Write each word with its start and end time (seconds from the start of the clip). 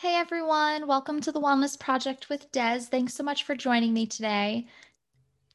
Hey 0.00 0.14
everyone, 0.14 0.86
welcome 0.86 1.20
to 1.22 1.32
the 1.32 1.40
Wellness 1.40 1.76
Project 1.76 2.28
with 2.28 2.52
Des. 2.52 2.82
Thanks 2.82 3.14
so 3.14 3.24
much 3.24 3.42
for 3.42 3.56
joining 3.56 3.92
me 3.92 4.06
today. 4.06 4.68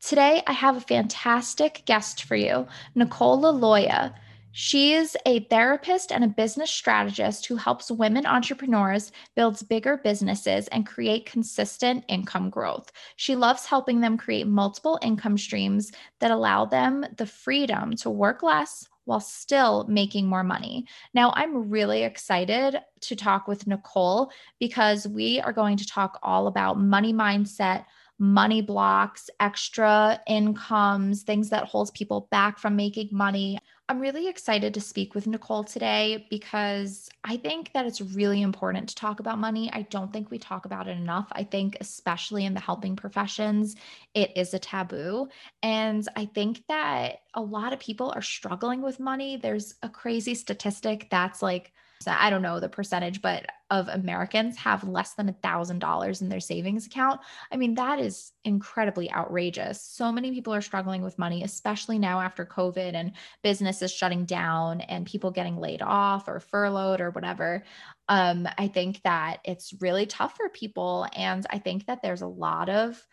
Today, 0.01 0.43
I 0.45 0.51
have 0.51 0.75
a 0.75 0.81
fantastic 0.81 1.83
guest 1.85 2.25
for 2.25 2.35
you, 2.35 2.67
Nicole 2.93 3.41
Liloia. 3.41 4.13
She 4.51 4.91
is 4.91 5.15
a 5.25 5.45
therapist 5.45 6.11
and 6.11 6.25
a 6.25 6.27
business 6.27 6.69
strategist 6.71 7.45
who 7.45 7.55
helps 7.55 7.89
women 7.89 8.25
entrepreneurs 8.25 9.13
build 9.33 9.65
bigger 9.69 10.01
businesses 10.03 10.67
and 10.67 10.85
create 10.85 11.25
consistent 11.25 12.03
income 12.09 12.49
growth. 12.49 12.91
She 13.15 13.37
loves 13.37 13.65
helping 13.65 14.01
them 14.01 14.17
create 14.17 14.47
multiple 14.47 14.99
income 15.01 15.37
streams 15.37 15.89
that 16.19 16.31
allow 16.31 16.65
them 16.65 17.05
the 17.15 17.27
freedom 17.27 17.95
to 17.95 18.09
work 18.09 18.43
less 18.43 18.89
while 19.05 19.19
still 19.19 19.85
making 19.87 20.27
more 20.27 20.43
money. 20.43 20.85
Now, 21.13 21.33
I'm 21.35 21.69
really 21.69 22.03
excited 22.03 22.79
to 23.01 23.15
talk 23.15 23.47
with 23.47 23.67
Nicole 23.67 24.31
because 24.59 25.07
we 25.07 25.39
are 25.41 25.53
going 25.53 25.77
to 25.77 25.87
talk 25.87 26.19
all 26.23 26.47
about 26.47 26.79
money 26.79 27.13
mindset 27.13 27.85
money 28.19 28.61
blocks, 28.61 29.29
extra 29.39 30.19
incomes, 30.27 31.23
things 31.23 31.49
that 31.49 31.65
holds 31.65 31.91
people 31.91 32.27
back 32.31 32.57
from 32.57 32.75
making 32.75 33.09
money. 33.11 33.59
I'm 33.89 33.99
really 33.99 34.29
excited 34.29 34.73
to 34.73 34.81
speak 34.81 35.13
with 35.13 35.27
Nicole 35.27 35.65
today 35.65 36.25
because 36.29 37.09
I 37.25 37.35
think 37.35 37.73
that 37.73 37.85
it's 37.85 37.99
really 37.99 38.41
important 38.41 38.87
to 38.89 38.95
talk 38.95 39.19
about 39.19 39.39
money. 39.39 39.69
I 39.73 39.81
don't 39.83 40.11
think 40.11 40.31
we 40.31 40.39
talk 40.39 40.63
about 40.63 40.87
it 40.87 40.97
enough. 40.97 41.27
I 41.33 41.43
think, 41.43 41.75
especially 41.81 42.45
in 42.45 42.53
the 42.53 42.61
helping 42.61 42.95
professions, 42.95 43.75
it 44.13 44.31
is 44.37 44.53
a 44.53 44.59
taboo. 44.59 45.27
And 45.61 46.07
I 46.15 46.25
think 46.25 46.63
that 46.69 47.17
a 47.33 47.41
lot 47.41 47.73
of 47.73 47.79
people 47.79 48.13
are 48.15 48.21
struggling 48.21 48.81
with 48.81 49.01
money. 49.01 49.35
There's 49.35 49.75
a 49.83 49.89
crazy 49.89 50.33
statistic 50.33 51.09
that's 51.11 51.41
like 51.41 51.73
I 52.07 52.29
don't 52.29 52.41
know 52.41 52.59
the 52.59 52.69
percentage, 52.69 53.21
but 53.21 53.45
of 53.69 53.87
Americans 53.87 54.57
have 54.57 54.83
less 54.87 55.13
than 55.15 55.29
a 55.29 55.33
thousand 55.33 55.79
dollars 55.79 56.21
in 56.21 56.29
their 56.29 56.39
savings 56.39 56.85
account. 56.85 57.19
I 57.51 57.57
mean, 57.57 57.73
that 57.75 57.99
is 57.99 58.31
incredibly 58.43 59.11
outrageous. 59.11 59.81
So 59.81 60.11
many 60.11 60.31
people 60.31 60.53
are 60.53 60.61
struggling 60.61 61.01
with 61.01 61.17
money, 61.17 61.43
especially 61.43 61.97
now 61.97 62.19
after 62.19 62.45
COVID 62.45 62.93
and 62.93 63.13
businesses 63.41 63.91
shutting 63.91 64.25
down 64.25 64.81
and 64.81 65.07
people 65.07 65.31
getting 65.31 65.57
laid 65.57 65.81
off 65.81 66.27
or 66.27 66.39
furloughed 66.39 67.01
or 67.01 67.09
whatever. 67.11 67.63
Um, 68.07 68.47
I 68.57 68.67
think 68.67 69.01
that 69.03 69.39
it's 69.43 69.73
really 69.81 70.05
tough 70.05 70.37
for 70.37 70.49
people. 70.49 71.07
And 71.15 71.45
I 71.49 71.57
think 71.57 71.87
that 71.87 72.01
there's 72.03 72.21
a 72.21 72.27
lot 72.27 72.69
of 72.69 73.03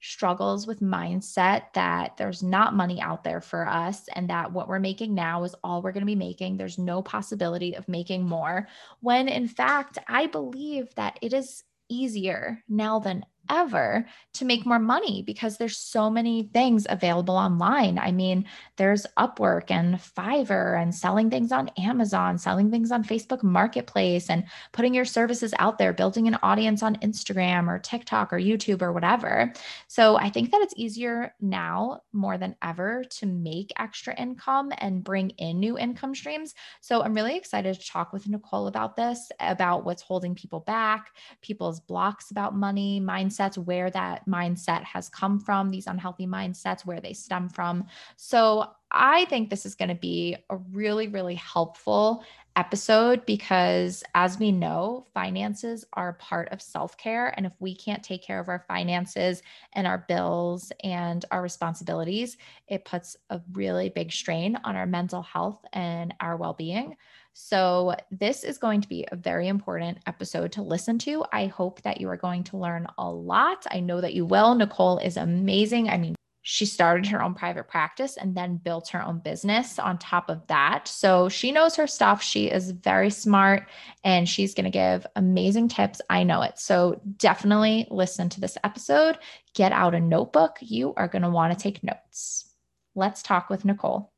struggles 0.00 0.66
with 0.66 0.80
mindset 0.80 1.72
that 1.74 2.16
there's 2.16 2.42
not 2.42 2.74
money 2.74 3.00
out 3.00 3.22
there 3.22 3.40
for 3.40 3.68
us 3.68 4.08
and 4.14 4.30
that 4.30 4.52
what 4.52 4.68
we're 4.68 4.78
making 4.78 5.14
now 5.14 5.44
is 5.44 5.54
all 5.62 5.82
we're 5.82 5.92
going 5.92 6.02
to 6.02 6.06
be 6.06 6.14
making. 6.14 6.56
There's 6.56 6.78
no 6.78 7.02
possibility 7.02 7.76
of 7.76 7.88
making 7.88 8.24
more. 8.24 8.66
When 9.00 9.28
in 9.28 9.46
fact, 9.46 9.98
I 10.08 10.26
believe 10.26 10.94
that 10.94 11.18
it 11.20 11.32
is 11.32 11.64
easier 11.88 12.62
now 12.68 12.98
than 12.98 13.24
ever 13.50 14.06
to 14.32 14.44
make 14.44 14.64
more 14.64 14.78
money 14.78 15.22
because 15.26 15.58
there's 15.58 15.76
so 15.76 16.08
many 16.08 16.44
things 16.54 16.86
available 16.88 17.34
online. 17.34 17.98
I 17.98 18.12
mean, 18.12 18.46
there's 18.76 19.06
Upwork 19.18 19.70
and 19.70 19.96
Fiverr 19.96 20.80
and 20.80 20.94
selling 20.94 21.28
things 21.28 21.50
on 21.50 21.68
Amazon, 21.76 22.38
selling 22.38 22.70
things 22.70 22.92
on 22.92 23.02
Facebook 23.02 23.42
Marketplace 23.42 24.30
and 24.30 24.44
putting 24.72 24.94
your 24.94 25.04
services 25.04 25.52
out 25.58 25.78
there, 25.78 25.92
building 25.92 26.28
an 26.28 26.38
audience 26.42 26.82
on 26.82 26.96
Instagram 26.96 27.68
or 27.68 27.80
TikTok 27.80 28.32
or 28.32 28.38
YouTube 28.38 28.82
or 28.82 28.92
whatever. 28.92 29.52
So 29.88 30.16
I 30.16 30.30
think 30.30 30.52
that 30.52 30.60
it's 30.62 30.74
easier 30.76 31.34
now 31.40 32.02
more 32.12 32.38
than 32.38 32.54
ever 32.62 33.02
to 33.18 33.26
make 33.26 33.72
extra 33.78 34.14
income 34.14 34.72
and 34.78 35.02
bring 35.02 35.30
in 35.30 35.58
new 35.58 35.76
income 35.76 36.14
streams. 36.14 36.54
So 36.80 37.02
I'm 37.02 37.14
really 37.14 37.36
excited 37.36 37.74
to 37.80 37.86
talk 37.86 38.12
with 38.12 38.28
Nicole 38.28 38.68
about 38.68 38.94
this, 38.94 39.32
about 39.40 39.84
what's 39.84 40.02
holding 40.02 40.36
people 40.36 40.60
back, 40.60 41.08
people's 41.42 41.80
blocks 41.80 42.30
about 42.30 42.54
money, 42.54 43.00
mindset 43.00 43.39
mindsets, 43.40 43.58
where 43.58 43.90
that 43.90 44.26
mindset 44.28 44.84
has 44.84 45.08
come 45.08 45.40
from, 45.40 45.70
these 45.70 45.86
unhealthy 45.86 46.26
mindsets, 46.26 46.84
where 46.84 47.00
they 47.00 47.12
stem 47.12 47.48
from. 47.48 47.86
So 48.16 48.70
I 48.90 49.24
think 49.26 49.50
this 49.50 49.66
is 49.66 49.74
going 49.74 49.88
to 49.88 49.94
be 49.94 50.36
a 50.50 50.56
really, 50.56 51.08
really 51.08 51.36
helpful 51.36 52.24
episode 52.56 53.24
because, 53.26 54.02
as 54.14 54.38
we 54.38 54.50
know, 54.50 55.06
finances 55.14 55.84
are 55.92 56.14
part 56.14 56.48
of 56.50 56.60
self 56.60 56.96
care. 56.96 57.32
And 57.36 57.46
if 57.46 57.52
we 57.60 57.74
can't 57.74 58.02
take 58.02 58.24
care 58.24 58.40
of 58.40 58.48
our 58.48 58.64
finances 58.66 59.42
and 59.74 59.86
our 59.86 60.04
bills 60.08 60.72
and 60.82 61.24
our 61.30 61.42
responsibilities, 61.42 62.36
it 62.66 62.84
puts 62.84 63.16
a 63.30 63.40
really 63.52 63.90
big 63.90 64.12
strain 64.12 64.58
on 64.64 64.74
our 64.76 64.86
mental 64.86 65.22
health 65.22 65.64
and 65.72 66.12
our 66.20 66.36
well 66.36 66.54
being. 66.54 66.96
So, 67.32 67.94
this 68.10 68.44
is 68.44 68.58
going 68.58 68.80
to 68.80 68.88
be 68.88 69.06
a 69.10 69.16
very 69.16 69.48
important 69.48 69.98
episode 70.06 70.52
to 70.52 70.62
listen 70.62 70.98
to. 71.00 71.24
I 71.32 71.46
hope 71.46 71.80
that 71.82 72.00
you 72.00 72.08
are 72.08 72.16
going 72.16 72.44
to 72.44 72.56
learn 72.56 72.86
a 72.98 73.10
lot. 73.10 73.66
I 73.70 73.80
know 73.80 74.00
that 74.00 74.14
you 74.14 74.26
will. 74.26 74.54
Nicole 74.54 74.98
is 74.98 75.16
amazing. 75.16 75.88
I 75.88 75.96
mean, 75.96 76.16
she 76.42 76.64
started 76.64 77.06
her 77.06 77.22
own 77.22 77.34
private 77.34 77.68
practice 77.68 78.16
and 78.16 78.34
then 78.34 78.56
built 78.56 78.88
her 78.88 79.02
own 79.02 79.18
business 79.18 79.78
on 79.78 79.98
top 79.98 80.30
of 80.30 80.46
that. 80.46 80.88
So 80.88 81.28
she 81.28 81.52
knows 81.52 81.76
her 81.76 81.86
stuff. 81.86 82.22
She 82.22 82.46
is 82.50 82.70
very 82.70 83.10
smart 83.10 83.68
and 84.04 84.28
she's 84.28 84.54
going 84.54 84.64
to 84.64 84.70
give 84.70 85.06
amazing 85.16 85.68
tips. 85.68 86.00
I 86.08 86.24
know 86.24 86.42
it. 86.42 86.58
So 86.58 87.00
definitely 87.18 87.86
listen 87.90 88.30
to 88.30 88.40
this 88.40 88.56
episode. 88.64 89.18
Get 89.54 89.72
out 89.72 89.94
a 89.94 90.00
notebook. 90.00 90.56
You 90.60 90.94
are 90.96 91.08
going 91.08 91.22
to 91.22 91.30
want 91.30 91.56
to 91.56 91.62
take 91.62 91.84
notes. 91.84 92.46
Let's 92.94 93.22
talk 93.22 93.50
with 93.50 93.64
Nicole. 93.64 94.10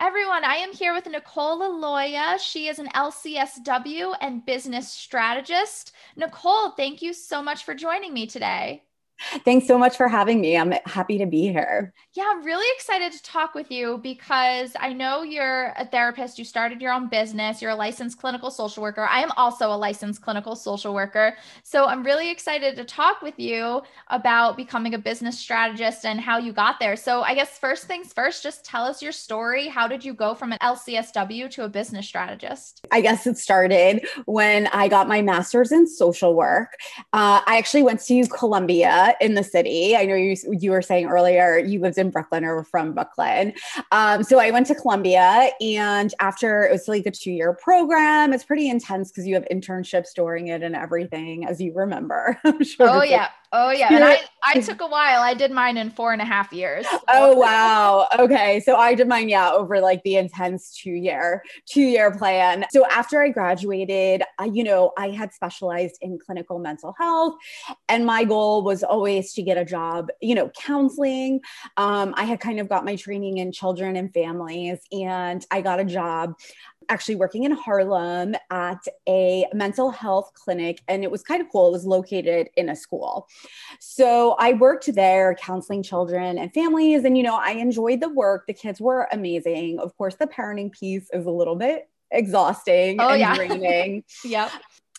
Everyone, 0.00 0.44
I 0.44 0.54
am 0.56 0.72
here 0.72 0.94
with 0.94 1.06
Nicole 1.06 1.58
Liloia. 1.58 2.38
She 2.38 2.68
is 2.68 2.78
an 2.78 2.86
LCSW 2.94 4.14
and 4.20 4.46
business 4.46 4.88
strategist. 4.92 5.90
Nicole, 6.14 6.70
thank 6.70 7.02
you 7.02 7.12
so 7.12 7.42
much 7.42 7.64
for 7.64 7.74
joining 7.74 8.14
me 8.14 8.28
today. 8.28 8.84
Thanks 9.44 9.66
so 9.66 9.78
much 9.78 9.96
for 9.96 10.08
having 10.08 10.40
me. 10.40 10.56
I'm 10.56 10.72
happy 10.86 11.18
to 11.18 11.26
be 11.26 11.48
here. 11.48 11.92
Yeah, 12.14 12.24
I'm 12.28 12.44
really 12.44 12.66
excited 12.76 13.12
to 13.12 13.22
talk 13.22 13.54
with 13.54 13.70
you 13.70 13.98
because 14.02 14.72
I 14.78 14.92
know 14.92 15.22
you're 15.22 15.72
a 15.76 15.86
therapist. 15.86 16.38
You 16.38 16.44
started 16.44 16.80
your 16.80 16.92
own 16.92 17.08
business. 17.08 17.60
You're 17.60 17.72
a 17.72 17.76
licensed 17.76 18.18
clinical 18.18 18.50
social 18.50 18.82
worker. 18.82 19.06
I 19.08 19.22
am 19.22 19.30
also 19.36 19.72
a 19.72 19.76
licensed 19.76 20.22
clinical 20.22 20.54
social 20.54 20.94
worker. 20.94 21.36
So 21.62 21.86
I'm 21.86 22.02
really 22.02 22.30
excited 22.30 22.76
to 22.76 22.84
talk 22.84 23.22
with 23.22 23.38
you 23.38 23.82
about 24.08 24.56
becoming 24.56 24.94
a 24.94 24.98
business 24.98 25.38
strategist 25.38 26.04
and 26.04 26.20
how 26.20 26.38
you 26.38 26.52
got 26.52 26.78
there. 26.80 26.96
So 26.96 27.22
I 27.22 27.34
guess 27.34 27.58
first 27.58 27.84
things 27.84 28.12
first, 28.12 28.42
just 28.42 28.64
tell 28.64 28.84
us 28.84 29.02
your 29.02 29.12
story. 29.12 29.68
How 29.68 29.88
did 29.88 30.04
you 30.04 30.14
go 30.14 30.34
from 30.34 30.52
an 30.52 30.58
LCSW 30.62 31.50
to 31.50 31.64
a 31.64 31.68
business 31.68 32.06
strategist? 32.06 32.86
I 32.92 33.00
guess 33.00 33.26
it 33.26 33.38
started 33.38 34.06
when 34.26 34.68
I 34.68 34.88
got 34.88 35.08
my 35.08 35.22
master's 35.22 35.72
in 35.72 35.86
social 35.86 36.34
work. 36.34 36.74
Uh, 37.12 37.42
I 37.46 37.58
actually 37.58 37.82
went 37.82 38.00
to 38.00 38.26
Columbia 38.26 39.07
in 39.20 39.34
the 39.34 39.42
city. 39.42 39.96
I 39.96 40.04
know 40.04 40.14
you 40.14 40.36
you 40.50 40.70
were 40.70 40.82
saying 40.82 41.06
earlier 41.06 41.58
you 41.58 41.80
lived 41.80 41.98
in 41.98 42.10
Brooklyn 42.10 42.44
or 42.44 42.64
from 42.64 42.92
Brooklyn. 42.94 43.52
Um, 43.92 44.22
so 44.22 44.38
I 44.38 44.50
went 44.50 44.66
to 44.68 44.74
Columbia, 44.74 45.50
and 45.60 46.12
after 46.20 46.64
it 46.64 46.72
was 46.72 46.88
like 46.88 47.06
a 47.06 47.10
two 47.10 47.32
year 47.32 47.52
program. 47.54 48.32
It's 48.32 48.44
pretty 48.44 48.68
intense 48.68 49.10
because 49.10 49.26
you 49.26 49.34
have 49.34 49.46
internships 49.50 50.08
during 50.14 50.48
it 50.48 50.62
and 50.62 50.74
everything, 50.74 51.46
as 51.46 51.60
you 51.60 51.72
remember. 51.74 52.38
sure 52.62 52.88
oh 52.88 53.02
yeah, 53.02 53.28
Oh 53.50 53.70
yeah, 53.70 53.88
and 53.90 54.04
I 54.04 54.20
I 54.44 54.60
took 54.60 54.82
a 54.82 54.86
while. 54.86 55.22
I 55.22 55.32
did 55.32 55.50
mine 55.50 55.78
in 55.78 55.90
four 55.90 56.12
and 56.12 56.20
a 56.20 56.24
half 56.24 56.52
years. 56.52 56.86
So. 56.86 57.00
Oh 57.08 57.34
wow. 57.34 58.06
Okay, 58.18 58.60
so 58.60 58.76
I 58.76 58.94
did 58.94 59.08
mine 59.08 59.30
yeah 59.30 59.50
over 59.50 59.80
like 59.80 60.02
the 60.02 60.16
intense 60.16 60.76
two 60.76 60.90
year 60.90 61.42
two 61.66 61.80
year 61.80 62.10
plan. 62.10 62.66
So 62.70 62.84
after 62.86 63.22
I 63.22 63.30
graduated, 63.30 64.22
I, 64.38 64.46
you 64.46 64.64
know 64.64 64.92
I 64.98 65.08
had 65.08 65.32
specialized 65.32 65.96
in 66.02 66.18
clinical 66.18 66.58
mental 66.58 66.94
health, 66.98 67.36
and 67.88 68.04
my 68.04 68.24
goal 68.24 68.64
was 68.64 68.82
always 68.82 68.97
to 69.06 69.42
get 69.42 69.56
a 69.56 69.64
job. 69.64 70.08
You 70.20 70.34
know, 70.34 70.50
counseling. 70.50 71.40
Um, 71.76 72.14
I 72.16 72.24
had 72.24 72.40
kind 72.40 72.60
of 72.60 72.68
got 72.68 72.84
my 72.84 72.96
training 72.96 73.38
in 73.38 73.52
children 73.52 73.96
and 73.96 74.12
families, 74.12 74.80
and 74.92 75.44
I 75.50 75.60
got 75.60 75.80
a 75.80 75.84
job 75.84 76.34
actually 76.88 77.16
working 77.16 77.44
in 77.44 77.52
Harlem 77.52 78.34
at 78.50 78.82
a 79.06 79.46
mental 79.52 79.90
health 79.90 80.32
clinic, 80.34 80.82
and 80.88 81.04
it 81.04 81.10
was 81.10 81.22
kind 81.22 81.40
of 81.40 81.48
cool. 81.50 81.68
It 81.68 81.72
was 81.72 81.86
located 81.86 82.48
in 82.56 82.68
a 82.68 82.76
school. 82.76 83.28
So 83.78 84.36
I 84.38 84.54
worked 84.54 84.92
there 84.94 85.34
counseling 85.34 85.82
children 85.82 86.38
and 86.38 86.52
families, 86.52 87.04
and 87.04 87.16
you 87.16 87.22
know, 87.22 87.36
I 87.36 87.52
enjoyed 87.52 88.00
the 88.00 88.08
work. 88.08 88.46
The 88.46 88.54
kids 88.54 88.80
were 88.80 89.08
amazing. 89.12 89.78
Of 89.78 89.96
course, 89.96 90.16
the 90.16 90.26
parenting 90.26 90.72
piece 90.72 91.08
is 91.12 91.26
a 91.26 91.30
little 91.30 91.56
bit 91.56 91.88
exhausting 92.10 93.00
oh, 93.00 93.10
and 93.10 93.20
yeah. 93.20 93.34
draining. 93.34 94.04
yep 94.24 94.50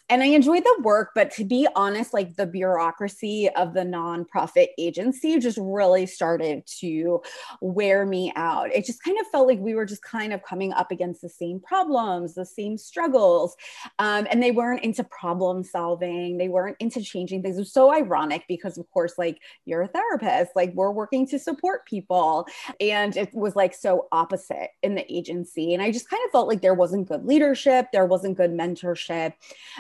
and 0.10 0.24
I 0.24 0.28
enjoyed 0.28 0.64
the 0.64 0.82
work, 0.82 1.12
but 1.14 1.32
to 1.32 1.46
be 1.46 1.68
honest, 1.76 2.14
like 2.14 2.36
the 2.36 2.48
bureaucracy 2.48 3.50
of 3.50 3.74
the 3.74 3.82
nonprofit 3.82 4.70
agency 4.78 5.38
just 5.40 5.60
really 5.62 6.06
started 6.08 6.66
to 6.80 7.22
wear 7.62 8.06
me 8.06 8.34
out. 8.36 8.74
It 8.74 8.86
just 8.86 9.04
kind 9.04 9.20
of 9.20 9.28
felt 9.28 9.48
like 9.48 9.60
we 9.60 9.76
were 9.76 9.86
just 9.86 10.02
kind 10.02 10.34
of 10.34 10.42
coming 10.42 10.74
up 10.74 10.92
against 10.92 11.22
the 11.22 11.30
same 11.30 11.60
problems, 11.60 12.34
the 12.34 12.46
same 12.46 12.78
struggles. 12.78 13.56
Um, 14.00 14.28
and 14.32 14.42
they 14.42 14.52
weren't 14.52 14.84
into 14.84 15.04
problem 15.04 15.64
solving, 15.64 16.38
they 16.38 16.50
weren't 16.50 16.78
into 16.80 17.02
changing 17.02 17.44
things. 17.44 17.58
It 17.58 17.62
was 17.62 17.74
so 17.74 17.94
ironic 17.94 18.46
because, 18.48 18.78
of 18.78 18.90
course, 18.90 19.14
like 19.18 19.40
you're 19.66 19.84
a 19.84 19.88
therapist, 19.88 20.56
like 20.56 20.74
we're 20.74 20.92
working 20.92 21.28
to 21.28 21.38
support 21.38 21.86
people. 21.86 22.48
And 22.80 23.16
it 23.16 23.34
was 23.34 23.56
like 23.56 23.76
so 23.76 24.08
opposite 24.12 24.70
in 24.82 24.96
the 24.96 25.06
agency. 25.14 25.74
And 25.76 25.84
I 25.84 25.92
just 25.92 26.10
kind 26.10 26.22
of 26.26 26.32
felt 26.32 26.48
like 26.48 26.62
there 26.62 26.74
wasn't 26.74 27.08
good 27.08 27.26
leadership, 27.26 27.88
there 27.94 28.06
wasn't 28.08 28.38
good 28.38 28.52
mentorship. 28.52 29.34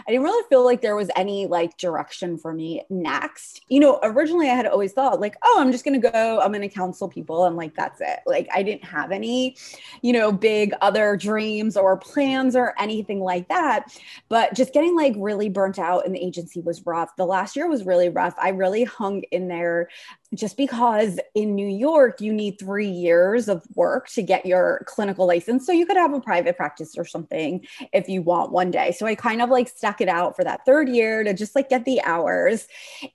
I 0.07 0.18
really 0.21 0.47
feel 0.49 0.63
like 0.63 0.81
there 0.81 0.95
was 0.95 1.09
any 1.15 1.47
like 1.47 1.77
direction 1.77 2.37
for 2.37 2.53
me 2.53 2.83
next. 2.89 3.61
You 3.69 3.79
know, 3.79 3.99
originally 4.03 4.49
I 4.49 4.55
had 4.55 4.67
always 4.67 4.93
thought 4.93 5.19
like, 5.19 5.37
oh, 5.43 5.57
I'm 5.59 5.71
just 5.71 5.85
going 5.85 5.99
to 5.99 6.11
go, 6.11 6.39
I'm 6.39 6.51
going 6.51 6.61
to 6.61 6.69
counsel 6.69 7.07
people 7.07 7.45
and 7.45 7.55
like 7.55 7.75
that's 7.75 8.01
it. 8.01 8.19
Like 8.25 8.47
I 8.53 8.63
didn't 8.63 8.85
have 8.85 9.11
any, 9.11 9.57
you 10.01 10.13
know, 10.13 10.31
big 10.31 10.73
other 10.81 11.15
dreams 11.15 11.75
or 11.77 11.97
plans 11.97 12.55
or 12.55 12.73
anything 12.79 13.19
like 13.19 13.47
that. 13.49 13.95
But 14.29 14.53
just 14.53 14.73
getting 14.73 14.95
like 14.95 15.13
really 15.17 15.49
burnt 15.49 15.79
out 15.79 16.05
in 16.05 16.11
the 16.11 16.23
agency 16.23 16.61
was 16.61 16.85
rough. 16.85 17.15
The 17.15 17.25
last 17.25 17.55
year 17.55 17.67
was 17.67 17.85
really 17.85 18.09
rough. 18.09 18.35
I 18.41 18.49
really 18.49 18.83
hung 18.83 19.21
in 19.31 19.47
there 19.47 19.89
just 20.35 20.57
because 20.57 21.19
in 21.33 21.55
New 21.55 21.67
York, 21.67 22.21
you 22.21 22.31
need 22.31 22.59
three 22.59 22.89
years 22.89 23.47
of 23.47 23.63
work 23.75 24.07
to 24.09 24.21
get 24.21 24.45
your 24.45 24.83
clinical 24.85 25.25
license. 25.25 25.65
So 25.65 25.71
you 25.71 25.85
could 25.85 25.97
have 25.97 26.13
a 26.13 26.21
private 26.21 26.55
practice 26.55 26.95
or 26.97 27.05
something 27.05 27.65
if 27.93 28.07
you 28.07 28.21
want 28.21 28.51
one 28.51 28.69
day. 28.71 28.91
So 28.91 29.05
I 29.05 29.15
kind 29.15 29.41
of 29.41 29.49
like 29.49 29.67
stuck 29.67 30.01
it 30.01 30.09
out 30.09 30.35
for 30.35 30.43
that 30.43 30.65
third 30.65 30.87
year 30.89 31.23
to 31.23 31.33
just 31.33 31.55
like 31.55 31.69
get 31.69 31.85
the 31.85 32.01
hours. 32.01 32.67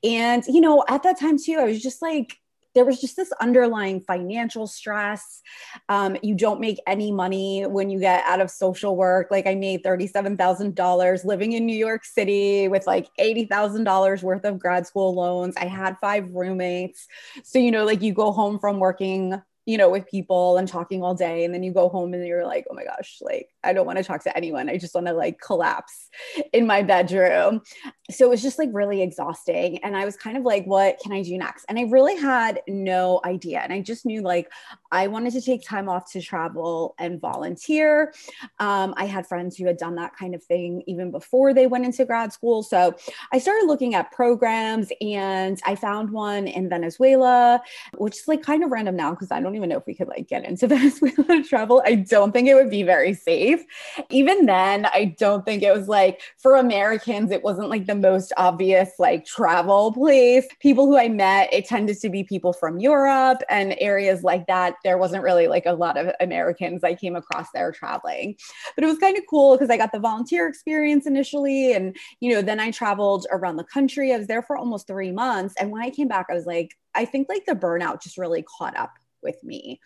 And, 0.02 0.42
you 0.46 0.60
know, 0.60 0.84
at 0.88 1.04
that 1.04 1.20
time 1.20 1.38
too, 1.38 1.58
I 1.60 1.64
was 1.64 1.82
just 1.82 2.02
like, 2.02 2.38
there 2.74 2.84
was 2.84 3.00
just 3.00 3.16
this 3.16 3.32
underlying 3.40 4.00
financial 4.00 4.66
stress. 4.66 5.42
Um, 5.88 6.16
you 6.22 6.34
don't 6.34 6.60
make 6.60 6.78
any 6.86 7.12
money 7.12 7.64
when 7.66 7.90
you 7.90 8.00
get 8.00 8.24
out 8.24 8.40
of 8.40 8.50
social 8.50 8.96
work. 8.96 9.28
Like 9.30 9.46
I 9.46 9.54
made 9.54 9.82
$37,000 9.82 11.24
living 11.24 11.52
in 11.52 11.66
New 11.66 11.76
York 11.76 12.04
City 12.04 12.68
with 12.68 12.86
like 12.86 13.08
$80,000 13.18 14.22
worth 14.22 14.44
of 14.44 14.58
grad 14.58 14.86
school 14.86 15.14
loans. 15.14 15.54
I 15.56 15.66
had 15.66 15.96
five 16.00 16.28
roommates. 16.30 17.06
So, 17.42 17.58
you 17.58 17.70
know, 17.70 17.84
like 17.84 18.02
you 18.02 18.12
go 18.12 18.32
home 18.32 18.58
from 18.58 18.78
working 18.78 19.40
you 19.66 19.78
know, 19.78 19.88
with 19.88 20.06
people 20.06 20.56
and 20.58 20.68
talking 20.68 21.02
all 21.02 21.14
day. 21.14 21.44
And 21.44 21.54
then 21.54 21.62
you 21.62 21.72
go 21.72 21.88
home 21.88 22.12
and 22.12 22.26
you're 22.26 22.46
like, 22.46 22.66
oh 22.70 22.74
my 22.74 22.84
gosh, 22.84 23.18
like, 23.22 23.48
I 23.62 23.72
don't 23.72 23.86
want 23.86 23.98
to 23.98 24.04
talk 24.04 24.22
to 24.24 24.36
anyone. 24.36 24.68
I 24.68 24.76
just 24.76 24.94
want 24.94 25.06
to 25.06 25.14
like 25.14 25.40
collapse 25.40 26.08
in 26.52 26.66
my 26.66 26.82
bedroom. 26.82 27.62
So 28.10 28.26
it 28.26 28.30
was 28.30 28.42
just 28.42 28.58
like 28.58 28.68
really 28.72 29.00
exhausting. 29.02 29.78
And 29.78 29.96
I 29.96 30.04
was 30.04 30.16
kind 30.16 30.36
of 30.36 30.42
like, 30.42 30.64
what 30.66 30.98
can 31.02 31.12
I 31.12 31.22
do 31.22 31.38
next? 31.38 31.64
And 31.68 31.78
I 31.78 31.82
really 31.82 32.16
had 32.16 32.60
no 32.68 33.20
idea. 33.24 33.60
And 33.60 33.72
I 33.72 33.80
just 33.80 34.04
knew 34.04 34.20
like 34.20 34.50
I 34.94 35.08
wanted 35.08 35.32
to 35.32 35.40
take 35.40 35.66
time 35.66 35.88
off 35.88 36.12
to 36.12 36.22
travel 36.22 36.94
and 37.00 37.20
volunteer. 37.20 38.14
Um, 38.60 38.94
I 38.96 39.06
had 39.06 39.26
friends 39.26 39.56
who 39.56 39.66
had 39.66 39.76
done 39.76 39.96
that 39.96 40.16
kind 40.16 40.36
of 40.36 40.44
thing 40.44 40.84
even 40.86 41.10
before 41.10 41.52
they 41.52 41.66
went 41.66 41.84
into 41.84 42.04
grad 42.04 42.32
school. 42.32 42.62
So 42.62 42.94
I 43.32 43.40
started 43.40 43.66
looking 43.66 43.96
at 43.96 44.12
programs 44.12 44.92
and 45.00 45.60
I 45.66 45.74
found 45.74 46.10
one 46.10 46.46
in 46.46 46.68
Venezuela, 46.68 47.60
which 47.96 48.18
is 48.18 48.28
like 48.28 48.42
kind 48.42 48.62
of 48.62 48.70
random 48.70 48.94
now 48.94 49.10
because 49.10 49.32
I 49.32 49.40
don't 49.40 49.56
even 49.56 49.68
know 49.68 49.78
if 49.78 49.86
we 49.86 49.96
could 49.96 50.06
like 50.06 50.28
get 50.28 50.44
into 50.44 50.66
Venezuela 50.74 51.24
to 51.26 51.42
travel. 51.42 51.82
I 51.84 51.96
don't 51.96 52.30
think 52.30 52.46
it 52.46 52.54
would 52.54 52.70
be 52.70 52.84
very 52.84 53.14
safe. 53.14 53.64
Even 54.10 54.46
then, 54.46 54.86
I 54.86 55.16
don't 55.18 55.44
think 55.44 55.64
it 55.64 55.74
was 55.74 55.88
like 55.88 56.22
for 56.38 56.54
Americans, 56.54 57.32
it 57.32 57.42
wasn't 57.42 57.68
like 57.68 57.86
the 57.86 57.96
most 57.96 58.32
obvious 58.36 58.92
like 59.00 59.26
travel 59.26 59.92
place. 59.92 60.46
People 60.60 60.86
who 60.86 60.96
I 60.96 61.08
met, 61.08 61.52
it 61.52 61.64
tended 61.64 61.98
to 61.98 62.08
be 62.08 62.22
people 62.22 62.52
from 62.52 62.78
Europe 62.78 63.42
and 63.50 63.74
areas 63.80 64.22
like 64.22 64.46
that. 64.46 64.76
There 64.84 64.98
wasn't 64.98 65.24
really 65.24 65.48
like 65.48 65.66
a 65.66 65.72
lot 65.72 65.96
of 65.96 66.14
Americans 66.20 66.84
I 66.84 66.94
came 66.94 67.16
across 67.16 67.48
there 67.52 67.72
traveling. 67.72 68.36
But 68.74 68.84
it 68.84 68.86
was 68.86 68.98
kind 68.98 69.16
of 69.16 69.24
cool 69.28 69.56
because 69.56 69.70
I 69.70 69.76
got 69.76 69.92
the 69.92 69.98
volunteer 69.98 70.46
experience 70.46 71.06
initially. 71.06 71.72
And, 71.72 71.96
you 72.20 72.32
know, 72.32 72.42
then 72.42 72.60
I 72.60 72.70
traveled 72.70 73.26
around 73.32 73.56
the 73.56 73.64
country. 73.64 74.12
I 74.12 74.18
was 74.18 74.26
there 74.26 74.42
for 74.42 74.56
almost 74.56 74.86
three 74.86 75.10
months. 75.10 75.54
And 75.58 75.70
when 75.70 75.82
I 75.82 75.90
came 75.90 76.08
back, 76.08 76.26
I 76.30 76.34
was 76.34 76.46
like, 76.46 76.70
I 76.94 77.04
think 77.04 77.28
like 77.28 77.46
the 77.46 77.54
burnout 77.54 78.02
just 78.02 78.18
really 78.18 78.44
caught 78.58 78.76
up 78.76 78.92
with 79.22 79.42
me. 79.42 79.80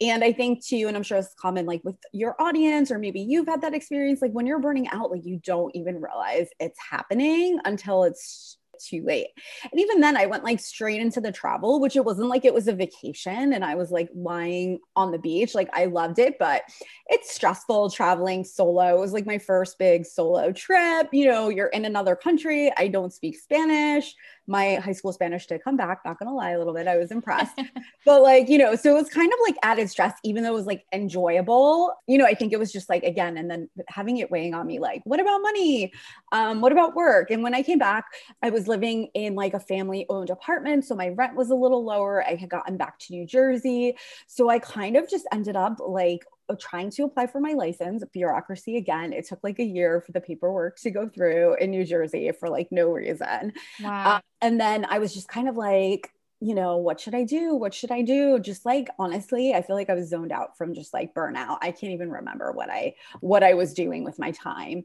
And 0.00 0.22
I 0.24 0.32
think 0.32 0.64
too, 0.64 0.86
and 0.88 0.96
I'm 0.96 1.04
sure 1.04 1.18
it's 1.18 1.34
common 1.40 1.64
like 1.64 1.82
with 1.84 1.96
your 2.12 2.34
audience, 2.42 2.90
or 2.90 2.98
maybe 2.98 3.20
you've 3.20 3.46
had 3.46 3.62
that 3.62 3.74
experience, 3.74 4.20
like 4.20 4.32
when 4.32 4.46
you're 4.46 4.58
burning 4.58 4.88
out, 4.88 5.10
like 5.10 5.24
you 5.24 5.40
don't 5.42 5.74
even 5.74 6.00
realize 6.00 6.48
it's 6.58 6.78
happening 6.90 7.58
until 7.64 8.02
it's 8.02 8.58
too 8.86 9.02
late. 9.04 9.28
And 9.70 9.80
even 9.80 10.00
then, 10.00 10.16
I 10.16 10.26
went 10.26 10.44
like 10.44 10.60
straight 10.60 11.00
into 11.00 11.20
the 11.20 11.32
travel, 11.32 11.80
which 11.80 11.96
it 11.96 12.04
wasn't 12.04 12.28
like 12.28 12.44
it 12.44 12.54
was 12.54 12.68
a 12.68 12.72
vacation 12.72 13.52
and 13.52 13.64
I 13.64 13.74
was 13.74 13.90
like 13.90 14.08
lying 14.14 14.80
on 14.96 15.12
the 15.12 15.18
beach. 15.18 15.54
Like 15.54 15.70
I 15.72 15.86
loved 15.86 16.18
it, 16.18 16.38
but 16.38 16.62
it's 17.08 17.34
stressful 17.34 17.90
traveling 17.90 18.44
solo. 18.44 18.96
It 18.96 19.00
was 19.00 19.12
like 19.12 19.26
my 19.26 19.38
first 19.38 19.78
big 19.78 20.06
solo 20.06 20.52
trip. 20.52 21.08
You 21.12 21.26
know, 21.26 21.48
you're 21.48 21.68
in 21.68 21.84
another 21.84 22.16
country. 22.16 22.72
I 22.76 22.88
don't 22.88 23.12
speak 23.12 23.38
Spanish 23.38 24.14
my 24.46 24.76
high 24.76 24.92
school 24.92 25.12
Spanish 25.12 25.46
did 25.46 25.62
come 25.62 25.76
back, 25.76 26.00
not 26.04 26.18
gonna 26.18 26.34
lie 26.34 26.50
a 26.50 26.58
little 26.58 26.74
bit. 26.74 26.88
I 26.88 26.96
was 26.96 27.10
impressed. 27.10 27.60
but 28.04 28.22
like, 28.22 28.48
you 28.48 28.58
know, 28.58 28.74
so 28.74 28.90
it 28.96 29.00
was 29.00 29.08
kind 29.08 29.32
of 29.32 29.38
like 29.46 29.56
added 29.62 29.90
stress, 29.90 30.14
even 30.24 30.42
though 30.42 30.50
it 30.50 30.54
was 30.54 30.66
like 30.66 30.84
enjoyable. 30.92 31.94
You 32.06 32.18
know, 32.18 32.26
I 32.26 32.34
think 32.34 32.52
it 32.52 32.58
was 32.58 32.72
just 32.72 32.88
like 32.88 33.04
again, 33.04 33.36
and 33.36 33.50
then 33.50 33.68
having 33.88 34.18
it 34.18 34.30
weighing 34.30 34.54
on 34.54 34.66
me, 34.66 34.78
like, 34.78 35.02
what 35.04 35.20
about 35.20 35.42
money? 35.42 35.92
Um, 36.32 36.60
what 36.60 36.72
about 36.72 36.94
work? 36.94 37.30
And 37.30 37.42
when 37.42 37.54
I 37.54 37.62
came 37.62 37.78
back, 37.78 38.04
I 38.42 38.50
was 38.50 38.68
living 38.68 39.08
in 39.14 39.34
like 39.34 39.54
a 39.54 39.60
family 39.60 40.06
owned 40.08 40.30
apartment. 40.30 40.84
So 40.84 40.94
my 40.94 41.10
rent 41.10 41.36
was 41.36 41.50
a 41.50 41.54
little 41.54 41.84
lower. 41.84 42.24
I 42.26 42.34
had 42.34 42.48
gotten 42.48 42.76
back 42.76 42.98
to 43.00 43.12
New 43.12 43.26
Jersey. 43.26 43.96
So 44.26 44.48
I 44.48 44.58
kind 44.58 44.96
of 44.96 45.08
just 45.08 45.26
ended 45.32 45.56
up 45.56 45.78
like 45.80 46.24
trying 46.58 46.90
to 46.90 47.04
apply 47.04 47.26
for 47.26 47.40
my 47.40 47.52
license, 47.52 48.04
bureaucracy 48.12 48.76
again. 48.76 49.12
It 49.12 49.26
took 49.26 49.40
like 49.42 49.58
a 49.58 49.64
year 49.64 50.00
for 50.00 50.12
the 50.12 50.20
paperwork 50.20 50.78
to 50.80 50.90
go 50.90 51.08
through 51.08 51.56
in 51.56 51.70
New 51.70 51.84
Jersey 51.84 52.30
for 52.38 52.48
like 52.48 52.68
no 52.70 52.90
reason. 52.90 53.52
Wow. 53.80 54.16
Um, 54.16 54.22
and 54.40 54.60
then 54.60 54.84
I 54.84 54.98
was 54.98 55.14
just 55.14 55.28
kind 55.28 55.48
of 55.48 55.56
like, 55.56 56.10
you 56.40 56.54
know, 56.56 56.78
what 56.78 57.00
should 57.00 57.14
I 57.14 57.22
do? 57.22 57.54
What 57.54 57.72
should 57.72 57.92
I 57.92 58.02
do? 58.02 58.40
Just 58.40 58.66
like 58.66 58.88
honestly, 58.98 59.54
I 59.54 59.62
feel 59.62 59.76
like 59.76 59.88
I 59.88 59.94
was 59.94 60.08
zoned 60.08 60.32
out 60.32 60.56
from 60.58 60.74
just 60.74 60.92
like 60.92 61.14
burnout. 61.14 61.58
I 61.62 61.70
can't 61.70 61.92
even 61.92 62.10
remember 62.10 62.50
what 62.50 62.68
I 62.68 62.94
what 63.20 63.44
I 63.44 63.54
was 63.54 63.74
doing 63.74 64.02
with 64.02 64.18
my 64.18 64.32
time 64.32 64.84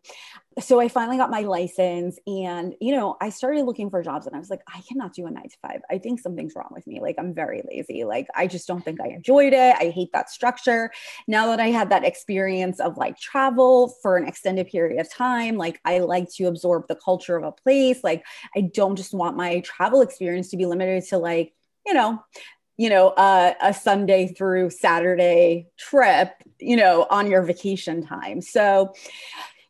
so 0.60 0.80
I 0.80 0.88
finally 0.88 1.18
got 1.18 1.30
my 1.30 1.42
license 1.42 2.18
and, 2.26 2.74
you 2.82 2.96
know, 2.96 3.16
I 3.22 3.30
started 3.30 3.66
looking 3.66 3.90
for 3.90 4.02
jobs 4.02 4.26
and 4.26 4.36
I 4.36 4.40
was 4.40 4.50
like, 4.50 4.62
I 4.68 4.82
cannot 4.82 5.14
do 5.14 5.28
a 5.28 5.32
nine 5.32 5.50
to 5.50 5.58
five. 5.62 5.82
I 5.90 6.00
think 6.00 6.20
something's 6.20 6.56
wrong 6.56 6.70
with 6.72 6.88
me. 6.88 7.00
Like, 7.00 7.16
I'm 7.20 7.34
very 7.34 7.62
lazy. 7.70 8.06
Like, 8.06 8.28
I 8.36 8.48
just 8.48 8.68
don't 8.68 8.84
think 8.84 9.00
I 9.00 9.10
enjoyed 9.10 9.54
it. 9.54 9.76
I 9.80 9.90
hate 9.90 10.12
that 10.14 10.30
structure. 10.32 10.92
Now 11.28 11.48
that 11.48 11.60
I 11.60 11.68
had 11.68 11.92
that 11.92 12.04
experience 12.04 12.80
of 12.80 12.98
like 12.98 13.20
travel 13.20 13.94
for 14.02 14.18
an 14.18 14.28
extended 14.28 14.68
period 14.68 15.00
of 15.00 15.12
time, 15.12 15.58
like, 15.58 15.80
I 15.86 16.00
like 16.00 16.30
to 16.36 16.46
absorb 16.46 16.88
the 16.88 16.96
culture 16.96 17.36
of 17.36 17.44
a 17.44 17.52
place. 17.52 18.04
Like, 18.04 18.26
I 18.56 18.62
don't 18.62 18.96
just 18.96 19.14
want 19.14 19.38
my 19.38 19.60
travel 19.60 20.02
experience 20.02 20.50
to 20.50 20.58
be 20.58 20.66
limited 20.66 21.04
to 21.10 21.20
like, 21.20 21.54
you 21.86 21.94
know, 21.94 22.24
you 22.78 22.90
know, 22.90 23.10
uh, 23.10 23.54
a 23.62 23.74
Sunday 23.74 24.28
through 24.28 24.70
Saturday 24.70 25.68
trip, 25.78 26.32
you 26.60 26.76
know, 26.76 27.08
on 27.10 27.30
your 27.30 27.44
vacation 27.44 28.06
time. 28.06 28.42
So, 28.42 28.94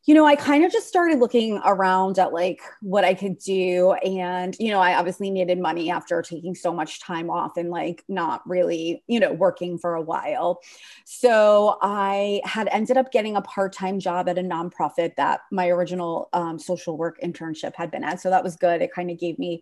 you 0.08 0.14
know, 0.14 0.26
I 0.26 0.38
kind 0.38 0.64
of 0.64 0.72
just 0.72 0.88
started 0.88 1.20
looking 1.20 1.60
around 1.66 2.18
at 2.18 2.32
like 2.32 2.62
what 2.80 3.04
I 3.04 3.14
could 3.14 3.38
do. 3.40 3.92
And, 3.92 4.56
you 4.58 4.72
know, 4.72 4.80
I 4.80 4.96
obviously 4.96 5.30
needed 5.30 5.60
money 5.60 5.92
after 5.92 6.22
taking 6.22 6.56
so 6.56 6.72
much 6.72 7.02
time 7.02 7.30
off 7.30 7.58
and 7.58 7.70
like 7.70 8.06
not 8.08 8.42
really, 8.48 9.04
you 9.08 9.20
know, 9.20 9.34
working 9.34 9.78
for 9.78 9.96
a 9.96 10.02
while. 10.02 10.62
So 11.04 11.78
I 11.82 12.40
had 12.46 12.70
ended 12.72 12.96
up 12.96 13.12
getting 13.12 13.36
a 13.36 13.42
part 13.42 13.74
time 13.74 14.00
job 14.00 14.30
at 14.30 14.38
a 14.38 14.42
nonprofit 14.42 15.18
that 15.18 15.42
my 15.52 15.68
original 15.68 16.30
um, 16.32 16.58
social 16.58 16.98
work 16.98 17.20
internship 17.22 17.76
had 17.76 17.92
been 17.92 18.06
at. 18.06 18.22
So 18.22 18.30
that 18.30 18.46
was 18.46 18.56
good. 18.56 18.82
It 18.82 18.94
kind 18.94 19.12
of 19.12 19.20
gave 19.20 19.38
me 19.38 19.62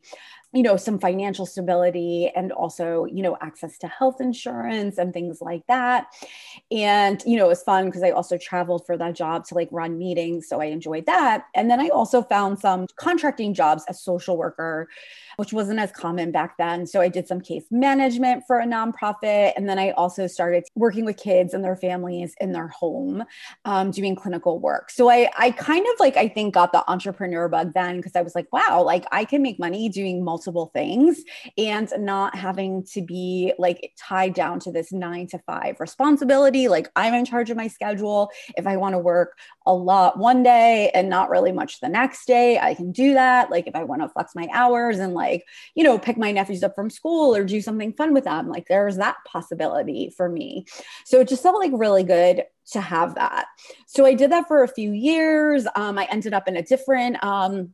you 0.56 0.64
know 0.64 0.78
some 0.78 0.98
financial 0.98 1.46
stability 1.46 2.32
and 2.34 2.52
also 2.54 3.06
you 3.06 3.22
know 3.22 3.38
access 3.42 3.78
to 3.78 3.88
health 3.88 4.22
insurance 4.22 4.98
and 4.98 5.14
things 5.14 5.42
like 5.42 5.62
that. 5.68 6.08
And 6.72 7.22
you 7.26 7.38
know 7.38 7.46
it 7.46 7.50
was 7.50 7.64
fun 7.64 7.86
because 7.86 8.04
i 8.04 8.12
also 8.12 8.38
traveled 8.38 8.86
for 8.86 8.98
that 8.98 9.16
job 9.16 9.46
to 9.48 9.56
like 9.56 9.68
run 9.72 9.98
meetings 9.98 10.48
so 10.48 10.62
i 10.62 10.66
enjoyed 10.66 11.06
that. 11.08 11.46
And 11.54 11.70
then 11.70 11.80
i 11.82 11.90
also 11.90 12.22
found 12.24 12.60
some 12.60 12.88
contracting 12.96 13.54
jobs 13.54 13.84
as 13.90 14.02
social 14.02 14.38
worker 14.38 14.88
which 15.38 15.54
wasn't 15.54 15.80
as 15.80 15.92
common 15.92 16.32
back 16.32 16.58
then. 16.58 16.86
So 16.86 17.02
I 17.02 17.10
did 17.10 17.28
some 17.28 17.42
case 17.42 17.66
management 17.72 18.44
for 18.48 18.60
a 18.60 18.66
nonprofit. 18.66 19.54
And 19.56 19.68
then 19.70 19.80
I 19.80 19.92
also 19.92 20.28
started 20.28 20.66
working 20.76 21.06
with 21.06 21.18
kids 21.18 21.54
and 21.54 21.64
their 21.64 21.76
families 21.76 22.36
in 22.40 22.52
their 22.52 22.68
home, 22.68 23.24
um, 23.66 23.92
doing 23.92 24.16
clinical 24.16 24.60
work. 24.60 24.90
So 24.90 25.10
I, 25.10 25.30
I 25.38 25.52
kind 25.52 25.86
of 25.94 26.00
like, 26.00 26.18
I 26.18 26.28
think 26.28 26.54
got 26.54 26.72
the 26.72 26.90
entrepreneur 26.90 27.48
bug 27.48 27.74
then 27.74 27.98
because 27.98 28.16
I 28.16 28.22
was 28.22 28.36
like, 28.36 28.52
wow, 28.52 28.84
like 28.84 29.06
I 29.12 29.26
can 29.26 29.42
make 29.42 29.60
money 29.60 29.90
doing 29.90 30.24
multiple 30.24 30.72
things 30.74 31.24
and 31.58 31.92
not 32.00 32.36
having 32.36 32.84
to 32.94 33.02
be 33.02 33.54
like 33.58 33.94
tied 33.98 34.34
down 34.34 34.60
to 34.62 34.72
this 34.72 34.92
nine 34.92 35.28
to 35.28 35.40
five 35.40 35.80
responsibility. 35.80 36.68
Like 36.68 36.90
I'm 36.96 37.14
in 37.14 37.26
charge 37.26 37.50
of 37.50 37.58
my 37.58 37.68
schedule. 37.68 38.30
If 38.58 38.68
I 38.68 38.78
want 38.78 38.94
to 38.94 39.00
work 39.00 39.38
a 39.66 39.74
lot 39.74 40.18
one 40.18 40.44
day 40.44 40.92
and 40.94 41.10
not 41.10 41.30
really 41.30 41.52
much 41.52 41.80
the 41.80 41.90
next 41.90 42.26
day, 42.26 42.60
I 42.60 42.76
can 42.76 42.92
do 42.92 43.14
that. 43.14 43.50
Like 43.50 43.68
if 43.68 43.76
I 43.76 43.84
want 43.84 44.02
to 44.02 44.10
flex 44.10 44.36
my 44.36 44.48
hours 44.54 45.00
and 45.00 45.14
like, 45.14 45.44
you 45.74 45.84
know, 45.84 45.98
pick 45.98 46.18
my 46.18 46.32
nephews 46.32 46.64
up 46.64 46.76
from 46.76 46.90
school 46.90 47.36
or 47.36 47.44
do 47.44 47.62
something 47.62 47.94
fun 47.94 48.14
with 48.14 48.26
them. 48.26 48.48
Like 48.48 48.68
there's 48.68 48.98
that 48.98 49.18
possibility 49.26 50.14
for 50.16 50.30
me. 50.30 50.66
So 51.06 51.20
it 51.20 51.28
just 51.28 51.44
felt 51.44 51.60
like 51.60 51.72
really 51.74 52.04
good 52.04 52.44
to 52.72 52.82
have 52.82 53.16
that. 53.16 53.48
So 53.88 54.06
I 54.06 54.14
did 54.14 54.32
that 54.32 54.48
for 54.48 54.64
a 54.64 54.68
few 54.68 54.92
years. 54.92 55.68
Um, 55.76 55.98
I 55.98 56.06
ended 56.06 56.34
up 56.34 56.48
in 56.48 56.58
a 56.58 56.64
different 56.64 57.24
um, 57.24 57.74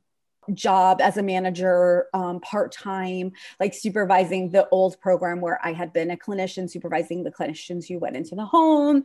job 0.53 1.01
as 1.01 1.17
a 1.17 1.24
manager 1.24 2.08
um, 2.13 2.39
part 2.41 2.72
time, 2.72 3.31
like 3.60 3.74
supervising 3.74 4.50
the 4.50 4.67
old 4.70 5.00
program 5.00 5.41
where 5.41 5.60
I 5.63 5.74
had 5.74 5.93
been 5.93 6.12
a 6.12 6.17
clinician, 6.17 6.70
supervising 6.70 7.24
the 7.24 7.31
clinicians 7.31 7.88
who 7.88 8.00
went 8.00 8.15
into 8.15 8.36
the 8.36 8.46
home. 8.46 9.03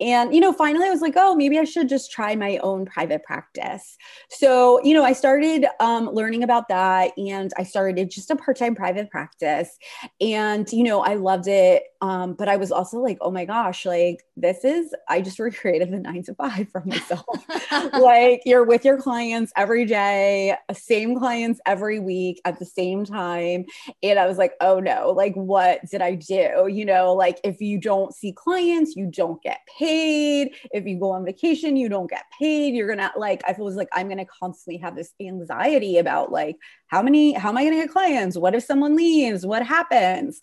And, 0.00 0.34
you 0.34 0.40
know, 0.40 0.52
finally 0.52 0.86
I 0.86 0.90
was 0.90 1.00
like, 1.00 1.14
oh, 1.16 1.34
maybe 1.34 1.58
I 1.58 1.64
should 1.64 1.88
just 1.88 2.10
try 2.10 2.34
my 2.36 2.58
own 2.58 2.86
private 2.86 3.22
practice. 3.24 3.96
So, 4.28 4.82
you 4.82 4.94
know, 4.94 5.04
I 5.04 5.12
started 5.12 5.66
um, 5.80 6.10
learning 6.10 6.42
about 6.42 6.68
that 6.68 7.12
and 7.18 7.52
I 7.58 7.62
started 7.62 8.10
just 8.10 8.30
a 8.30 8.36
part 8.36 8.56
time 8.56 8.74
private 8.74 9.10
practice. 9.10 9.78
And, 10.20 10.70
you 10.72 10.84
know, 10.84 11.00
I 11.00 11.14
loved 11.14 11.48
it. 11.48 11.84
Um, 12.00 12.34
but 12.34 12.48
I 12.48 12.56
was 12.56 12.70
also 12.70 12.98
like, 12.98 13.18
oh 13.20 13.30
my 13.30 13.44
gosh, 13.44 13.86
like 13.86 14.24
this 14.36 14.64
is, 14.64 14.94
I 15.08 15.20
just 15.20 15.38
recreated 15.40 15.90
the 15.90 15.98
nine 15.98 16.22
to 16.24 16.34
five 16.34 16.68
for 16.70 16.82
myself. 16.84 17.24
like 17.92 18.42
you're 18.44 18.64
with 18.64 18.84
your 18.84 18.98
clients 18.98 19.52
every 19.56 19.84
day, 19.84 20.56
same 20.72 21.18
clients 21.18 21.60
every 21.66 21.98
week 21.98 22.40
at 22.44 22.58
the 22.58 22.66
same 22.66 23.04
time. 23.04 23.64
And 24.02 24.18
I 24.18 24.26
was 24.26 24.38
like, 24.38 24.54
oh 24.60 24.80
no, 24.80 25.10
like 25.10 25.34
what 25.34 25.80
did 25.90 26.02
I 26.02 26.14
do? 26.14 26.68
You 26.70 26.84
know, 26.84 27.12
like 27.14 27.40
if 27.44 27.60
you 27.60 27.78
don't 27.78 28.14
see 28.14 28.32
clients, 28.32 28.96
you 28.96 29.06
don't 29.06 29.42
get 29.42 29.60
paid. 29.78 30.52
If 30.72 30.86
you 30.86 30.98
go 30.98 31.10
on 31.10 31.24
vacation, 31.24 31.76
you 31.76 31.88
don't 31.88 32.10
get 32.10 32.24
paid. 32.38 32.74
You're 32.74 32.88
gonna 32.88 33.12
like, 33.16 33.42
I 33.46 33.54
was 33.58 33.76
like, 33.76 33.88
I'm 33.92 34.08
gonna 34.08 34.26
constantly 34.26 34.78
have 34.78 34.96
this 34.96 35.12
anxiety 35.20 35.98
about 35.98 36.30
like 36.32 36.56
how 36.88 37.02
many, 37.02 37.32
how 37.32 37.48
am 37.48 37.56
I 37.56 37.64
gonna 37.64 37.76
get 37.76 37.90
clients? 37.90 38.36
What 38.36 38.54
if 38.54 38.64
someone 38.64 38.96
leaves? 38.96 39.46
What 39.46 39.64
happens? 39.66 40.40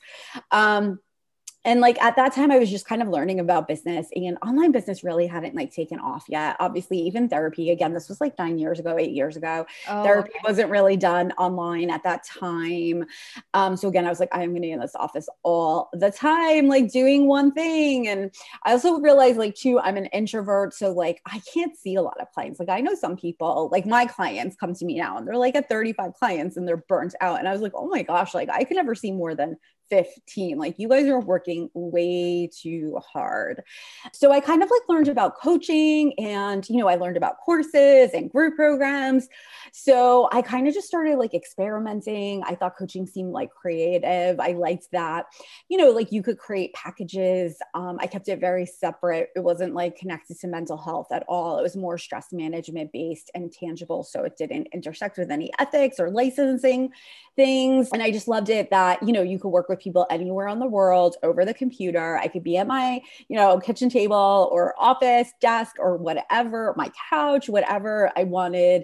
Um, 0.51 0.99
and 1.65 1.79
like 1.79 2.01
at 2.01 2.15
that 2.15 2.33
time 2.33 2.51
i 2.51 2.59
was 2.59 2.69
just 2.69 2.85
kind 2.85 3.01
of 3.01 3.07
learning 3.07 3.39
about 3.39 3.67
business 3.67 4.07
and 4.15 4.37
online 4.45 4.71
business 4.71 5.03
really 5.03 5.27
hadn't 5.27 5.55
like 5.55 5.71
taken 5.71 5.99
off 5.99 6.25
yet. 6.27 6.55
Obviously 6.59 6.99
even 6.99 7.29
therapy 7.29 7.71
again 7.71 7.93
this 7.93 8.09
was 8.09 8.19
like 8.21 8.37
nine 8.37 8.57
years 8.57 8.79
ago 8.79 8.97
eight 8.97 9.11
years 9.11 9.37
ago 9.37 9.65
oh, 9.89 10.03
therapy 10.03 10.29
okay. 10.29 10.39
wasn't 10.43 10.69
really 10.69 10.97
done 10.97 11.31
online 11.33 11.89
at 11.89 12.03
that 12.03 12.23
time. 12.25 13.05
Um, 13.53 13.77
so 13.77 13.87
again 13.87 14.05
i 14.05 14.09
was 14.09 14.19
like 14.19 14.29
i'm 14.31 14.49
going 14.49 14.55
to 14.55 14.61
be 14.61 14.71
in 14.71 14.79
this 14.79 14.95
office 14.95 15.27
all 15.43 15.89
the 15.93 16.11
time 16.11 16.67
like 16.67 16.91
doing 16.91 17.27
one 17.27 17.51
thing. 17.51 18.07
And 18.07 18.33
i 18.63 18.71
also 18.71 18.99
realized 18.99 19.37
like 19.37 19.55
too 19.55 19.79
i'm 19.79 19.97
an 19.97 20.07
introvert 20.07 20.73
so 20.73 20.91
like 20.91 21.21
i 21.25 21.41
can't 21.53 21.77
see 21.77 21.95
a 21.95 22.01
lot 22.01 22.19
of 22.19 22.31
clients. 22.31 22.59
Like 22.59 22.69
i 22.69 22.81
know 22.81 22.95
some 22.95 23.15
people 23.15 23.69
like 23.71 23.85
my 23.85 24.05
clients 24.05 24.55
come 24.55 24.73
to 24.73 24.85
me 24.85 24.97
now 24.97 25.17
and 25.17 25.27
they're 25.27 25.37
like 25.37 25.55
at 25.55 25.69
35 25.69 26.13
clients 26.13 26.57
and 26.57 26.67
they're 26.67 26.83
burnt 26.87 27.15
out 27.21 27.39
and 27.39 27.47
i 27.47 27.51
was 27.51 27.61
like 27.61 27.73
oh 27.75 27.87
my 27.87 28.03
gosh 28.03 28.33
like 28.33 28.49
i 28.49 28.63
could 28.63 28.77
never 28.77 28.95
see 28.95 29.11
more 29.11 29.35
than 29.35 29.57
15 29.89 30.57
like 30.57 30.75
you 30.77 30.87
guys 30.87 31.07
are 31.07 31.19
working 31.19 31.69
way 31.73 32.49
too 32.55 32.99
hard. 33.13 33.61
So 34.13 34.31
i 34.31 34.39
kind 34.39 34.63
of 34.63 34.69
like 34.69 34.81
learned 34.89 35.07
about 35.07 35.39
coaching 35.39 36.17
and 36.19 36.67
you 36.69 36.77
know 36.77 36.87
i 36.87 36.95
learned 36.95 37.17
about 37.17 37.37
courses 37.45 38.11
and 38.13 38.31
group 38.31 38.55
programs. 38.55 39.27
So 39.71 40.29
i 40.31 40.41
kind 40.41 40.67
of 40.67 40.73
just 40.73 40.87
started 40.87 41.17
like 41.17 41.33
experimenting. 41.33 42.43
I 42.45 42.55
thought 42.55 42.77
coaching 42.77 43.05
seemed 43.05 43.31
like 43.31 43.49
creative. 43.51 44.39
I 44.39 44.53
liked 44.53 44.87
that 44.91 45.25
you 45.69 45.77
know 45.77 45.91
like 45.91 46.11
you 46.11 46.23
could 46.23 46.37
create 46.37 46.73
packages. 46.73 47.57
Um, 47.73 47.97
i 47.99 48.07
kept 48.07 48.27
it 48.27 48.39
very 48.39 48.65
separate. 48.65 49.29
It 49.35 49.41
wasn't 49.41 49.73
like 49.73 49.97
connected 49.97 50.39
to 50.39 50.47
mental 50.47 50.77
health 50.77 51.11
at 51.11 51.23
all. 51.27 51.59
It 51.59 51.63
was 51.63 51.75
more 51.75 51.97
stress 51.97 52.27
management 52.31 52.91
based 52.91 53.31
and 53.33 53.51
tangible. 53.51 54.03
So 54.03 54.23
it 54.23 54.37
didn't 54.37 54.67
intersect 54.73 55.17
with 55.17 55.31
any 55.31 55.51
ethics 55.59 55.99
or 55.99 56.09
licensing 56.09 56.91
things 57.35 57.89
and 57.93 58.03
i 58.03 58.11
just 58.11 58.27
loved 58.27 58.49
it 58.49 58.69
that 58.69 59.01
you 59.03 59.11
know 59.11 59.21
you 59.21 59.39
could 59.39 59.49
work 59.49 59.69
with 59.69 59.79
people 59.79 60.05
anywhere 60.09 60.47
on 60.47 60.59
the 60.59 60.67
world 60.67 61.15
over 61.23 61.45
the 61.45 61.53
computer. 61.53 62.17
I 62.17 62.27
could 62.27 62.43
be 62.43 62.57
at 62.57 62.67
my, 62.67 63.01
you 63.27 63.35
know, 63.35 63.59
kitchen 63.59 63.89
table 63.89 64.49
or 64.51 64.73
office 64.77 65.31
desk 65.41 65.75
or 65.79 65.97
whatever, 65.97 66.73
my 66.77 66.91
couch, 67.09 67.49
whatever 67.49 68.11
I 68.15 68.23
wanted. 68.23 68.83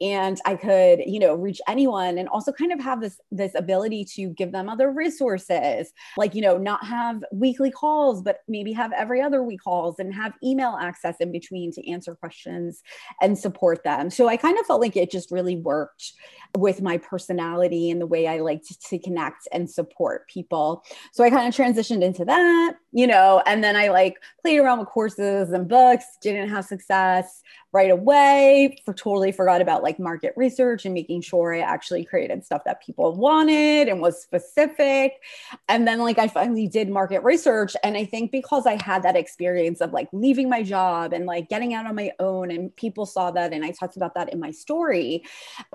And 0.00 0.40
I 0.44 0.54
could, 0.54 1.00
you 1.06 1.18
know, 1.18 1.34
reach 1.34 1.60
anyone 1.68 2.18
and 2.18 2.28
also 2.28 2.52
kind 2.52 2.72
of 2.72 2.80
have 2.80 3.00
this 3.00 3.20
this 3.30 3.54
ability 3.54 4.04
to 4.16 4.28
give 4.30 4.52
them 4.52 4.68
other 4.68 4.90
resources. 4.90 5.92
Like, 6.16 6.34
you 6.34 6.42
know, 6.42 6.56
not 6.56 6.84
have 6.84 7.24
weekly 7.32 7.70
calls, 7.70 8.22
but 8.22 8.38
maybe 8.48 8.72
have 8.72 8.92
every 8.92 9.20
other 9.20 9.42
week 9.42 9.62
calls 9.62 9.98
and 9.98 10.14
have 10.14 10.32
email 10.42 10.78
access 10.80 11.16
in 11.20 11.32
between 11.32 11.72
to 11.72 11.90
answer 11.90 12.14
questions 12.14 12.82
and 13.20 13.38
support 13.38 13.84
them. 13.84 14.10
So 14.10 14.28
I 14.28 14.36
kind 14.36 14.58
of 14.58 14.66
felt 14.66 14.80
like 14.80 14.96
it 14.96 15.10
just 15.10 15.30
really 15.30 15.56
worked 15.56 16.12
with 16.56 16.82
my 16.82 16.98
personality 16.98 17.90
and 17.90 18.00
the 18.00 18.06
way 18.06 18.26
I 18.26 18.40
like 18.40 18.62
to, 18.66 18.78
to 18.90 18.98
connect 18.98 19.48
and 19.52 19.70
support 19.70 20.28
people. 20.28 20.84
So 21.12 21.24
I 21.24 21.30
kind 21.30 21.48
of 21.48 21.54
transitioned 21.54 22.02
into 22.02 22.24
that, 22.24 22.74
you 22.92 23.06
know, 23.06 23.42
and 23.46 23.62
then 23.62 23.76
I 23.76 23.88
like 23.88 24.16
played 24.42 24.58
around 24.58 24.80
with 24.80 24.88
courses 24.88 25.50
and 25.50 25.68
books, 25.68 26.04
didn't 26.20 26.48
have 26.48 26.64
success 26.64 27.42
right 27.72 27.90
away, 27.90 28.76
for 28.84 28.92
totally 28.92 29.30
forgot 29.32 29.60
about 29.60 29.82
like 29.82 29.98
market 29.98 30.32
research 30.36 30.84
and 30.84 30.94
making 30.94 31.20
sure 31.20 31.54
I 31.54 31.60
actually 31.60 32.04
created 32.04 32.44
stuff 32.44 32.62
that 32.64 32.82
people 32.82 33.14
wanted 33.14 33.88
and 33.88 34.00
was 34.00 34.20
specific. 34.20 35.20
And 35.68 35.86
then 35.86 36.00
like 36.00 36.18
I 36.18 36.26
finally 36.26 36.66
did 36.66 36.88
market 36.88 37.22
research. 37.22 37.76
And 37.84 37.96
I 37.96 38.04
think 38.04 38.32
because 38.32 38.66
I 38.66 38.82
had 38.82 39.02
that 39.04 39.14
experience 39.16 39.80
of 39.80 39.92
like 39.92 40.08
leaving 40.12 40.48
my 40.48 40.62
job 40.62 41.12
and 41.12 41.26
like 41.26 41.48
getting 41.48 41.74
out 41.74 41.86
on 41.86 41.94
my 41.94 42.10
own, 42.18 42.50
and 42.50 42.74
people 42.74 43.06
saw 43.06 43.30
that, 43.30 43.52
and 43.52 43.64
I 43.64 43.70
talked 43.70 43.96
about 43.96 44.14
that 44.14 44.32
in 44.32 44.40
my 44.40 44.50
story, 44.50 45.22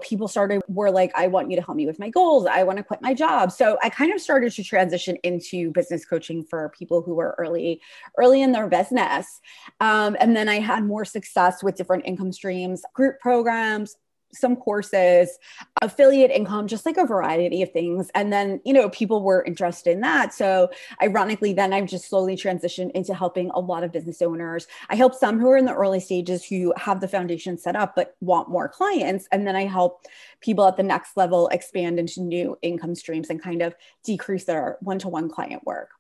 people 0.02 0.28
started 0.28 0.62
were 0.68 0.92
like, 0.92 1.12
I 1.16 1.28
want 1.28 1.50
you 1.50 1.56
to 1.56 1.62
help 1.62 1.78
me 1.78 1.86
with 1.86 2.00
my 2.00 2.10
goals. 2.10 2.46
I 2.46 2.64
want 2.64 2.78
to 2.78 2.84
quit 2.84 3.02
my 3.02 3.14
job. 3.14 3.52
So 3.52 3.78
I 3.82 3.90
kind 3.90 4.14
of 4.14 4.20
started 4.20 4.52
to 4.54 4.64
transition 4.64 5.18
into 5.24 5.72
business 5.72 6.06
coaching 6.06 6.44
for 6.44 6.74
people 6.78 7.02
who 7.02 7.14
were 7.14 7.36
early, 7.38 7.82
early 8.18 8.42
in 8.42 8.52
their 8.52 8.68
business. 8.68 9.40
Um, 9.80 10.18
and 10.20 10.36
then 10.36 10.50
I 10.50 10.60
had 10.60 10.84
more 10.84 11.06
success 11.06 11.64
with 11.64 11.76
different 11.86 12.06
income 12.08 12.32
streams, 12.32 12.82
group 12.94 13.20
programs, 13.20 13.96
some 14.34 14.56
courses, 14.56 15.38
affiliate 15.82 16.32
income, 16.32 16.68
just 16.68 16.86
like 16.86 16.98
a 16.98 17.06
variety 17.06 17.62
of 17.62 17.72
things. 17.72 18.10
And 18.16 18.34
then, 18.34 18.60
you 18.66 18.74
know, 18.74 18.90
people 18.90 19.22
were 19.22 19.44
interested 19.44 19.92
in 19.92 20.02
that. 20.02 20.34
So, 20.34 20.70
ironically, 21.02 21.54
then 21.54 21.74
I've 21.74 21.86
just 21.86 22.10
slowly 22.10 22.36
transitioned 22.36 22.92
into 22.92 23.14
helping 23.14 23.50
a 23.52 23.60
lot 23.60 23.84
of 23.84 23.92
business 23.92 24.22
owners. 24.22 24.68
I 24.90 24.96
help 24.96 25.16
some 25.16 25.40
who 25.40 25.50
are 25.50 25.58
in 25.58 25.66
the 25.66 25.74
early 25.74 26.00
stages 26.00 26.44
who 26.44 26.74
have 26.76 27.02
the 27.02 27.08
foundation 27.08 27.58
set 27.58 27.76
up 27.76 27.94
but 27.96 28.16
want 28.20 28.50
more 28.50 28.68
clients. 28.68 29.28
And 29.32 29.48
then 29.48 29.56
I 29.56 29.66
help 29.66 30.06
people 30.42 30.68
at 30.68 30.78
the 30.78 30.84
next 30.84 31.16
level 31.16 31.48
expand 31.50 32.00
into 32.00 32.22
new 32.22 32.58
income 32.62 32.96
streams 32.96 33.30
and 33.30 33.42
kind 33.42 33.62
of 33.62 33.76
decrease 34.04 34.46
their 34.46 34.78
one 34.82 35.00
to 35.00 35.08
one 35.08 35.30
client 35.30 35.64
work. 35.66 35.92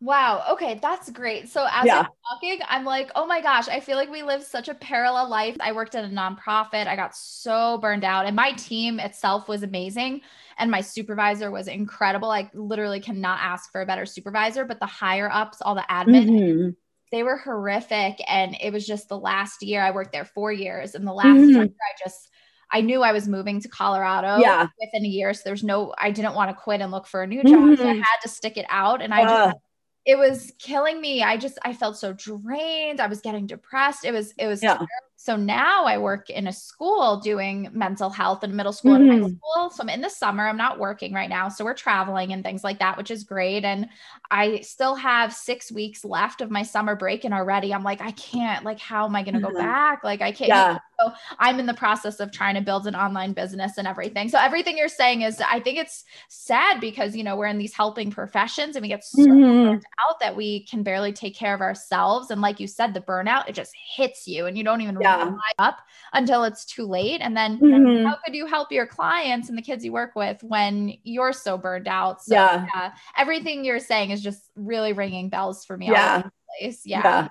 Wow. 0.00 0.44
Okay. 0.50 0.78
That's 0.80 1.10
great. 1.10 1.48
So 1.48 1.66
as 1.70 1.86
yeah. 1.86 2.00
I'm 2.00 2.06
talking, 2.30 2.58
I'm 2.68 2.84
like, 2.84 3.10
oh 3.14 3.26
my 3.26 3.40
gosh, 3.40 3.66
I 3.68 3.80
feel 3.80 3.96
like 3.96 4.10
we 4.10 4.22
live 4.22 4.42
such 4.42 4.68
a 4.68 4.74
parallel 4.74 5.28
life. 5.30 5.56
I 5.60 5.72
worked 5.72 5.94
at 5.94 6.04
a 6.04 6.08
nonprofit. 6.08 6.86
I 6.86 6.96
got 6.96 7.16
so 7.16 7.78
burned 7.78 8.04
out, 8.04 8.26
and 8.26 8.36
my 8.36 8.52
team 8.52 9.00
itself 9.00 9.48
was 9.48 9.62
amazing. 9.62 10.20
And 10.58 10.70
my 10.70 10.82
supervisor 10.82 11.50
was 11.50 11.68
incredible. 11.68 12.30
I 12.30 12.50
literally 12.54 13.00
cannot 13.00 13.40
ask 13.40 13.72
for 13.72 13.80
a 13.80 13.86
better 13.86 14.06
supervisor, 14.06 14.64
but 14.64 14.80
the 14.80 14.86
higher 14.86 15.30
ups, 15.30 15.60
all 15.60 15.74
the 15.74 15.84
admin, 15.90 16.28
mm-hmm. 16.28 16.70
they 17.12 17.22
were 17.22 17.36
horrific. 17.36 18.22
And 18.26 18.56
it 18.60 18.72
was 18.72 18.86
just 18.86 19.08
the 19.08 19.18
last 19.18 19.62
year 19.62 19.82
I 19.82 19.90
worked 19.90 20.12
there 20.12 20.24
four 20.24 20.52
years. 20.52 20.94
And 20.94 21.06
the 21.06 21.12
last 21.12 21.26
mm-hmm. 21.36 21.50
year 21.50 21.62
I 21.62 22.04
just 22.04 22.30
I 22.70 22.80
knew 22.80 23.02
I 23.02 23.12
was 23.12 23.28
moving 23.28 23.60
to 23.60 23.68
Colorado 23.68 24.38
yeah. 24.38 24.66
within 24.80 25.04
a 25.04 25.08
year. 25.08 25.32
So 25.34 25.42
there's 25.44 25.62
no, 25.62 25.94
I 25.98 26.10
didn't 26.10 26.34
want 26.34 26.50
to 26.50 26.54
quit 26.54 26.80
and 26.80 26.90
look 26.90 27.06
for 27.06 27.22
a 27.22 27.26
new 27.26 27.42
job. 27.42 27.52
Mm-hmm. 27.52 27.74
So 27.76 27.88
I 27.88 27.92
mm-hmm. 27.92 28.00
had 28.00 28.18
to 28.22 28.28
stick 28.28 28.56
it 28.56 28.66
out. 28.68 29.02
And 29.02 29.14
I 29.14 29.22
uh. 29.22 29.46
just 29.46 29.58
it 30.06 30.16
was 30.16 30.52
killing 30.58 31.00
me. 31.00 31.22
I 31.22 31.36
just 31.36 31.58
I 31.64 31.72
felt 31.72 31.98
so 31.98 32.12
drained. 32.12 33.00
I 33.00 33.08
was 33.08 33.20
getting 33.20 33.46
depressed. 33.46 34.04
It 34.04 34.12
was 34.12 34.32
it 34.38 34.46
was 34.46 34.62
yeah. 34.62 34.78
So 35.18 35.34
now 35.34 35.84
I 35.84 35.96
work 35.96 36.28
in 36.28 36.46
a 36.46 36.52
school 36.52 37.20
doing 37.20 37.68
mental 37.72 38.10
health 38.10 38.44
in 38.44 38.54
middle 38.54 38.72
school 38.72 38.92
mm-hmm. 38.92 39.10
and 39.10 39.10
high 39.10 39.28
mm-hmm. 39.28 39.36
school. 39.36 39.70
So 39.70 39.82
I'm 39.82 39.88
in 39.88 40.02
the 40.02 40.10
summer. 40.10 40.46
I'm 40.46 40.58
not 40.58 40.78
working 40.78 41.14
right 41.14 41.28
now. 41.28 41.48
So 41.48 41.64
we're 41.64 41.74
traveling 41.74 42.32
and 42.32 42.44
things 42.44 42.62
like 42.62 42.78
that, 42.80 42.96
which 42.98 43.10
is 43.10 43.24
great. 43.24 43.64
And 43.64 43.88
I 44.30 44.60
still 44.60 44.94
have 44.94 45.32
six 45.32 45.72
weeks 45.72 46.04
left 46.04 46.42
of 46.42 46.50
my 46.50 46.62
summer 46.62 46.94
break. 46.94 47.24
And 47.24 47.32
already 47.32 47.72
I'm 47.72 47.82
like, 47.82 48.02
I 48.02 48.10
can't, 48.12 48.64
like, 48.64 48.78
how 48.78 49.06
am 49.06 49.16
I 49.16 49.22
going 49.22 49.34
to 49.34 49.40
mm-hmm. 49.40 49.56
go 49.56 49.58
back? 49.58 50.04
Like, 50.04 50.20
I 50.20 50.32
can't. 50.32 50.48
Yeah. 50.48 50.78
So 51.00 51.12
I'm 51.38 51.58
in 51.60 51.66
the 51.66 51.74
process 51.74 52.20
of 52.20 52.30
trying 52.30 52.54
to 52.54 52.60
build 52.60 52.86
an 52.86 52.94
online 52.94 53.32
business 53.32 53.78
and 53.78 53.86
everything. 53.86 54.28
So 54.28 54.38
everything 54.38 54.78
you're 54.78 54.88
saying 54.88 55.22
is, 55.22 55.40
I 55.40 55.60
think 55.60 55.78
it's 55.78 56.04
sad 56.28 56.80
because, 56.80 57.14
you 57.14 57.22
know, 57.22 57.36
we're 57.36 57.46
in 57.46 57.58
these 57.58 57.74
helping 57.74 58.10
professions 58.10 58.76
and 58.76 58.82
we 58.82 58.88
get 58.88 59.04
so 59.04 59.22
mm-hmm. 59.22 59.74
out 59.74 60.20
that 60.20 60.36
we 60.36 60.64
can 60.64 60.82
barely 60.82 61.12
take 61.12 61.34
care 61.34 61.54
of 61.54 61.60
ourselves. 61.60 62.30
And 62.30 62.40
like 62.40 62.60
you 62.60 62.66
said, 62.66 62.94
the 62.94 63.00
burnout, 63.00 63.48
it 63.48 63.54
just 63.54 63.72
hits 63.94 64.26
you 64.26 64.46
and 64.46 64.56
you 64.56 64.64
don't 64.64 64.80
even 64.80 64.98
yeah. 65.06 65.30
up 65.58 65.78
until 66.12 66.44
it's 66.44 66.64
too 66.64 66.86
late. 66.86 67.20
And 67.20 67.36
then 67.36 67.58
mm-hmm. 67.58 68.06
how 68.06 68.16
could 68.24 68.34
you 68.34 68.46
help 68.46 68.72
your 68.72 68.86
clients 68.86 69.48
and 69.48 69.56
the 69.56 69.62
kids 69.62 69.84
you 69.84 69.92
work 69.92 70.14
with 70.14 70.42
when 70.42 70.94
you're 71.02 71.32
so 71.32 71.56
burned 71.58 71.88
out? 71.88 72.22
So 72.22 72.34
yeah. 72.34 72.66
yeah 72.74 72.92
everything 73.16 73.64
you're 73.64 73.80
saying 73.80 74.10
is 74.10 74.22
just 74.22 74.50
really 74.54 74.92
ringing 74.92 75.28
bells 75.28 75.64
for 75.64 75.76
me. 75.76 75.86
Yeah. 75.86 76.22
Yeah. 76.60 76.72
yeah. 76.84 77.28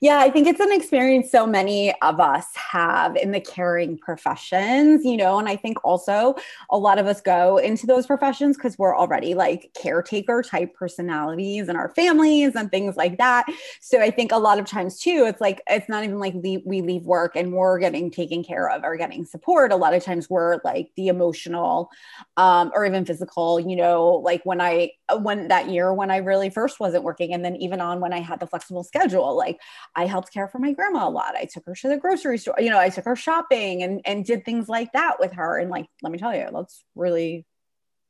Yeah, 0.00 0.18
I 0.18 0.30
think 0.30 0.46
it's 0.46 0.60
an 0.60 0.72
experience 0.72 1.30
so 1.30 1.46
many 1.46 1.92
of 2.02 2.20
us 2.20 2.46
have 2.54 3.16
in 3.16 3.30
the 3.32 3.40
caring 3.40 3.98
professions, 3.98 5.04
you 5.04 5.16
know, 5.16 5.38
and 5.38 5.48
I 5.48 5.56
think 5.56 5.78
also 5.84 6.34
a 6.70 6.78
lot 6.78 6.98
of 6.98 7.06
us 7.06 7.20
go 7.20 7.56
into 7.56 7.86
those 7.86 8.06
professions 8.06 8.56
because 8.56 8.78
we're 8.78 8.96
already 8.96 9.34
like 9.34 9.70
caretaker 9.74 10.42
type 10.42 10.74
personalities 10.74 11.68
in 11.68 11.76
our 11.76 11.88
families 11.90 12.54
and 12.54 12.70
things 12.70 12.96
like 12.96 13.18
that. 13.18 13.46
So 13.80 14.00
I 14.00 14.10
think 14.10 14.32
a 14.32 14.38
lot 14.38 14.58
of 14.58 14.66
times 14.66 14.98
too, 14.98 15.24
it's 15.26 15.40
like, 15.40 15.62
it's 15.68 15.88
not 15.88 16.04
even 16.04 16.18
like 16.18 16.34
we, 16.34 16.62
we 16.66 16.82
leave 16.82 17.04
work 17.04 17.36
and 17.36 17.52
we're 17.52 17.78
getting 17.78 18.10
taken 18.10 18.44
care 18.44 18.68
of 18.70 18.84
or 18.84 18.96
getting 18.96 19.24
support. 19.24 19.72
A 19.72 19.76
lot 19.76 19.94
of 19.94 20.02
times 20.04 20.28
we're 20.28 20.60
like 20.64 20.90
the 20.96 21.08
emotional 21.08 21.90
um, 22.36 22.70
or 22.74 22.84
even 22.84 23.04
physical, 23.04 23.58
you 23.58 23.76
know, 23.76 24.14
like 24.16 24.42
when 24.44 24.60
I, 24.60 24.92
Uh, 25.12 25.18
when 25.18 25.48
that 25.48 25.68
year 25.68 25.92
when 25.92 26.10
I 26.10 26.18
really 26.18 26.50
first 26.50 26.80
wasn't 26.80 27.04
working, 27.04 27.32
and 27.32 27.44
then 27.44 27.56
even 27.56 27.80
on 27.80 28.00
when 28.00 28.12
I 28.12 28.20
had 28.20 28.40
the 28.40 28.46
flexible 28.46 28.84
schedule, 28.84 29.36
like 29.36 29.60
I 29.94 30.06
helped 30.06 30.32
care 30.32 30.48
for 30.48 30.58
my 30.58 30.72
grandma 30.72 31.08
a 31.08 31.10
lot. 31.10 31.36
I 31.36 31.44
took 31.44 31.66
her 31.66 31.74
to 31.74 31.88
the 31.88 31.98
grocery 31.98 32.38
store, 32.38 32.56
you 32.58 32.70
know, 32.70 32.78
I 32.78 32.88
took 32.88 33.04
her 33.04 33.16
shopping 33.16 33.82
and 33.82 34.00
and 34.04 34.24
did 34.24 34.44
things 34.44 34.68
like 34.68 34.92
that 34.92 35.18
with 35.20 35.32
her. 35.34 35.58
And 35.58 35.70
like, 35.70 35.86
let 36.02 36.12
me 36.12 36.18
tell 36.18 36.34
you, 36.34 36.48
that's 36.52 36.84
really 36.94 37.46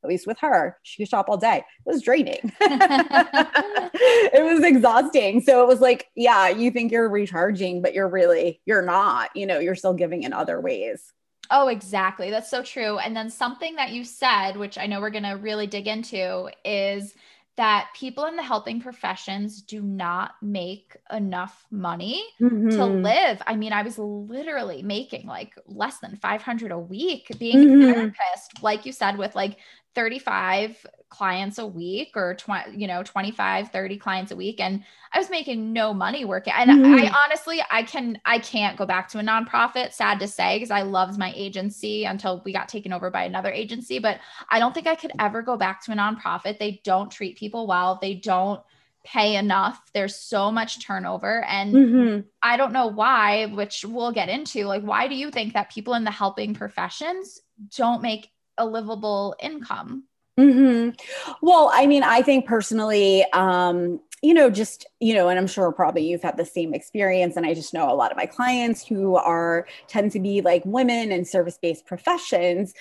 at 0.03 0.09
least 0.09 0.27
with 0.27 0.37
her, 0.39 0.77
she 0.83 1.01
could 1.01 1.09
shop 1.09 1.29
all 1.29 1.37
day. 1.37 1.57
It 1.57 1.89
was 1.89 2.01
draining. 2.01 2.51
it 2.61 4.43
was 4.43 4.61
exhausting. 4.63 5.39
So 5.41 5.63
it 5.63 5.67
was 5.67 5.79
like, 5.79 6.07
yeah, 6.13 6.49
you 6.49 6.71
think 6.71 6.91
you're 6.91 7.07
recharging, 7.07 7.81
but 7.81 7.93
you're 7.93 8.09
really, 8.09 8.61
you're 8.65 8.81
not, 8.81 9.29
you 9.33 9.45
know, 9.45 9.59
you're 9.59 9.75
still 9.75 9.93
giving 9.93 10.23
in 10.23 10.33
other 10.33 10.59
ways. 10.59 11.13
Oh, 11.51 11.67
exactly. 11.67 12.29
That's 12.29 12.49
so 12.49 12.63
true. 12.63 12.97
And 12.97 13.15
then 13.15 13.29
something 13.29 13.75
that 13.75 13.91
you 13.91 14.03
said, 14.03 14.57
which 14.57 14.77
I 14.77 14.87
know 14.87 15.01
we're 15.01 15.09
going 15.09 15.23
to 15.23 15.33
really 15.33 15.67
dig 15.67 15.87
into, 15.87 16.49
is 16.63 17.13
that 17.55 17.89
people 17.95 18.25
in 18.25 18.35
the 18.35 18.41
helping 18.41 18.81
professions 18.81 19.61
do 19.61 19.81
not 19.81 20.31
make 20.41 20.97
enough 21.11 21.65
money 21.69 22.23
mm-hmm. 22.41 22.69
to 22.69 22.85
live. 22.85 23.41
I 23.45 23.55
mean, 23.55 23.73
I 23.73 23.83
was 23.83 23.99
literally 23.99 24.81
making 24.81 25.27
like 25.27 25.53
less 25.67 25.99
than 25.99 26.15
500 26.15 26.71
a 26.71 26.79
week 26.79 27.31
being 27.37 27.57
mm-hmm. 27.57 27.89
a 27.89 27.93
therapist, 27.93 28.63
like 28.63 28.85
you 28.87 28.91
said, 28.91 29.19
with 29.19 29.35
like 29.35 29.57
35 29.95 30.85
clients 31.09 31.59
a 31.59 31.67
week 31.67 32.13
or 32.15 32.33
20 32.33 32.75
you 32.75 32.87
know 32.87 33.03
25 33.03 33.69
30 33.69 33.97
clients 33.97 34.31
a 34.31 34.35
week 34.35 34.59
and 34.59 34.83
i 35.13 35.19
was 35.19 35.29
making 35.29 35.71
no 35.71 35.93
money 35.93 36.25
working 36.25 36.51
and 36.55 36.71
mm-hmm. 36.71 37.05
i 37.05 37.13
honestly 37.23 37.61
i 37.69 37.83
can 37.83 38.17
i 38.25 38.39
can't 38.39 38.77
go 38.77 38.85
back 38.85 39.07
to 39.07 39.19
a 39.19 39.21
nonprofit 39.21 39.93
sad 39.93 40.19
to 40.19 40.27
say 40.27 40.55
because 40.55 40.71
i 40.71 40.81
loved 40.81 41.19
my 41.19 41.31
agency 41.35 42.05
until 42.05 42.41
we 42.45 42.51
got 42.51 42.67
taken 42.67 42.91
over 42.91 43.11
by 43.11 43.25
another 43.25 43.51
agency 43.51 43.99
but 43.99 44.19
i 44.49 44.57
don't 44.57 44.73
think 44.73 44.87
i 44.87 44.95
could 44.95 45.11
ever 45.19 45.43
go 45.43 45.55
back 45.55 45.83
to 45.83 45.91
a 45.91 45.95
nonprofit 45.95 46.57
they 46.57 46.81
don't 46.83 47.11
treat 47.11 47.37
people 47.37 47.67
well 47.67 47.99
they 48.01 48.15
don't 48.15 48.61
pay 49.03 49.35
enough 49.35 49.91
there's 49.93 50.15
so 50.15 50.51
much 50.51 50.83
turnover 50.83 51.43
and 51.43 51.75
mm-hmm. 51.75 52.21
i 52.41 52.57
don't 52.57 52.73
know 52.73 52.87
why 52.87 53.45
which 53.47 53.85
we'll 53.85 54.13
get 54.13 54.29
into 54.29 54.65
like 54.65 54.81
why 54.81 55.07
do 55.07 55.13
you 55.13 55.29
think 55.29 55.53
that 55.53 55.69
people 55.69 55.93
in 55.93 56.03
the 56.03 56.09
helping 56.11 56.55
professions 56.55 57.39
don't 57.75 58.01
make 58.01 58.29
a 58.57 58.65
livable 58.65 59.35
income 59.41 60.03
Mm-hmm. 60.39 61.35
Well, 61.41 61.69
I 61.73 61.85
mean, 61.85 62.03
I 62.03 62.21
think 62.21 62.47
personally, 62.47 63.23
um, 63.33 63.99
you 64.23 64.33
know, 64.33 64.49
just, 64.49 64.85
you 65.01 65.13
know, 65.13 65.27
and 65.27 65.37
I'm 65.37 65.47
sure 65.47 65.69
probably 65.73 66.07
you've 66.07 66.21
had 66.21 66.37
the 66.37 66.45
same 66.45 66.73
experience. 66.73 67.35
And 67.35 67.45
I 67.45 67.53
just 67.53 67.73
know 67.73 67.91
a 67.91 67.93
lot 67.93 68.09
of 68.09 68.15
my 68.15 68.25
clients 68.25 68.87
who 68.87 69.17
are 69.17 69.67
tend 69.89 70.13
to 70.13 70.19
be 70.19 70.39
like 70.39 70.63
women 70.65 71.11
in 71.11 71.25
service 71.25 71.59
based 71.61 71.85
professions. 71.85 72.73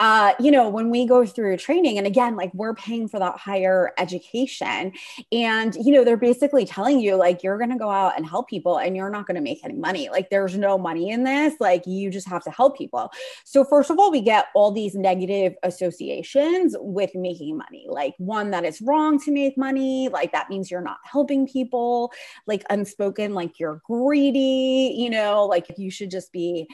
Uh, 0.00 0.32
you 0.40 0.50
know, 0.50 0.68
when 0.68 0.90
we 0.90 1.06
go 1.06 1.24
through 1.24 1.56
training, 1.56 1.98
and 1.98 2.06
again, 2.06 2.34
like 2.34 2.52
we're 2.52 2.74
paying 2.74 3.06
for 3.06 3.20
that 3.20 3.36
higher 3.36 3.92
education, 3.96 4.92
and, 5.30 5.76
you 5.76 5.92
know, 5.92 6.02
they're 6.02 6.16
basically 6.16 6.64
telling 6.64 6.98
you, 6.98 7.14
like, 7.14 7.44
you're 7.44 7.58
going 7.58 7.70
to 7.70 7.78
go 7.78 7.90
out 7.90 8.14
and 8.16 8.26
help 8.26 8.48
people 8.48 8.78
and 8.78 8.96
you're 8.96 9.10
not 9.10 9.26
going 9.26 9.36
to 9.36 9.40
make 9.40 9.60
any 9.64 9.74
money. 9.74 10.08
Like, 10.08 10.30
there's 10.30 10.56
no 10.56 10.78
money 10.78 11.10
in 11.10 11.22
this. 11.22 11.54
Like, 11.60 11.86
you 11.86 12.10
just 12.10 12.28
have 12.28 12.42
to 12.42 12.50
help 12.50 12.76
people. 12.76 13.12
So, 13.44 13.64
first 13.64 13.90
of 13.90 14.00
all, 14.00 14.10
we 14.10 14.20
get 14.20 14.46
all 14.52 14.72
these 14.72 14.96
negative 14.96 15.54
associations 15.62 16.74
with 16.80 17.14
making 17.14 17.56
money. 17.56 17.86
Like, 17.88 18.14
one, 18.18 18.50
that 18.50 18.64
it's 18.64 18.82
wrong 18.82 19.20
to 19.20 19.30
make 19.30 19.56
money. 19.56 20.08
Like, 20.08 20.32
that 20.32 20.50
means 20.50 20.72
you're 20.72 20.87
not 20.88 20.98
helping 21.04 21.46
people, 21.46 22.12
like 22.46 22.64
unspoken, 22.70 23.34
like 23.34 23.58
you're 23.58 23.80
greedy, 23.84 24.94
you 24.96 25.10
know, 25.10 25.46
like 25.46 25.66
you 25.76 25.90
should 25.90 26.10
just 26.10 26.32
be 26.32 26.66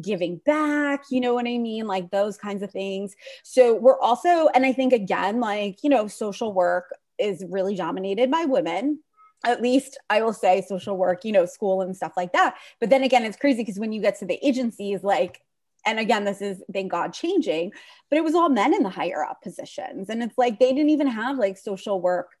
giving 0.00 0.40
back, 0.44 1.04
you 1.10 1.20
know 1.20 1.34
what 1.34 1.46
I 1.46 1.58
mean? 1.58 1.86
Like 1.86 2.10
those 2.10 2.36
kinds 2.36 2.62
of 2.62 2.70
things. 2.70 3.14
So 3.42 3.74
we're 3.74 4.00
also, 4.00 4.48
and 4.54 4.66
I 4.66 4.72
think 4.72 4.92
again, 4.92 5.40
like, 5.40 5.82
you 5.82 5.90
know, 5.90 6.06
social 6.08 6.52
work 6.52 6.94
is 7.18 7.44
really 7.48 7.74
dominated 7.74 8.30
by 8.30 8.44
women 8.44 9.00
at 9.44 9.62
least 9.62 9.98
I 10.10 10.20
will 10.20 10.34
say 10.34 10.60
social 10.60 10.98
work, 10.98 11.24
you 11.24 11.32
know, 11.32 11.46
school 11.46 11.80
and 11.80 11.96
stuff 11.96 12.12
like 12.14 12.34
that. 12.34 12.56
But 12.78 12.90
then 12.90 13.02
again, 13.02 13.24
it's 13.24 13.38
crazy 13.38 13.62
because 13.62 13.78
when 13.78 13.90
you 13.90 14.02
get 14.02 14.18
to 14.18 14.26
the 14.26 14.38
agencies, 14.46 15.02
like, 15.02 15.40
and 15.86 15.98
again, 15.98 16.24
this 16.24 16.42
is 16.42 16.62
thank 16.72 16.90
God 16.92 17.14
changing, 17.14 17.72
but 18.10 18.18
it 18.18 18.24
was 18.24 18.34
all 18.34 18.50
men 18.50 18.74
in 18.74 18.82
the 18.82 18.90
higher 18.90 19.24
up 19.24 19.42
positions. 19.42 20.10
And 20.10 20.22
it's 20.22 20.36
like 20.36 20.58
they 20.58 20.72
didn't 20.72 20.90
even 20.90 21.06
have 21.06 21.38
like 21.38 21.56
social 21.56 22.00
work 22.00 22.36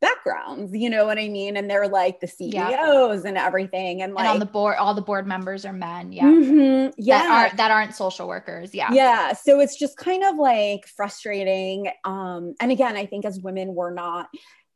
backgrounds, 0.00 0.72
you 0.74 0.90
know 0.90 1.04
what 1.04 1.18
I 1.18 1.28
mean? 1.28 1.56
And 1.56 1.68
they're 1.68 1.88
like 1.88 2.20
the 2.20 2.26
CEOs 2.26 2.52
yeah. 2.52 3.20
and 3.24 3.36
everything. 3.36 4.02
And 4.02 4.14
like 4.14 4.24
and 4.24 4.34
on 4.34 4.38
the 4.38 4.46
board, 4.46 4.76
all 4.78 4.94
the 4.94 5.02
board 5.02 5.26
members 5.26 5.64
are 5.64 5.72
men. 5.72 6.12
Yeah. 6.12 6.24
Mm-hmm, 6.24 6.90
yeah. 6.96 7.18
That 7.18 7.30
aren't, 7.30 7.56
that 7.58 7.70
aren't 7.70 7.94
social 7.94 8.26
workers. 8.26 8.74
Yeah. 8.74 8.92
Yeah. 8.92 9.32
So 9.34 9.60
it's 9.60 9.78
just 9.78 9.96
kind 9.96 10.24
of 10.24 10.36
like 10.36 10.86
frustrating. 10.86 11.90
Um, 12.04 12.54
and 12.60 12.72
again, 12.72 12.96
I 12.96 13.06
think 13.06 13.24
as 13.24 13.40
women, 13.40 13.74
we're 13.74 13.92
not 13.92 14.28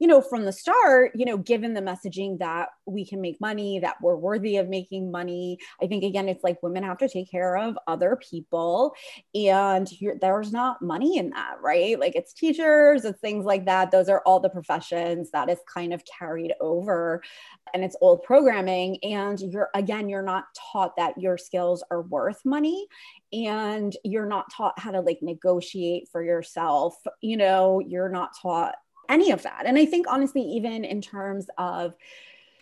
you 0.04 0.08
know, 0.08 0.20
from 0.20 0.44
the 0.44 0.52
start, 0.52 1.12
you 1.14 1.24
know, 1.24 1.38
given 1.38 1.72
the 1.72 1.80
messaging 1.80 2.38
that 2.38 2.68
we 2.84 3.06
can 3.06 3.22
make 3.22 3.40
money, 3.40 3.78
that 3.78 3.96
we're 4.02 4.14
worthy 4.14 4.58
of 4.58 4.68
making 4.68 5.10
money, 5.10 5.56
I 5.82 5.86
think 5.86 6.04
again, 6.04 6.28
it's 6.28 6.44
like 6.44 6.62
women 6.62 6.82
have 6.82 6.98
to 6.98 7.08
take 7.08 7.30
care 7.30 7.56
of 7.56 7.78
other 7.86 8.20
people, 8.30 8.94
and 9.34 9.90
there's 10.20 10.52
not 10.52 10.82
money 10.82 11.16
in 11.16 11.30
that, 11.30 11.54
right? 11.62 11.98
Like 11.98 12.16
it's 12.16 12.34
teachers, 12.34 13.06
it's 13.06 13.18
things 13.20 13.46
like 13.46 13.64
that. 13.64 13.92
Those 13.92 14.10
are 14.10 14.20
all 14.26 14.40
the 14.40 14.50
professions 14.50 15.30
that 15.30 15.48
is 15.48 15.60
kind 15.72 15.94
of 15.94 16.02
carried 16.04 16.52
over, 16.60 17.22
and 17.72 17.82
it's 17.82 17.96
old 18.02 18.24
programming. 18.24 18.98
And 19.02 19.40
you're 19.40 19.70
again, 19.74 20.10
you're 20.10 20.20
not 20.20 20.44
taught 20.70 20.96
that 20.98 21.18
your 21.18 21.38
skills 21.38 21.82
are 21.90 22.02
worth 22.02 22.44
money, 22.44 22.88
and 23.32 23.96
you're 24.04 24.26
not 24.26 24.52
taught 24.52 24.78
how 24.78 24.90
to 24.90 25.00
like 25.00 25.20
negotiate 25.22 26.10
for 26.12 26.22
yourself. 26.22 26.94
You 27.22 27.38
know, 27.38 27.80
you're 27.80 28.10
not 28.10 28.32
taught 28.42 28.74
any 29.08 29.30
of 29.30 29.42
that. 29.42 29.64
And 29.66 29.78
I 29.78 29.84
think 29.86 30.06
honestly, 30.08 30.42
even 30.42 30.84
in 30.84 31.00
terms 31.00 31.46
of 31.58 31.94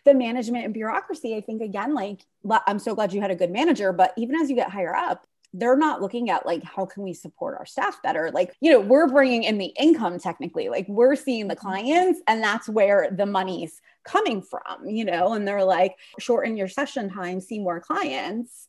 the 0.04 0.14
management 0.14 0.64
and 0.64 0.74
bureaucracy, 0.74 1.36
I 1.36 1.40
think 1.40 1.62
again, 1.62 1.94
like 1.94 2.20
I'm 2.66 2.78
so 2.78 2.94
glad 2.94 3.12
you 3.12 3.20
had 3.20 3.30
a 3.30 3.36
good 3.36 3.50
manager, 3.50 3.92
but 3.92 4.12
even 4.16 4.36
as 4.36 4.50
you 4.50 4.56
get 4.56 4.70
higher 4.70 4.94
up, 4.94 5.26
they're 5.54 5.76
not 5.76 6.00
looking 6.00 6.30
at 6.30 6.46
like 6.46 6.62
how 6.64 6.86
can 6.86 7.02
we 7.02 7.12
support 7.12 7.56
our 7.58 7.66
staff 7.66 8.02
better? 8.02 8.30
Like 8.32 8.54
you 8.60 8.70
know 8.72 8.80
we're 8.80 9.08
bringing 9.08 9.44
in 9.44 9.58
the 9.58 9.72
income 9.78 10.18
technically 10.18 10.70
like 10.70 10.86
we're 10.88 11.14
seeing 11.14 11.46
the 11.46 11.56
clients 11.56 12.20
and 12.26 12.42
that's 12.42 12.68
where 12.70 13.10
the 13.10 13.26
money's 13.26 13.80
coming 14.04 14.40
from 14.40 14.86
you 14.86 15.04
know? 15.04 15.34
And 15.34 15.46
they're 15.46 15.64
like 15.64 15.96
shorten 16.18 16.56
your 16.56 16.68
session 16.68 17.10
time 17.10 17.40
see 17.40 17.58
more 17.58 17.80
clients. 17.80 18.68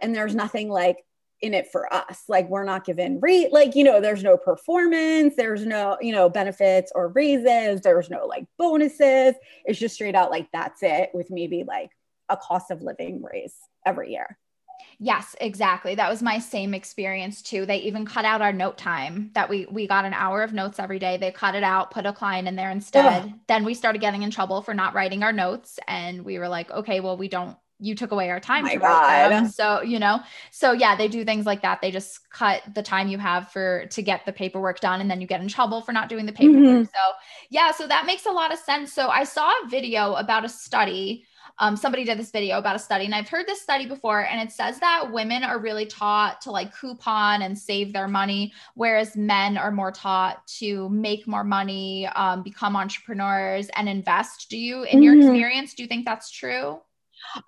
And 0.00 0.14
there's 0.14 0.34
nothing 0.34 0.70
like 0.70 1.04
in 1.42 1.54
it 1.54 1.70
for 1.70 1.92
us. 1.92 2.22
Like 2.28 2.48
we're 2.48 2.64
not 2.64 2.84
given 2.84 3.20
rate, 3.20 3.52
like, 3.52 3.74
you 3.74 3.84
know, 3.84 4.00
there's 4.00 4.22
no 4.22 4.36
performance, 4.36 5.34
there's 5.36 5.66
no, 5.66 5.98
you 6.00 6.12
know, 6.12 6.28
benefits 6.28 6.90
or 6.94 7.08
raises, 7.08 7.80
there's 7.82 8.08
no 8.08 8.26
like 8.26 8.46
bonuses. 8.58 9.34
It's 9.64 9.78
just 9.78 9.96
straight 9.96 10.14
out 10.14 10.30
like 10.30 10.48
that's 10.52 10.82
it 10.82 11.10
with 11.12 11.30
maybe 11.30 11.64
like 11.66 11.90
a 12.28 12.36
cost 12.36 12.70
of 12.70 12.82
living 12.82 13.22
raise 13.22 13.54
every 13.84 14.12
year. 14.12 14.38
Yes, 14.98 15.34
exactly. 15.40 15.94
That 15.94 16.10
was 16.10 16.22
my 16.22 16.38
same 16.38 16.74
experience 16.74 17.42
too. 17.42 17.66
They 17.66 17.78
even 17.78 18.06
cut 18.06 18.24
out 18.24 18.42
our 18.42 18.52
note 18.52 18.78
time 18.78 19.30
that 19.34 19.48
we 19.48 19.66
we 19.66 19.86
got 19.86 20.04
an 20.04 20.14
hour 20.14 20.42
of 20.42 20.52
notes 20.52 20.78
every 20.78 20.98
day. 20.98 21.16
They 21.16 21.32
cut 21.32 21.54
it 21.54 21.64
out, 21.64 21.90
put 21.90 22.06
a 22.06 22.12
client 22.12 22.46
in 22.46 22.56
there 22.56 22.70
instead. 22.70 23.24
Ugh. 23.24 23.32
Then 23.48 23.64
we 23.64 23.74
started 23.74 24.00
getting 24.00 24.22
in 24.22 24.30
trouble 24.30 24.62
for 24.62 24.74
not 24.74 24.94
writing 24.94 25.22
our 25.22 25.32
notes 25.32 25.78
and 25.88 26.24
we 26.24 26.38
were 26.38 26.48
like, 26.48 26.70
"Okay, 26.70 27.00
well 27.00 27.16
we 27.16 27.28
don't 27.28 27.56
you 27.82 27.96
took 27.96 28.12
away 28.12 28.30
our 28.30 28.40
time. 28.40 28.64
Oh 28.64 28.68
my 28.68 28.76
God. 28.76 29.50
So, 29.50 29.82
you 29.82 29.98
know, 29.98 30.20
so 30.52 30.72
yeah, 30.72 30.94
they 30.94 31.08
do 31.08 31.24
things 31.24 31.44
like 31.44 31.62
that. 31.62 31.80
They 31.82 31.90
just 31.90 32.30
cut 32.30 32.62
the 32.74 32.82
time 32.82 33.08
you 33.08 33.18
have 33.18 33.48
for 33.48 33.86
to 33.86 34.02
get 34.02 34.24
the 34.24 34.32
paperwork 34.32 34.80
done 34.80 35.00
and 35.00 35.10
then 35.10 35.20
you 35.20 35.26
get 35.26 35.40
in 35.40 35.48
trouble 35.48 35.82
for 35.82 35.92
not 35.92 36.08
doing 36.08 36.24
the 36.24 36.32
paperwork. 36.32 36.62
Mm-hmm. 36.62 36.84
So, 36.84 37.12
yeah, 37.50 37.72
so 37.72 37.88
that 37.88 38.06
makes 38.06 38.24
a 38.24 38.30
lot 38.30 38.52
of 38.52 38.58
sense. 38.60 38.92
So, 38.92 39.08
I 39.08 39.24
saw 39.24 39.50
a 39.50 39.68
video 39.68 40.14
about 40.14 40.44
a 40.44 40.48
study. 40.48 41.26
Um, 41.58 41.76
somebody 41.76 42.04
did 42.04 42.18
this 42.18 42.30
video 42.30 42.58
about 42.58 42.76
a 42.76 42.78
study, 42.78 43.04
and 43.04 43.14
I've 43.14 43.28
heard 43.28 43.46
this 43.46 43.60
study 43.60 43.86
before, 43.86 44.24
and 44.24 44.40
it 44.40 44.52
says 44.52 44.80
that 44.80 45.12
women 45.12 45.44
are 45.44 45.58
really 45.58 45.84
taught 45.84 46.40
to 46.42 46.50
like 46.50 46.74
coupon 46.74 47.42
and 47.42 47.58
save 47.58 47.92
their 47.92 48.08
money, 48.08 48.54
whereas 48.74 49.16
men 49.16 49.58
are 49.58 49.70
more 49.70 49.92
taught 49.92 50.46
to 50.58 50.88
make 50.88 51.26
more 51.26 51.44
money, 51.44 52.06
um, 52.14 52.42
become 52.42 52.74
entrepreneurs, 52.74 53.68
and 53.76 53.86
invest. 53.86 54.48
Do 54.48 54.56
you, 54.56 54.84
in 54.84 55.00
mm-hmm. 55.00 55.02
your 55.02 55.16
experience, 55.18 55.74
do 55.74 55.82
you 55.82 55.88
think 55.88 56.06
that's 56.06 56.30
true? 56.30 56.80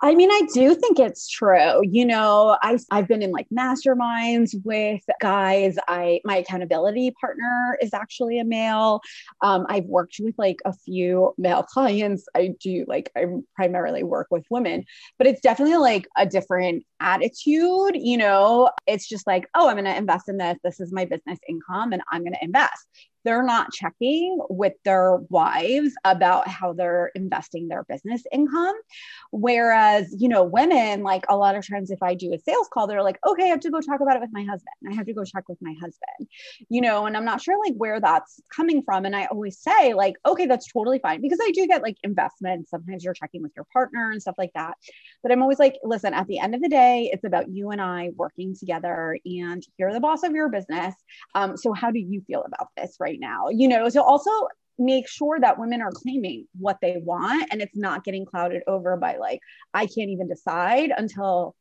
I 0.03 0.15
mean, 0.15 0.31
I 0.31 0.43
do 0.53 0.75
think 0.75 0.99
it's 0.99 1.29
true. 1.29 1.81
You 1.83 2.07
know, 2.07 2.57
I 2.63 2.79
I've 2.91 3.09
been 3.09 3.23
in 3.23 3.31
like 3.31 3.47
masterminds 3.51 4.55
with 4.65 5.03
guys. 5.21 5.77
I 5.89 6.21
my 6.25 6.39
accountability 6.39 7.13
partner 7.21 7.77
is 7.81 7.93
actually 7.95 8.39
a 8.39 8.45
male. 8.45 9.01
Um, 9.43 9.67
I've 9.69 9.85
worked 9.85 10.17
with 10.21 10.35
like 10.39 10.59
a 10.65 10.73
few 10.73 11.35
male 11.39 11.63
clients. 11.69 12.27
I 12.35 12.55
do 12.61 12.85
like 12.89 13.11
I 13.17 13.27
primarily 13.55 14.03
work 14.03 14.29
with 14.31 14.45
women, 14.51 14.85
but 15.19 15.27
it's 15.27 15.41
definitely 15.41 15.77
like 15.77 16.07
a 16.17 16.27
different 16.27 16.85
attitude. 17.01 17.93
You 17.95 18.17
know, 18.17 18.71
it's 18.87 19.09
just 19.09 19.27
like, 19.27 19.49
oh, 19.55 19.69
I'm 19.69 19.75
going 19.75 19.85
to 19.85 19.97
invest 19.97 20.29
in 20.29 20.37
this. 20.39 20.59
This 20.65 20.81
is 20.81 20.93
my 20.93 21.05
business 21.05 21.39
income, 21.49 21.93
and 21.93 22.03
I'm 22.11 22.23
going 22.23 22.35
to 22.35 22.45
invest 22.45 22.87
they're 23.25 23.43
not 23.43 23.73
checking 23.73 24.39
with 24.51 24.75
their 24.85 25.19
wives 25.29 25.93
about 26.05 26.49
how 26.49 26.73
they're 26.73 27.11
investing 27.15 27.69
their 27.69 27.85
business 27.85 28.23
income. 28.33 28.75
Whereas, 29.31 30.15
you 30.19 30.29
know, 30.29 30.45
women, 30.45 31.03
like 31.03 31.25
a 31.29 31.37
lot 31.37 31.57
of 31.57 31.67
times, 31.67 31.91
if 31.91 32.03
I 32.03 32.15
do 32.15 32.33
a 32.33 32.39
sales 32.39 32.69
call, 32.73 32.87
they're 32.87 33.03
like, 33.03 33.19
okay, 33.27 33.45
I 33.45 33.49
have 33.49 33.61
to 33.61 33.71
go 33.71 33.81
talk 33.81 34.01
about 34.01 34.17
it 34.17 34.21
with 34.21 34.33
my 34.33 34.45
husband. 34.45 34.75
I 34.89 34.95
have 34.95 35.07
to 35.07 35.15
go 35.15 35.25
check 35.25 35.49
with 35.49 35.59
my 35.61 35.75
husband, 35.81 36.29
you 36.69 36.81
know, 36.81 37.07
and 37.07 37.17
I'm 37.17 37.25
not 37.25 37.43
sure 37.43 37.59
like 37.65 37.75
where 37.75 38.01
that's 38.01 38.41
coming 38.55 38.83
from. 38.83 39.05
And 39.05 39.17
I 39.17 39.27
always 39.27 39.59
say, 39.59 39.95
like, 39.95 40.15
okay, 40.27 40.47
that's 40.47 40.71
totally 40.73 40.99
fine 40.99 41.21
because 41.21 41.39
I 41.43 41.51
do 41.53 41.67
get 41.67 41.83
like 41.83 41.97
investments. 42.03 42.71
Sometimes 42.71 43.05
you're 43.05 43.15
checking 43.15 43.43
with 43.43 43.53
your 43.57 43.67
partner 43.73 44.11
and 44.11 44.21
stuff 44.21 44.37
like 44.39 44.53
that. 44.55 44.77
But 45.23 45.33
I'm 45.33 45.43
always 45.43 45.59
like, 45.59 45.77
listen, 45.83 46.15
at 46.15 46.27
the 46.27 46.39
end 46.39 46.55
of 46.55 46.63
the 46.63 46.69
day, 46.69 47.11
it's 47.13 47.25
about 47.25 47.49
you 47.49 47.71
and 47.71 47.81
I 47.81 48.11
working 48.17 48.55
together 48.55 49.19
and 49.25 49.63
you're 49.79 49.93
the 49.93 50.01
boss 50.01 50.23
of 50.23 50.33
your 50.33 50.49
business. 50.49 50.95
Um, 51.35 51.57
so 51.57 51.73
how 51.73 51.91
do 51.91 51.99
you 51.99 52.23
feel 52.27 52.43
about 52.43 52.69
this 52.77 52.97
right 53.01 53.14
right 53.15 53.21
now, 53.21 53.49
you 53.49 53.69
know, 53.69 53.89
so 53.89 54.03
also 54.03 54.31
make 54.79 55.09
sure 55.09 55.39
that 55.41 55.59
women 55.59 55.81
are 55.81 55.93
claiming 55.93 56.47
what 56.59 56.79
they 56.81 56.97
want 57.05 57.49
and 57.51 57.63
it's 57.63 57.77
not 57.77 58.05
getting 58.05 58.25
clouded 58.25 58.63
over 58.67 58.97
by 58.97 59.17
like, 59.17 59.41
I 59.73 59.87
can't 59.87 60.11
even 60.11 60.29
decide 60.29 60.93
until 60.97 61.55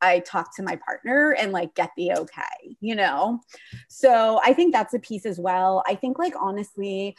I 0.00 0.20
talk 0.20 0.54
to 0.56 0.62
my 0.62 0.76
partner 0.76 1.34
and 1.38 1.52
like 1.52 1.74
get 1.74 1.90
the 1.96 2.12
okay, 2.12 2.76
you 2.80 2.94
know? 2.94 3.40
So 3.88 4.40
I 4.44 4.52
think 4.52 4.72
that's 4.72 4.94
a 4.94 4.98
piece 4.98 5.26
as 5.26 5.38
well. 5.38 5.82
I 5.86 5.94
think, 5.94 6.18
like, 6.18 6.34
honestly, 6.38 7.16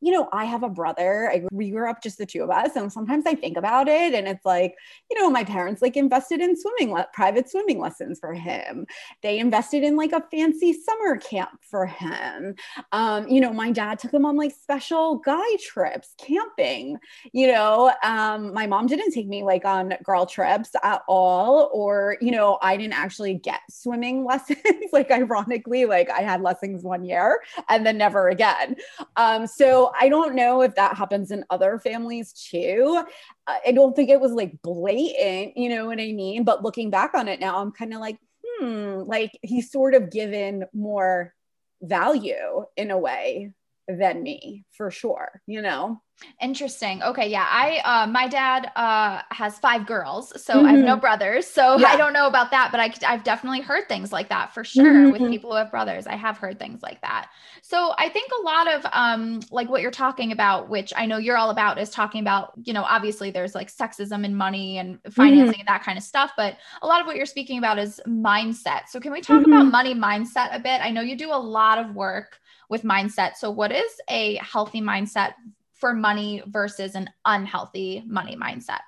you 0.00 0.12
know, 0.12 0.28
I 0.32 0.44
have 0.44 0.62
a 0.62 0.68
brother. 0.68 1.30
I, 1.30 1.44
we 1.52 1.70
grew 1.70 1.90
up 1.90 2.02
just 2.02 2.18
the 2.18 2.26
two 2.26 2.42
of 2.42 2.50
us. 2.50 2.74
And 2.76 2.92
sometimes 2.92 3.26
I 3.26 3.34
think 3.34 3.56
about 3.56 3.88
it 3.88 4.14
and 4.14 4.26
it's 4.26 4.44
like, 4.44 4.74
you 5.10 5.20
know, 5.20 5.30
my 5.30 5.44
parents 5.44 5.82
like 5.82 5.96
invested 5.96 6.40
in 6.40 6.58
swimming, 6.58 6.92
le- 6.92 7.08
private 7.12 7.50
swimming 7.50 7.78
lessons 7.78 8.18
for 8.18 8.32
him. 8.32 8.86
They 9.22 9.38
invested 9.38 9.82
in 9.82 9.96
like 9.96 10.12
a 10.12 10.24
fancy 10.30 10.72
summer 10.72 11.16
camp 11.18 11.60
for 11.62 11.86
him. 11.86 12.54
Um, 12.92 13.28
you 13.28 13.40
know, 13.40 13.52
my 13.52 13.70
dad 13.70 13.98
took 13.98 14.14
him 14.14 14.24
on 14.24 14.36
like 14.36 14.52
special 14.52 15.16
guy 15.16 15.56
trips, 15.62 16.14
camping. 16.18 16.98
You 17.32 17.48
know, 17.48 17.92
um, 18.02 18.54
my 18.54 18.66
mom 18.66 18.86
didn't 18.86 19.12
take 19.12 19.28
me 19.28 19.42
like 19.42 19.64
on 19.66 19.94
girl 20.02 20.24
trips 20.24 20.70
at 20.82 21.02
all. 21.08 21.70
Or, 21.74 22.16
you 22.22 22.30
know, 22.30 22.58
I 22.62 22.76
didn't 22.78 22.94
actually 22.94 23.34
get 23.34 23.60
swimming 23.68 24.24
lessons. 24.30 24.58
like, 24.92 25.10
ironically, 25.10 25.84
like 25.84 26.08
I 26.08 26.20
had 26.20 26.40
lessons 26.40 26.82
one 26.84 27.04
year 27.04 27.42
and 27.68 27.84
then 27.84 27.98
never 27.98 28.28
again. 28.28 28.76
Um, 29.16 29.46
so, 29.46 29.89
I 29.98 30.08
don't 30.08 30.34
know 30.34 30.62
if 30.62 30.74
that 30.74 30.96
happens 30.96 31.30
in 31.30 31.44
other 31.50 31.78
families 31.78 32.32
too. 32.32 33.02
I 33.46 33.72
don't 33.72 33.94
think 33.94 34.10
it 34.10 34.20
was 34.20 34.32
like 34.32 34.60
blatant, 34.62 35.56
you 35.56 35.68
know 35.68 35.86
what 35.86 36.00
I 36.00 36.12
mean? 36.12 36.44
But 36.44 36.62
looking 36.62 36.90
back 36.90 37.14
on 37.14 37.28
it 37.28 37.40
now, 37.40 37.60
I'm 37.60 37.72
kind 37.72 37.94
of 37.94 38.00
like, 38.00 38.18
hmm, 38.44 39.02
like 39.06 39.32
he's 39.42 39.70
sort 39.70 39.94
of 39.94 40.10
given 40.10 40.66
more 40.72 41.34
value 41.82 42.66
in 42.76 42.90
a 42.90 42.98
way 42.98 43.52
than 43.96 44.22
me 44.22 44.64
for 44.70 44.90
sure, 44.90 45.42
you 45.46 45.62
know? 45.62 46.00
Interesting. 46.40 47.02
Okay, 47.02 47.28
yeah. 47.30 47.46
I 47.48 47.78
uh 47.78 48.06
my 48.06 48.28
dad 48.28 48.70
uh 48.76 49.22
has 49.30 49.58
five 49.58 49.86
girls, 49.86 50.32
so 50.42 50.54
mm-hmm. 50.54 50.66
I 50.66 50.70
have 50.72 50.80
no 50.80 50.92
mm-hmm. 50.92 51.00
brothers. 51.00 51.46
So 51.46 51.78
yeah. 51.78 51.88
I 51.88 51.96
don't 51.96 52.12
know 52.12 52.26
about 52.26 52.50
that, 52.50 52.70
but 52.70 52.80
I 52.80 52.92
I've 53.06 53.24
definitely 53.24 53.60
heard 53.60 53.88
things 53.88 54.12
like 54.12 54.28
that 54.28 54.52
for 54.52 54.62
sure 54.62 54.84
mm-hmm. 54.84 55.12
with 55.12 55.30
people 55.30 55.50
who 55.50 55.56
have 55.56 55.70
brothers. 55.70 56.06
I 56.06 56.16
have 56.16 56.36
heard 56.36 56.58
things 56.58 56.82
like 56.82 57.00
that. 57.00 57.30
So 57.62 57.94
I 57.98 58.08
think 58.10 58.30
a 58.38 58.42
lot 58.42 58.68
of 58.68 58.86
um 58.92 59.40
like 59.50 59.70
what 59.70 59.80
you're 59.80 59.90
talking 59.90 60.32
about, 60.32 60.68
which 60.68 60.92
I 60.94 61.06
know 61.06 61.16
you're 61.16 61.38
all 61.38 61.50
about 61.50 61.78
is 61.78 61.90
talking 61.90 62.20
about, 62.20 62.52
you 62.64 62.74
know, 62.74 62.84
obviously 62.84 63.30
there's 63.30 63.54
like 63.54 63.72
sexism 63.72 64.24
and 64.24 64.36
money 64.36 64.78
and 64.78 64.98
financing 65.10 65.52
mm-hmm. 65.52 65.60
and 65.60 65.68
that 65.68 65.84
kind 65.84 65.96
of 65.96 66.04
stuff, 66.04 66.32
but 66.36 66.58
a 66.82 66.86
lot 66.86 67.00
of 67.00 67.06
what 67.06 67.16
you're 67.16 67.26
speaking 67.26 67.58
about 67.58 67.78
is 67.78 68.00
mindset. 68.06 68.88
So 68.88 69.00
can 69.00 69.12
we 69.12 69.22
talk 69.22 69.40
about 69.40 69.62
mm-hmm. 69.62 69.70
money 69.70 69.94
mindset 69.94 70.54
a 70.54 70.58
bit? 70.58 70.80
I 70.82 70.90
know 70.90 71.00
you 71.00 71.16
do 71.16 71.32
a 71.32 71.34
lot 71.34 71.78
of 71.78 71.94
work 71.94 72.38
with 72.70 72.84
mindset. 72.84 73.36
So 73.36 73.50
what 73.50 73.72
is 73.72 74.00
a 74.08 74.36
healthy 74.36 74.80
mindset 74.80 75.34
for 75.74 75.92
money 75.92 76.42
versus 76.46 76.94
an 76.94 77.10
unhealthy 77.26 78.02
money 78.06 78.36
mindset? 78.36 78.80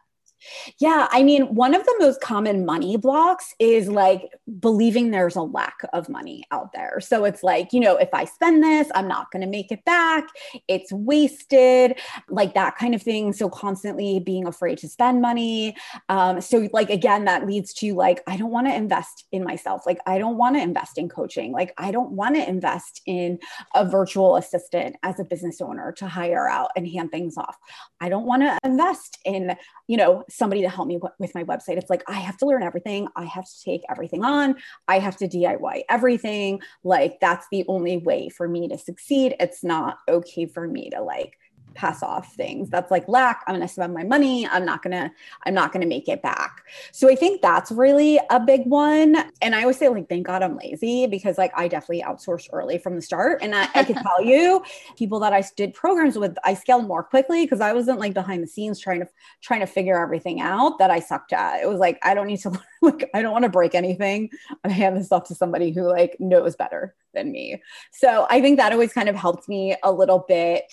Yeah, 0.79 1.09
I 1.11 1.23
mean, 1.23 1.55
one 1.55 1.75
of 1.75 1.85
the 1.85 1.95
most 1.99 2.21
common 2.21 2.65
money 2.65 2.97
blocks 2.97 3.55
is 3.59 3.89
like 3.89 4.31
believing 4.61 5.11
there's 5.11 5.37
a 5.37 5.43
lack 5.43 5.79
of 5.93 6.09
money 6.09 6.45
out 6.51 6.73
there. 6.73 7.01
So 7.01 7.25
it's 7.25 7.43
like, 7.43 7.73
you 7.73 7.81
know, 7.81 7.97
if 7.97 8.09
I 8.13 8.25
spend 8.25 8.63
this, 8.63 8.89
I'm 8.95 9.09
not 9.09 9.31
going 9.31 9.43
to 9.43 9.49
make 9.49 9.71
it 9.71 9.85
back. 9.85 10.27
It's 10.69 10.93
wasted, 10.93 11.99
like 12.29 12.55
that 12.55 12.77
kind 12.77 12.95
of 12.95 13.03
thing. 13.03 13.33
So 13.33 13.49
constantly 13.49 14.21
being 14.21 14.47
afraid 14.47 14.79
to 14.79 14.89
spend 14.89 15.21
money. 15.23 15.77
Um, 16.09 16.41
so, 16.41 16.69
like, 16.73 16.91
again, 16.91 17.25
that 17.27 17.47
leads 17.47 17.73
to 17.75 17.95
like, 17.95 18.23
I 18.27 18.37
don't 18.37 18.51
want 18.51 18.67
to 18.67 18.75
invest 18.75 19.27
in 19.33 19.45
myself. 19.45 19.83
Like, 19.87 20.01
I 20.07 20.19
don't 20.19 20.37
want 20.37 20.57
to 20.57 20.63
invest 20.63 20.99
in 20.99 21.09
coaching. 21.09 21.53
Like, 21.53 21.73
I 21.79 21.91
don't 21.91 22.13
want 22.13 22.35
to 22.37 22.49
invest 22.49 23.01
in 23.07 23.39
a 23.75 23.85
virtual 23.85 24.37
assistant 24.37 24.97
as 25.03 25.21
a 25.21 25.25
business 25.25 25.61
owner 25.61 25.93
to 25.93 26.07
hire 26.07 26.49
out 26.49 26.71
and 26.77 26.87
hand 26.89 27.11
things 27.11 27.37
off. 27.37 27.57
I 28.01 28.09
don't 28.09 28.27
want 28.27 28.43
to 28.43 28.59
invest 28.65 29.19
in, 29.25 29.57
you 29.87 29.97
know, 29.97 30.25
somebody 30.33 30.63
to 30.63 30.69
help 30.69 30.89
me 30.89 30.97
w- 30.97 31.15
with 31.19 31.35
my 31.35 31.45
website. 31.45 31.77
It's 31.77 31.91
like 31.91 32.03
I 32.09 32.21
have 32.21 32.37
to 32.39 32.47
learn 32.47 32.63
everything. 32.63 33.09
I 33.17 33.25
have 33.25 33.45
to 33.45 33.63
take 33.65 33.83
everything 33.91 34.25
on. 34.25 34.57
I 34.89 34.99
have 34.99 35.17
to 35.19 35.29
DIY 35.29 35.83
everything. 35.89 36.61
Like 36.85 37.21
that's 37.21 37.47
the 37.51 37.65
only 37.69 37.99
way 37.99 38.29
for 38.29 38.49
me 38.49 38.69
to 38.69 38.79
succeed. 38.79 39.37
It's 39.41 39.63
not 39.63 39.99
okay 40.09 40.47
for 40.47 40.67
me 40.67 40.91
to 40.91 41.03
like 41.03 41.39
pass 41.75 42.03
off 42.03 42.35
things. 42.35 42.71
That's 42.71 42.91
like 42.91 43.09
lack 43.09 43.43
i'm 43.47 43.55
going 43.55 43.67
to 43.67 43.73
spend 43.73 43.95
my 43.95 44.05
money. 44.05 44.47
I'm 44.47 44.65
not 44.65 44.83
going 44.83 44.93
to 44.93 45.11
i'm 45.45 45.55
not 45.55 45.73
going 45.73 45.81
to 45.81 45.87
make 45.87 46.09
it 46.09 46.23
back. 46.23 46.65
So 46.93 47.11
i 47.11 47.15
think 47.15 47.43
that's 47.43 47.71
really 47.71 48.21
a 48.31 48.41
big 48.41 48.67
one. 48.67 49.17
And 49.41 49.55
i 49.55 49.63
always 49.63 49.79
say 49.79 49.89
like 49.89 50.09
thank 50.09 50.27
god 50.27 50.43
i'm 50.43 50.57
lazy 50.57 51.07
because 51.07 51.39
like 51.39 51.53
i 51.57 51.69
definitely 51.69 52.03
outsourced 52.03 52.49
early 52.53 52.79
from 52.79 52.97
the 52.97 53.03
start. 53.03 53.43
And 53.43 53.55
i, 53.55 53.69
I 53.75 53.85
can 53.85 53.97
tell 54.03 54.23
you 54.23 54.63
people 54.97 55.21
that 55.21 55.33
i 55.33 55.43
did 55.57 55.75
programs 55.75 56.19
with 56.19 56.37
i 56.45 56.55
scaled 56.55 56.87
more 56.87 57.03
quickly 57.03 57.45
because 57.45 57.61
i 57.61 57.73
wasn't 57.73 57.99
like 57.99 58.15
behind 58.15 58.43
the 58.43 58.47
scenes 58.47 58.79
trying 58.79 59.01
to 59.01 59.09
trying 59.41 59.61
to 59.61 59.67
figure 59.67 60.03
everything 60.03 60.41
out 60.41 60.79
that 60.79 60.91
i 60.91 61.01
sucked 61.01 61.33
at. 61.33 61.63
It 61.63 61.69
was 61.69 61.79
like 61.79 61.99
i 62.03 62.15
don't 62.15 62.27
need 62.27 62.41
to 62.41 62.53
like 62.83 63.11
i 63.15 63.23
don't 63.23 63.33
want 63.33 63.45
to 63.45 63.51
break 63.51 63.75
anything. 63.75 64.31
I 64.65 64.69
hand 64.69 64.97
this 64.97 65.13
off 65.13 65.25
to 65.29 65.35
somebody 65.35 65.73
who 65.73 65.83
like 65.83 66.17
knows 66.19 66.57
better 66.57 66.95
than 67.15 67.33
me. 67.33 67.63
So 67.93 68.27
I 68.31 68.41
think 68.41 68.59
that 68.59 68.73
always 68.73 68.93
kind 68.93 69.09
of 69.09 69.17
helped 69.17 69.49
me 69.49 69.77
a 69.83 69.93
little 69.93 70.25
bit. 70.27 70.65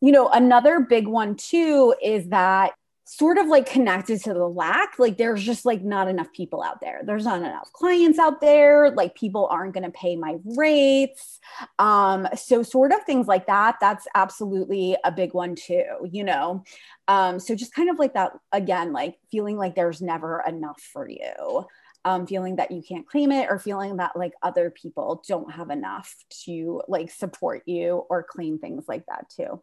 You 0.00 0.12
know, 0.12 0.28
another 0.28 0.80
big 0.80 1.06
one 1.06 1.36
too 1.36 1.94
is 2.02 2.28
that 2.28 2.72
sort 3.10 3.38
of 3.38 3.46
like 3.46 3.64
connected 3.64 4.22
to 4.22 4.34
the 4.34 4.46
lack 4.46 4.98
like 4.98 5.16
there's 5.16 5.42
just 5.42 5.64
like 5.64 5.82
not 5.82 6.08
enough 6.08 6.30
people 6.34 6.62
out 6.62 6.78
there. 6.82 7.00
There's 7.02 7.24
not 7.24 7.38
enough 7.38 7.72
clients 7.72 8.18
out 8.18 8.42
there. 8.42 8.90
Like 8.90 9.14
people 9.14 9.48
aren't 9.50 9.72
going 9.72 9.84
to 9.84 9.90
pay 9.90 10.14
my 10.14 10.36
rates. 10.44 11.40
Um 11.78 12.28
so 12.36 12.62
sort 12.62 12.92
of 12.92 13.02
things 13.04 13.26
like 13.26 13.46
that 13.46 13.76
that's 13.80 14.06
absolutely 14.14 14.94
a 15.04 15.10
big 15.10 15.32
one 15.32 15.54
too 15.54 15.84
you 16.12 16.22
know? 16.22 16.64
Um 17.08 17.40
so 17.40 17.54
just 17.54 17.72
kind 17.72 17.88
of 17.88 17.98
like 17.98 18.12
that 18.12 18.32
again 18.52 18.92
like 18.92 19.16
feeling 19.30 19.56
like 19.56 19.74
there's 19.74 20.02
never 20.02 20.44
enough 20.46 20.82
for 20.92 21.08
you 21.08 21.66
um, 22.08 22.26
feeling 22.26 22.56
that 22.56 22.70
you 22.70 22.82
can't 22.82 23.06
claim 23.06 23.30
it 23.30 23.50
or 23.50 23.58
feeling 23.58 23.98
that 23.98 24.16
like 24.16 24.32
other 24.42 24.70
people 24.70 25.22
don't 25.28 25.52
have 25.52 25.68
enough 25.68 26.14
to 26.44 26.80
like 26.88 27.10
support 27.10 27.62
you 27.66 28.06
or 28.08 28.22
claim 28.22 28.58
things 28.58 28.86
like 28.88 29.04
that 29.06 29.28
too. 29.28 29.62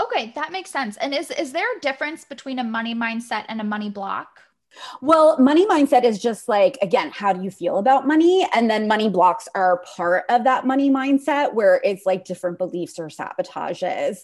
Okay, 0.00 0.32
that 0.36 0.52
makes 0.52 0.70
sense. 0.70 0.96
And 0.96 1.12
is 1.14 1.30
is 1.30 1.52
there 1.52 1.66
a 1.76 1.80
difference 1.80 2.24
between 2.24 2.58
a 2.58 2.64
money 2.64 2.94
mindset 2.94 3.44
and 3.48 3.60
a 3.60 3.64
money 3.64 3.90
block? 3.90 4.40
Well, 5.02 5.38
money 5.38 5.66
mindset 5.66 6.04
is 6.04 6.18
just 6.18 6.48
like, 6.48 6.78
again, 6.80 7.10
how 7.10 7.34
do 7.34 7.42
you 7.42 7.50
feel 7.50 7.76
about 7.76 8.06
money? 8.06 8.48
And 8.54 8.70
then 8.70 8.88
money 8.88 9.10
blocks 9.10 9.46
are 9.54 9.82
part 9.96 10.24
of 10.30 10.44
that 10.44 10.66
money 10.66 10.90
mindset 10.90 11.52
where 11.52 11.80
it's 11.84 12.06
like 12.06 12.24
different 12.24 12.56
beliefs 12.56 12.98
or 12.98 13.08
sabotages 13.08 14.20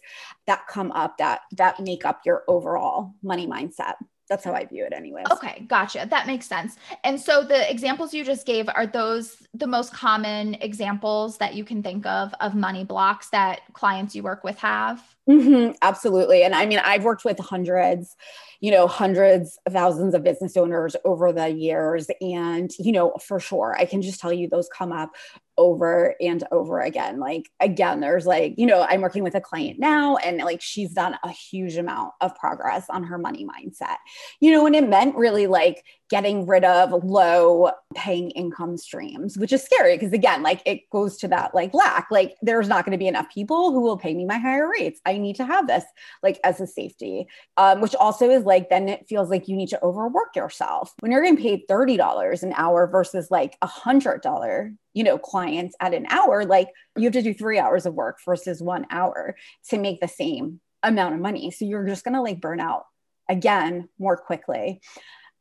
that 0.46 0.66
come 0.68 0.90
up 0.92 1.18
that 1.18 1.42
that 1.58 1.80
make 1.80 2.06
up 2.06 2.22
your 2.24 2.44
overall 2.48 3.14
money 3.22 3.46
mindset 3.46 3.94
that's 4.28 4.44
how 4.44 4.54
I 4.54 4.64
view 4.64 4.84
it 4.84 4.92
anyways. 4.92 5.26
Okay, 5.30 5.64
gotcha. 5.68 6.06
That 6.08 6.26
makes 6.26 6.46
sense. 6.46 6.76
And 7.04 7.20
so 7.20 7.44
the 7.44 7.70
examples 7.70 8.14
you 8.14 8.24
just 8.24 8.46
gave 8.46 8.68
are 8.68 8.86
those 8.86 9.46
the 9.54 9.66
most 9.66 9.92
common 9.92 10.54
examples 10.54 11.38
that 11.38 11.54
you 11.54 11.64
can 11.64 11.82
think 11.82 12.06
of 12.06 12.34
of 12.40 12.54
money 12.54 12.84
blocks 12.84 13.28
that 13.30 13.60
clients 13.74 14.14
you 14.14 14.22
work 14.22 14.44
with 14.44 14.56
have? 14.58 15.02
Mm-hmm, 15.28 15.72
absolutely. 15.82 16.42
And 16.42 16.54
I 16.54 16.66
mean, 16.66 16.80
I've 16.82 17.04
worked 17.04 17.24
with 17.24 17.38
hundreds, 17.38 18.16
you 18.60 18.70
know, 18.70 18.86
hundreds 18.86 19.58
thousands 19.68 20.14
of 20.14 20.24
business 20.24 20.56
owners 20.56 20.96
over 21.04 21.32
the 21.32 21.48
years. 21.48 22.08
And, 22.20 22.70
you 22.78 22.92
know, 22.92 23.12
for 23.24 23.38
sure, 23.38 23.76
I 23.78 23.84
can 23.84 24.02
just 24.02 24.20
tell 24.20 24.32
you 24.32 24.48
those 24.48 24.68
come 24.68 24.92
up 24.92 25.10
over 25.62 26.16
and 26.20 26.42
over 26.50 26.80
again. 26.80 27.20
Like, 27.20 27.48
again, 27.60 28.00
there's 28.00 28.26
like, 28.26 28.54
you 28.58 28.66
know, 28.66 28.82
I'm 28.88 29.00
working 29.00 29.22
with 29.22 29.36
a 29.36 29.40
client 29.40 29.78
now 29.78 30.16
and 30.16 30.38
like 30.38 30.60
she's 30.60 30.92
done 30.92 31.16
a 31.22 31.30
huge 31.30 31.76
amount 31.76 32.12
of 32.20 32.34
progress 32.34 32.86
on 32.90 33.04
her 33.04 33.16
money 33.16 33.46
mindset, 33.46 33.96
you 34.40 34.50
know, 34.50 34.66
and 34.66 34.74
it 34.74 34.88
meant 34.88 35.14
really 35.14 35.46
like 35.46 35.84
getting 36.10 36.46
rid 36.46 36.64
of 36.64 36.92
low 37.04 37.70
paying 37.94 38.30
income 38.32 38.76
streams, 38.76 39.38
which 39.38 39.52
is 39.52 39.62
scary 39.62 39.96
because 39.96 40.12
again, 40.12 40.42
like 40.42 40.60
it 40.66 40.82
goes 40.90 41.16
to 41.16 41.28
that 41.28 41.54
like 41.54 41.72
lack. 41.72 42.08
Like 42.10 42.34
there's 42.42 42.68
not 42.68 42.84
going 42.84 42.92
to 42.92 42.98
be 42.98 43.06
enough 43.06 43.32
people 43.32 43.72
who 43.72 43.80
will 43.80 43.96
pay 43.96 44.12
me 44.12 44.26
my 44.26 44.38
higher 44.38 44.68
rates. 44.68 45.00
I 45.06 45.16
need 45.16 45.36
to 45.36 45.46
have 45.46 45.66
this 45.66 45.84
like 46.22 46.38
as 46.44 46.60
a 46.60 46.66
safety, 46.66 47.28
um, 47.56 47.80
which 47.80 47.94
also 47.94 48.28
is 48.28 48.44
like 48.44 48.68
then 48.68 48.88
it 48.88 49.06
feels 49.08 49.30
like 49.30 49.48
you 49.48 49.56
need 49.56 49.70
to 49.70 49.82
overwork 49.82 50.36
yourself 50.36 50.92
when 51.00 51.12
you're 51.12 51.22
getting 51.22 51.38
paid 51.38 51.62
thirty 51.68 51.96
dollars 51.96 52.42
an 52.42 52.52
hour 52.56 52.86
versus 52.86 53.30
like 53.30 53.56
a 53.62 53.66
hundred 53.66 54.20
dollar 54.20 54.74
you 54.94 55.04
know 55.04 55.18
clients 55.18 55.74
at 55.80 55.94
an 55.94 56.06
hour 56.10 56.44
like 56.44 56.68
you 56.96 57.04
have 57.04 57.12
to 57.12 57.22
do 57.22 57.34
three 57.34 57.58
hours 57.58 57.86
of 57.86 57.94
work 57.94 58.18
versus 58.24 58.62
one 58.62 58.86
hour 58.90 59.36
to 59.70 59.78
make 59.78 60.00
the 60.00 60.08
same 60.08 60.60
amount 60.82 61.14
of 61.14 61.20
money. 61.20 61.50
So 61.50 61.64
you're 61.64 61.86
just 61.86 62.04
going 62.04 62.14
to 62.14 62.22
like 62.22 62.40
burn 62.40 62.60
out 62.60 62.84
again 63.28 63.88
more 63.98 64.16
quickly 64.16 64.80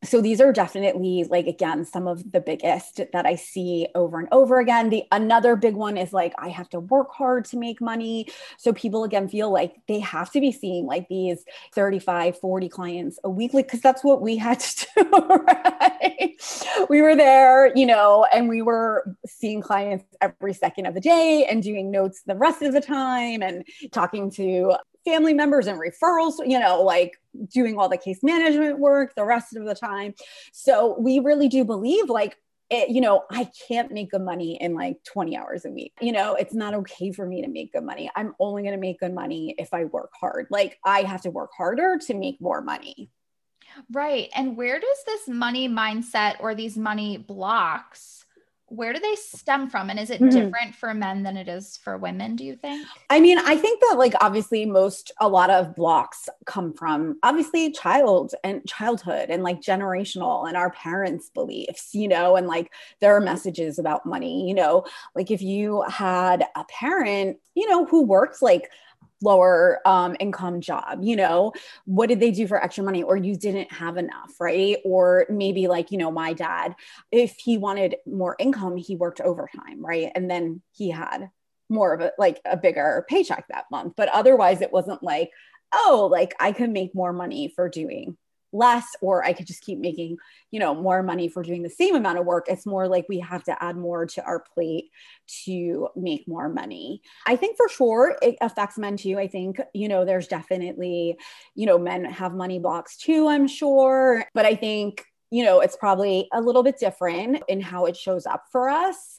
so 0.03 0.19
these 0.19 0.41
are 0.41 0.51
definitely 0.51 1.25
like 1.29 1.45
again 1.45 1.85
some 1.85 2.07
of 2.07 2.31
the 2.31 2.41
biggest 2.41 3.01
that 3.13 3.25
i 3.25 3.35
see 3.35 3.87
over 3.93 4.19
and 4.19 4.27
over 4.31 4.59
again. 4.59 4.89
The 4.89 5.03
another 5.11 5.55
big 5.55 5.75
one 5.75 5.97
is 5.97 6.11
like 6.11 6.33
i 6.37 6.49
have 6.49 6.69
to 6.69 6.79
work 6.79 7.11
hard 7.11 7.45
to 7.45 7.57
make 7.57 7.81
money. 7.81 8.27
So 8.57 8.73
people 8.73 9.03
again 9.03 9.27
feel 9.29 9.51
like 9.51 9.75
they 9.87 9.99
have 9.99 10.31
to 10.31 10.39
be 10.39 10.51
seeing 10.51 10.85
like 10.85 11.07
these 11.07 11.43
35 11.73 12.39
40 12.39 12.69
clients 12.69 13.19
a 13.23 13.29
week 13.29 13.51
because 13.51 13.81
that's 13.81 14.03
what 14.03 14.21
we 14.21 14.37
had 14.37 14.59
to 14.59 14.87
do 14.95 15.09
right? 15.47 16.41
We 16.89 17.01
were 17.01 17.15
there 17.15 17.75
you 17.75 17.85
know 17.85 18.25
and 18.33 18.49
we 18.49 18.61
were 18.61 19.15
seeing 19.25 19.61
clients 19.61 20.05
every 20.19 20.53
second 20.53 20.85
of 20.87 20.93
the 20.93 21.01
day 21.01 21.45
and 21.49 21.61
doing 21.61 21.91
notes 21.91 22.21
the 22.25 22.35
rest 22.35 22.61
of 22.61 22.73
the 22.73 22.81
time 22.81 23.41
and 23.43 23.65
talking 23.91 24.31
to 24.31 24.75
family 25.05 25.33
members 25.33 25.67
and 25.67 25.79
referrals, 25.79 26.33
you 26.45 26.59
know, 26.59 26.81
like 26.81 27.17
doing 27.53 27.77
all 27.77 27.89
the 27.89 27.97
case 27.97 28.19
management 28.23 28.79
work 28.79 29.15
the 29.15 29.25
rest 29.25 29.55
of 29.55 29.65
the 29.65 29.75
time. 29.75 30.13
So 30.51 30.97
we 30.99 31.19
really 31.19 31.47
do 31.47 31.65
believe 31.65 32.09
like 32.09 32.37
it, 32.69 32.89
you 32.89 33.01
know, 33.01 33.25
I 33.29 33.49
can't 33.67 33.91
make 33.91 34.11
good 34.11 34.21
money 34.21 34.57
in 34.61 34.73
like 34.73 35.03
20 35.03 35.35
hours 35.35 35.65
a 35.65 35.69
week. 35.69 35.93
You 35.99 36.13
know, 36.13 36.35
it's 36.35 36.53
not 36.53 36.73
okay 36.73 37.11
for 37.11 37.25
me 37.25 37.41
to 37.41 37.49
make 37.49 37.73
good 37.73 37.83
money. 37.83 38.09
I'm 38.15 38.33
only 38.39 38.63
going 38.63 38.73
to 38.73 38.79
make 38.79 39.01
good 39.01 39.13
money 39.13 39.53
if 39.57 39.73
I 39.73 39.85
work 39.85 40.11
hard. 40.17 40.47
Like 40.49 40.79
I 40.85 41.01
have 41.01 41.21
to 41.23 41.31
work 41.31 41.51
harder 41.55 41.99
to 42.07 42.13
make 42.13 42.39
more 42.39 42.61
money. 42.61 43.09
Right. 43.91 44.29
And 44.33 44.55
where 44.55 44.79
does 44.79 45.03
this 45.05 45.27
money 45.27 45.67
mindset 45.67 46.35
or 46.39 46.55
these 46.55 46.77
money 46.77 47.17
blocks 47.17 48.20
where 48.71 48.93
do 48.93 48.99
they 48.99 49.15
stem 49.15 49.69
from? 49.69 49.89
And 49.89 49.99
is 49.99 50.09
it 50.09 50.21
mm-hmm. 50.21 50.29
different 50.29 50.75
for 50.75 50.93
men 50.93 51.23
than 51.23 51.35
it 51.35 51.47
is 51.47 51.77
for 51.83 51.97
women 51.97 52.35
do 52.35 52.45
you 52.45 52.55
think? 52.55 52.87
I 53.09 53.19
mean 53.19 53.37
i 53.39 53.55
think 53.55 53.81
that 53.81 53.95
like 53.97 54.13
obviously 54.21 54.65
most 54.65 55.11
a 55.19 55.27
lot 55.27 55.49
of 55.49 55.75
blocks 55.75 56.29
come 56.45 56.73
from 56.73 57.17
obviously 57.23 57.71
child 57.71 58.33
and 58.43 58.65
childhood 58.67 59.29
and 59.29 59.43
like 59.43 59.61
generational 59.61 60.47
and 60.47 60.55
our 60.55 60.71
parents 60.71 61.29
beliefs 61.29 61.93
you 61.93 62.07
know 62.07 62.35
and 62.35 62.47
like 62.47 62.71
there 62.99 63.15
are 63.15 63.21
messages 63.21 63.79
about 63.79 64.05
money 64.05 64.47
you 64.47 64.53
know? 64.53 64.85
Like 65.15 65.31
if 65.31 65.41
you 65.41 65.83
had 65.83 66.45
a 66.55 66.63
parent 66.65 67.37
you 67.55 67.69
know 67.69 67.85
who 67.85 68.03
worked 68.03 68.41
like 68.41 68.69
lower 69.21 69.79
um, 69.85 70.15
income 70.19 70.61
job 70.61 70.99
you 71.01 71.15
know? 71.15 71.53
What 71.85 72.07
did 72.07 72.19
they 72.19 72.31
do 72.31 72.47
for 72.47 72.61
extra 72.61 72.83
money? 72.83 73.03
Or 73.03 73.15
you 73.17 73.35
didn't 73.35 73.71
have 73.71 73.97
enough 73.97 74.33
right? 74.39 74.77
Or 74.85 75.25
maybe 75.29 75.67
like 75.67 75.91
you 75.91 75.97
know 75.97 76.11
my 76.11 76.33
dad 76.33 76.75
if 77.11 77.35
he 77.37 77.57
wanted 77.57 77.95
more 78.05 78.35
income 78.39 78.77
he 78.77 78.95
worked 78.95 79.21
overtime 79.21 79.83
right? 79.85 80.11
And 80.15 80.29
then 80.29 80.61
he 80.71 80.89
had 80.89 81.29
more 81.69 81.93
of 81.93 82.01
a 82.01 82.11
like 82.17 82.41
a 82.45 82.57
bigger 82.57 83.05
paycheck 83.07 83.45
that 83.49 83.65
month. 83.71 83.93
But 83.95 84.09
otherwise 84.09 84.61
it 84.61 84.71
wasn't 84.71 85.03
like 85.03 85.31
oh 85.73 86.09
like 86.11 86.33
i 86.39 86.51
could 86.51 86.69
make 86.69 86.93
more 86.93 87.13
money 87.13 87.51
for 87.55 87.69
doing 87.69 88.17
less 88.53 88.95
or 89.01 89.23
I 89.23 89.33
could 89.33 89.47
just 89.47 89.63
keep 89.63 89.79
making, 89.79 90.17
you 90.51 90.59
know, 90.59 90.75
more 90.75 91.03
money 91.03 91.27
for 91.27 91.43
doing 91.43 91.63
the 91.63 91.69
same 91.69 91.95
amount 91.95 92.19
of 92.19 92.25
work. 92.25 92.45
It's 92.47 92.65
more 92.65 92.87
like 92.87 93.05
we 93.07 93.19
have 93.19 93.43
to 93.45 93.63
add 93.63 93.77
more 93.77 94.05
to 94.07 94.23
our 94.23 94.43
plate 94.53 94.91
to 95.45 95.89
make 95.95 96.27
more 96.27 96.49
money. 96.49 97.01
I 97.25 97.35
think 97.35 97.57
for 97.57 97.69
sure 97.69 98.17
it 98.21 98.35
affects 98.41 98.77
men 98.77 98.97
too. 98.97 99.17
I 99.17 99.27
think, 99.27 99.59
you 99.73 99.87
know, 99.87 100.05
there's 100.05 100.27
definitely, 100.27 101.17
you 101.55 101.65
know, 101.65 101.77
men 101.77 102.05
have 102.05 102.33
money 102.33 102.59
blocks 102.59 102.97
too, 102.97 103.27
I'm 103.27 103.47
sure, 103.47 104.25
but 104.33 104.45
I 104.45 104.55
think 104.55 105.05
you 105.33 105.45
know, 105.45 105.61
it's 105.61 105.77
probably 105.77 106.27
a 106.33 106.41
little 106.41 106.61
bit 106.61 106.77
different 106.77 107.41
in 107.47 107.61
how 107.61 107.85
it 107.85 107.95
shows 107.95 108.25
up 108.25 108.43
for 108.51 108.69
us 108.69 109.17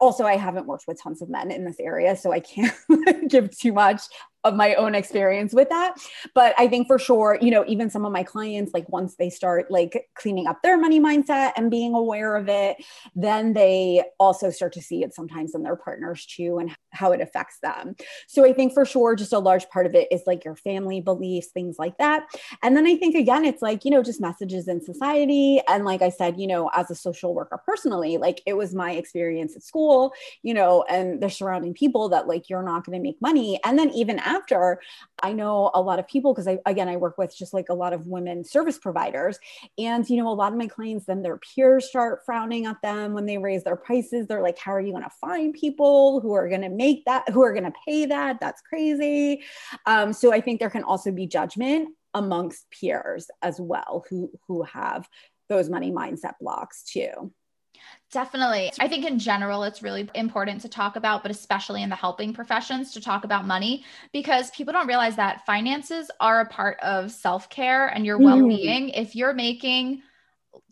also 0.00 0.24
i 0.24 0.36
haven't 0.36 0.66
worked 0.66 0.86
with 0.88 1.00
tons 1.00 1.22
of 1.22 1.28
men 1.28 1.50
in 1.50 1.64
this 1.64 1.78
area 1.78 2.16
so 2.16 2.32
i 2.32 2.40
can't 2.40 2.74
give 3.28 3.56
too 3.56 3.72
much 3.72 4.02
of 4.44 4.54
my 4.54 4.74
own 4.74 4.94
experience 4.94 5.52
with 5.52 5.68
that. 5.68 5.96
But 6.34 6.54
i 6.58 6.68
think 6.68 6.86
for 6.86 6.98
sure 6.98 7.38
you 7.40 7.50
know 7.50 7.64
even 7.66 7.90
some 7.90 8.04
of 8.04 8.12
my 8.12 8.22
clients 8.22 8.72
like 8.72 8.88
once 8.88 9.16
they 9.16 9.30
start 9.30 9.70
like 9.70 10.08
cleaning 10.14 10.46
up 10.46 10.62
their 10.62 10.78
money 10.78 11.00
mindset 11.00 11.52
and 11.56 11.70
being 11.70 11.94
aware 11.94 12.36
of 12.36 12.48
it 12.48 12.76
then 13.14 13.52
they 13.52 14.02
also 14.18 14.50
start 14.50 14.72
to 14.72 14.82
see 14.82 15.02
it 15.02 15.14
sometimes 15.14 15.54
in 15.54 15.62
their 15.62 15.76
partners 15.76 16.26
too 16.26 16.58
and 16.58 16.74
how 16.92 17.12
it 17.12 17.20
affects 17.20 17.58
them. 17.62 17.94
So 18.28 18.44
i 18.44 18.52
think 18.52 18.72
for 18.72 18.84
sure 18.84 19.14
just 19.14 19.32
a 19.32 19.38
large 19.38 19.68
part 19.68 19.86
of 19.86 19.94
it 19.94 20.08
is 20.10 20.22
like 20.26 20.44
your 20.44 20.56
family 20.56 21.00
beliefs 21.00 21.48
things 21.48 21.76
like 21.78 21.98
that. 21.98 22.26
And 22.62 22.76
then 22.76 22.86
i 22.86 22.96
think 22.96 23.14
again 23.14 23.44
it's 23.44 23.62
like 23.62 23.84
you 23.84 23.90
know 23.90 24.02
just 24.02 24.20
messages 24.20 24.68
in 24.68 24.80
society. 24.80 25.60
And 25.68 25.84
like 25.84 26.02
i 26.02 26.08
said 26.08 26.40
you 26.40 26.46
know 26.46 26.70
as 26.74 26.90
a 26.90 26.94
social 26.94 27.34
worker 27.34 27.60
personally 27.66 28.16
like 28.16 28.40
it 28.46 28.54
was 28.54 28.74
my 28.74 28.92
experience 28.92 29.56
at 29.56 29.62
school 29.62 30.12
you 30.42 30.54
know 30.54 30.84
and 30.88 31.20
the 31.20 31.30
surrounding 31.30 31.74
people 31.74 32.08
that 32.08 32.26
like 32.26 32.48
you're 32.48 32.62
not 32.62 32.84
going 32.84 32.98
to 32.98 33.02
make 33.02 33.20
money. 33.20 33.58
And 33.64 33.78
then 33.78 33.90
even 33.90 34.18
after 34.30 34.80
i 35.22 35.32
know 35.32 35.70
a 35.74 35.80
lot 35.80 35.98
of 35.98 36.06
people 36.06 36.32
because 36.32 36.46
i 36.46 36.58
again 36.66 36.88
i 36.88 36.96
work 36.96 37.18
with 37.18 37.36
just 37.36 37.52
like 37.52 37.68
a 37.68 37.74
lot 37.74 37.92
of 37.92 38.06
women 38.06 38.44
service 38.44 38.78
providers. 38.78 39.38
And 39.78 40.08
you 40.08 40.16
know 40.16 40.28
a 40.28 40.34
lot 40.42 40.52
of 40.52 40.58
my 40.58 40.66
clients 40.66 41.06
then 41.06 41.22
their 41.22 41.38
peers 41.38 41.88
start 41.88 42.20
frowning 42.24 42.66
at 42.66 42.80
them 42.82 43.14
when 43.14 43.26
they 43.26 43.38
raise 43.38 43.64
their 43.64 43.76
prices. 43.76 44.26
They're 44.26 44.42
like 44.42 44.58
how 44.58 44.72
are 44.72 44.80
you 44.80 44.92
going 44.92 45.04
to 45.04 45.10
find 45.20 45.54
people 45.54 46.20
who 46.20 46.32
are 46.32 46.48
going 46.48 46.62
to 46.62 46.68
make 46.68 47.04
that 47.06 47.28
who 47.30 47.42
are 47.42 47.52
going 47.52 47.64
to 47.64 47.78
pay 47.86 48.06
that? 48.06 48.38
That's 48.40 48.62
crazy. 48.62 49.42
Um, 49.86 50.12
so 50.12 50.32
i 50.32 50.40
think 50.40 50.60
there 50.60 50.70
can 50.70 50.84
also 50.84 51.10
be 51.10 51.26
judgment 51.26 51.88
amongst 52.14 52.70
peers 52.70 53.30
as 53.42 53.60
well 53.60 54.04
who 54.08 54.30
who 54.46 54.62
have 54.62 55.08
those 55.48 55.68
money 55.68 55.90
mindset 55.90 56.34
blocks 56.40 56.84
too 56.84 57.32
Definitely. 58.12 58.72
I 58.80 58.88
think 58.88 59.06
in 59.06 59.18
general, 59.18 59.62
it's 59.62 59.82
really 59.82 60.08
important 60.14 60.60
to 60.62 60.68
talk 60.68 60.96
about, 60.96 61.22
but 61.22 61.30
especially 61.30 61.82
in 61.82 61.90
the 61.90 61.96
helping 61.96 62.32
professions, 62.32 62.92
to 62.92 63.00
talk 63.00 63.24
about 63.24 63.46
money 63.46 63.84
because 64.12 64.50
people 64.50 64.72
don't 64.72 64.88
realize 64.88 65.14
that 65.16 65.46
finances 65.46 66.10
are 66.18 66.40
a 66.40 66.46
part 66.46 66.78
of 66.80 67.12
self 67.12 67.48
care 67.50 67.86
and 67.88 68.04
your 68.04 68.18
well 68.18 68.48
being. 68.48 68.88
Mm. 68.88 69.00
If 69.00 69.14
you're 69.14 69.34
making 69.34 70.02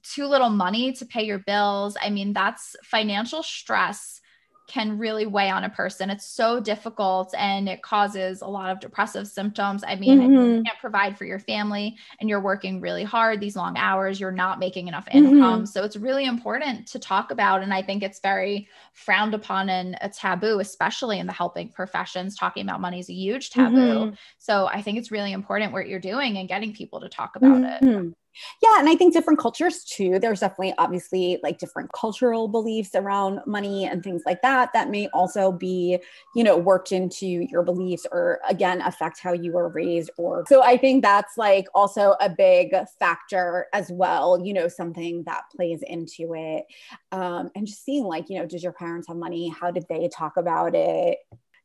too 0.03 0.27
little 0.27 0.51
money 0.51 0.93
to 0.93 1.07
pay 1.07 1.25
your 1.25 1.39
bills, 1.39 1.97
I 2.03 2.11
mean, 2.11 2.33
that's 2.33 2.75
financial 2.83 3.43
stress 3.43 4.21
can 4.69 4.99
really 4.99 5.27
weigh 5.27 5.51
on 5.51 5.65
a 5.65 5.71
person. 5.71 6.11
It's 6.11 6.27
so 6.27 6.61
difficult 6.61 7.35
and 7.37 7.69
it 7.69 7.83
causes 7.83 8.43
a 8.43 8.47
lot 8.47 8.71
of 8.71 8.81
depressive 8.81 9.27
symptoms. 9.27 9.83
I 9.87 9.97
mean, 9.97 10.21
mm-hmm. 10.21 10.33
you 10.33 10.63
can't 10.63 10.79
provide 10.79 11.17
for 11.17 11.25
your 11.25 11.39
family 11.39 11.97
and 12.21 12.29
you're 12.29 12.41
working 12.41 12.81
really 12.81 13.03
hard 13.03 13.41
these 13.41 13.57
long 13.57 13.77
hours, 13.79 14.21
you're 14.21 14.31
not 14.31 14.59
making 14.59 14.87
enough 14.87 15.09
income. 15.11 15.63
Mm-hmm. 15.63 15.65
So 15.65 15.85
it's 15.85 15.97
really 15.97 16.27
important 16.27 16.87
to 16.89 16.99
talk 16.99 17.31
about. 17.31 17.63
And 17.63 17.73
I 17.73 17.83
think 17.83 18.03
it's 18.03 18.21
very 18.21 18.69
frowned 18.93 19.35
upon 19.35 19.71
and 19.71 19.97
a 20.03 20.09
taboo, 20.11 20.61
especially 20.61 21.19
in 21.19 21.27
the 21.27 21.33
helping 21.33 21.71
professions. 21.71 22.37
Talking 22.37 22.63
about 22.63 22.81
money 22.81 23.01
is 23.01 23.09
a 23.09 23.15
huge 23.15 23.51
taboo. 23.51 23.77
Mm-hmm. 23.77 24.15
So 24.37 24.67
I 24.67 24.83
think 24.83 24.99
it's 24.99 25.11
really 25.11 25.33
important 25.33 25.73
what 25.73 25.89
you're 25.89 25.99
doing 25.99 26.37
and 26.37 26.49
getting 26.49 26.75
people 26.75 27.01
to 27.01 27.09
talk 27.09 27.37
about 27.37 27.63
it. 27.65 28.15
Yeah. 28.63 28.79
And 28.79 28.89
I 28.89 28.95
think 28.97 29.13
different 29.13 29.39
cultures 29.39 29.85
too, 29.85 30.19
there's 30.19 30.41
definitely 30.41 30.75
obviously 30.79 31.39
like 31.43 31.59
different 31.59 31.93
cultural 31.93 32.49
beliefs 32.49 32.95
around 32.95 33.41
money 33.47 33.87
and 33.87 34.03
things 34.03 34.23
like 34.27 34.43
that, 34.43 34.73
that 34.73 34.91
may 34.91 35.09
also 35.09 35.53
be, 35.53 35.99
you 36.35 36.45
know, 36.45 36.57
worked 36.57 36.93
into 36.93 37.27
your 37.27 37.63
beliefs 37.63 38.07
or 38.13 38.41
again, 38.49 38.81
affect 38.83 39.21
how 39.21 39.33
you 39.33 39.53
were 39.53 39.69
raised. 39.69 40.11
Or 40.19 40.45
so 40.49 40.63
I 40.63 40.77
think 40.77 41.03
that's 41.03 41.37
like 41.37 41.67
also 41.75 42.15
a 42.21 42.29
big 42.29 42.75
factor 42.99 43.67
as 43.73 43.91
well, 43.91 44.41
you 44.45 44.53
know, 44.53 44.69
something 44.69 45.23
that 45.25 45.43
plays 45.55 45.83
into 45.83 46.35
it. 46.35 46.65
Um, 47.13 47.51
and 47.55 47.67
just 47.67 47.85
seeing 47.85 48.05
like, 48.05 48.29
you 48.29 48.39
know, 48.39 48.47
did 48.47 48.63
your 48.63 48.73
parents 48.73 49.09
have 49.09 49.17
money? 49.17 49.49
How 49.49 49.71
did 49.71 49.87
they 49.89 50.09
talk 50.09 50.37
about 50.37 50.75
it? 50.75 51.19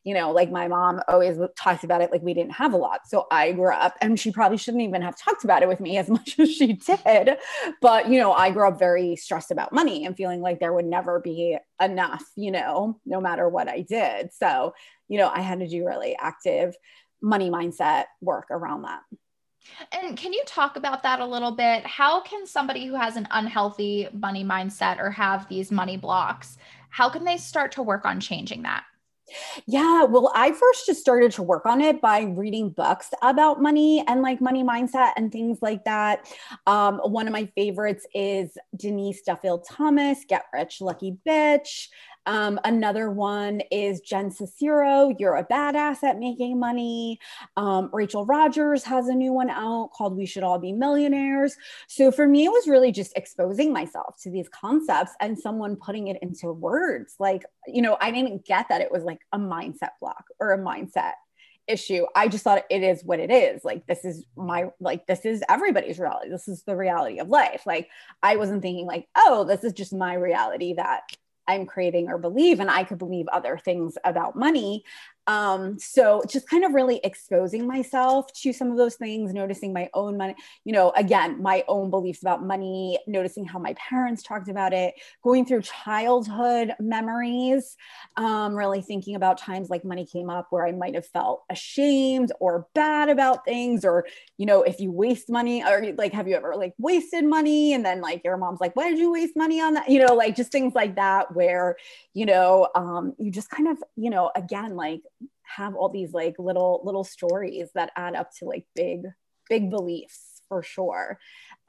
You 0.03 0.13
know, 0.13 0.31
like 0.31 0.51
my 0.51 0.67
mom 0.67 1.01
always 1.07 1.37
talks 1.57 1.83
about 1.83 2.01
it 2.01 2.11
like 2.11 2.21
we 2.21 2.33
didn't 2.33 2.51
have 2.51 2.73
a 2.73 2.77
lot. 2.77 3.07
So 3.07 3.25
I 3.31 3.53
grew 3.53 3.71
up, 3.71 3.95
and 4.01 4.19
she 4.19 4.31
probably 4.31 4.57
shouldn't 4.57 4.83
even 4.83 5.01
have 5.01 5.17
talked 5.17 5.43
about 5.43 5.63
it 5.63 5.69
with 5.69 5.79
me 5.79 5.97
as 6.03 6.09
much 6.09 6.37
as 6.39 6.53
she 6.53 6.73
did. 6.73 7.37
But, 7.81 8.09
you 8.09 8.19
know, 8.19 8.33
I 8.33 8.51
grew 8.51 8.67
up 8.67 8.79
very 8.79 9.15
stressed 9.15 9.51
about 9.51 9.73
money 9.73 10.05
and 10.05 10.15
feeling 10.15 10.41
like 10.41 10.59
there 10.59 10.73
would 10.73 10.85
never 10.85 11.19
be 11.19 11.57
enough, 11.81 12.23
you 12.35 12.51
know, 12.51 12.99
no 13.05 13.21
matter 13.21 13.47
what 13.47 13.67
I 13.69 13.81
did. 13.81 14.33
So, 14.33 14.73
you 15.07 15.17
know, 15.17 15.31
I 15.33 15.41
had 15.41 15.59
to 15.59 15.67
do 15.67 15.85
really 15.85 16.15
active 16.19 16.75
money 17.21 17.49
mindset 17.49 18.05
work 18.21 18.47
around 18.51 18.81
that. 18.83 19.01
And 19.93 20.17
can 20.17 20.33
you 20.33 20.43
talk 20.45 20.75
about 20.75 21.03
that 21.03 21.21
a 21.21 21.25
little 21.25 21.51
bit? 21.51 21.85
How 21.85 22.19
can 22.21 22.45
somebody 22.45 22.85
who 22.85 22.95
has 22.95 23.15
an 23.15 23.27
unhealthy 23.31 24.09
money 24.11 24.43
mindset 24.43 24.99
or 24.99 25.09
have 25.11 25.47
these 25.47 25.71
money 25.71 25.95
blocks, 25.95 26.57
how 26.89 27.09
can 27.09 27.23
they 27.23 27.37
start 27.37 27.71
to 27.73 27.81
work 27.83 28.05
on 28.05 28.19
changing 28.19 28.63
that? 28.63 28.83
Yeah, 29.65 30.03
well, 30.03 30.31
I 30.35 30.51
first 30.51 30.85
just 30.85 30.99
started 30.99 31.31
to 31.33 31.43
work 31.43 31.65
on 31.65 31.81
it 31.81 32.01
by 32.01 32.21
reading 32.21 32.69
books 32.69 33.09
about 33.21 33.61
money 33.61 34.03
and 34.07 34.21
like 34.21 34.41
money 34.41 34.63
mindset 34.63 35.11
and 35.15 35.31
things 35.31 35.59
like 35.61 35.85
that. 35.85 36.27
Um, 36.67 36.99
one 36.99 37.27
of 37.27 37.33
my 37.33 37.45
favorites 37.55 38.05
is 38.13 38.57
Denise 38.75 39.21
Duffield 39.21 39.65
Thomas, 39.69 40.19
Get 40.27 40.45
Rich 40.53 40.81
Lucky 40.81 41.17
Bitch. 41.27 41.87
Um, 42.25 42.59
another 42.63 43.11
one 43.11 43.61
is 43.71 44.01
Jen 44.01 44.29
Sincero, 44.29 45.13
You're 45.19 45.35
a 45.35 45.45
Badass 45.45 46.03
at 46.03 46.19
Making 46.19 46.59
Money. 46.59 47.19
Um, 47.57 47.89
Rachel 47.91 48.25
Rogers 48.25 48.83
has 48.83 49.07
a 49.07 49.13
new 49.13 49.33
one 49.33 49.49
out 49.49 49.91
called 49.93 50.15
We 50.15 50.25
Should 50.25 50.43
All 50.43 50.59
Be 50.59 50.71
Millionaires. 50.71 51.55
So 51.87 52.11
for 52.11 52.27
me, 52.27 52.45
it 52.45 52.51
was 52.51 52.67
really 52.67 52.91
just 52.91 53.15
exposing 53.17 53.73
myself 53.73 54.17
to 54.23 54.29
these 54.29 54.49
concepts 54.49 55.11
and 55.19 55.37
someone 55.37 55.75
putting 55.75 56.07
it 56.07 56.17
into 56.21 56.51
words. 56.51 57.15
Like, 57.19 57.43
you 57.67 57.81
know, 57.81 57.97
I 57.99 58.11
didn't 58.11 58.45
get 58.45 58.69
that 58.69 58.81
it 58.81 58.91
was 58.91 59.03
like 59.03 59.19
a 59.31 59.37
mindset 59.37 59.91
block 59.99 60.25
or 60.39 60.53
a 60.53 60.57
mindset 60.57 61.13
issue. 61.67 62.05
I 62.15 62.27
just 62.27 62.43
thought 62.43 62.63
it 62.69 62.83
is 62.83 63.03
what 63.03 63.19
it 63.19 63.31
is. 63.31 63.63
Like 63.63 63.85
this 63.87 64.03
is 64.03 64.25
my 64.35 64.65
like 64.79 65.07
this 65.07 65.25
is 65.25 65.43
everybody's 65.49 65.99
reality. 65.99 66.29
This 66.29 66.47
is 66.47 66.63
the 66.63 66.75
reality 66.75 67.19
of 67.19 67.29
life. 67.29 67.63
Like 67.65 67.89
I 68.21 68.35
wasn't 68.35 68.61
thinking 68.61 68.85
like, 68.85 69.07
oh, 69.15 69.45
this 69.45 69.63
is 69.63 69.73
just 69.73 69.93
my 69.93 70.13
reality 70.15 70.73
that 70.75 71.03
I'm 71.47 71.65
creating 71.65 72.09
or 72.09 72.17
believe, 72.17 72.59
and 72.59 72.69
I 72.69 72.83
could 72.83 72.97
believe 72.97 73.27
other 73.27 73.57
things 73.57 73.97
about 74.03 74.35
money. 74.35 74.83
Um, 75.27 75.79
so 75.79 76.21
just 76.27 76.49
kind 76.49 76.65
of 76.65 76.73
really 76.73 76.99
exposing 77.03 77.65
myself 77.65 78.31
to 78.41 78.51
some 78.51 78.71
of 78.71 78.77
those 78.77 78.95
things, 78.95 79.33
noticing 79.33 79.71
my 79.71 79.89
own 79.93 80.17
money, 80.17 80.35
you 80.65 80.73
know, 80.73 80.91
again, 80.97 81.41
my 81.41 81.63
own 81.67 81.89
beliefs 81.89 82.21
about 82.21 82.45
money, 82.45 82.99
noticing 83.07 83.45
how 83.45 83.57
my 83.57 83.73
parents 83.75 84.21
talked 84.21 84.49
about 84.49 84.73
it, 84.73 84.95
going 85.23 85.45
through 85.45 85.61
childhood 85.61 86.73
memories, 86.79 87.77
um, 88.17 88.53
really 88.53 88.81
thinking 88.81 89.15
about 89.15 89.37
times 89.37 89.69
like 89.69 89.85
money 89.85 90.05
came 90.05 90.29
up 90.29 90.47
where 90.49 90.67
I 90.67 90.73
might 90.73 90.95
have 90.95 91.07
felt 91.07 91.43
ashamed 91.49 92.31
or 92.39 92.67
bad 92.75 93.09
about 93.09 93.45
things, 93.45 93.85
or, 93.85 94.05
you 94.37 94.45
know, 94.45 94.63
if 94.63 94.79
you 94.79 94.91
waste 94.91 95.29
money, 95.29 95.63
or 95.63 95.93
like, 95.97 96.11
have 96.11 96.27
you 96.27 96.35
ever 96.35 96.55
like 96.55 96.73
wasted 96.77 97.23
money? 97.23 97.73
And 97.73 97.85
then 97.85 98.01
like 98.01 98.23
your 98.25 98.35
mom's 98.35 98.59
like, 98.59 98.75
why 98.75 98.89
did 98.89 98.99
you 98.99 99.11
waste 99.11 99.37
money 99.37 99.61
on 99.61 99.75
that? 99.75 99.89
You 99.89 100.05
know, 100.05 100.15
like 100.15 100.35
just 100.35 100.51
things 100.51 100.73
like 100.75 100.95
that, 100.95 101.33
where, 101.33 101.77
you 102.13 102.25
know, 102.25 102.67
um, 102.75 103.13
you 103.17 103.31
just 103.31 103.49
kind 103.49 103.69
of, 103.69 103.81
you 103.95 104.09
know, 104.09 104.31
again, 104.35 104.75
like 104.75 105.01
have 105.55 105.75
all 105.75 105.89
these 105.89 106.13
like 106.13 106.35
little 106.39 106.81
little 106.83 107.03
stories 107.03 107.69
that 107.75 107.91
add 107.95 108.15
up 108.15 108.31
to 108.39 108.45
like 108.45 108.65
big 108.75 109.01
big 109.49 109.69
beliefs 109.69 110.41
for 110.47 110.63
sure 110.63 111.19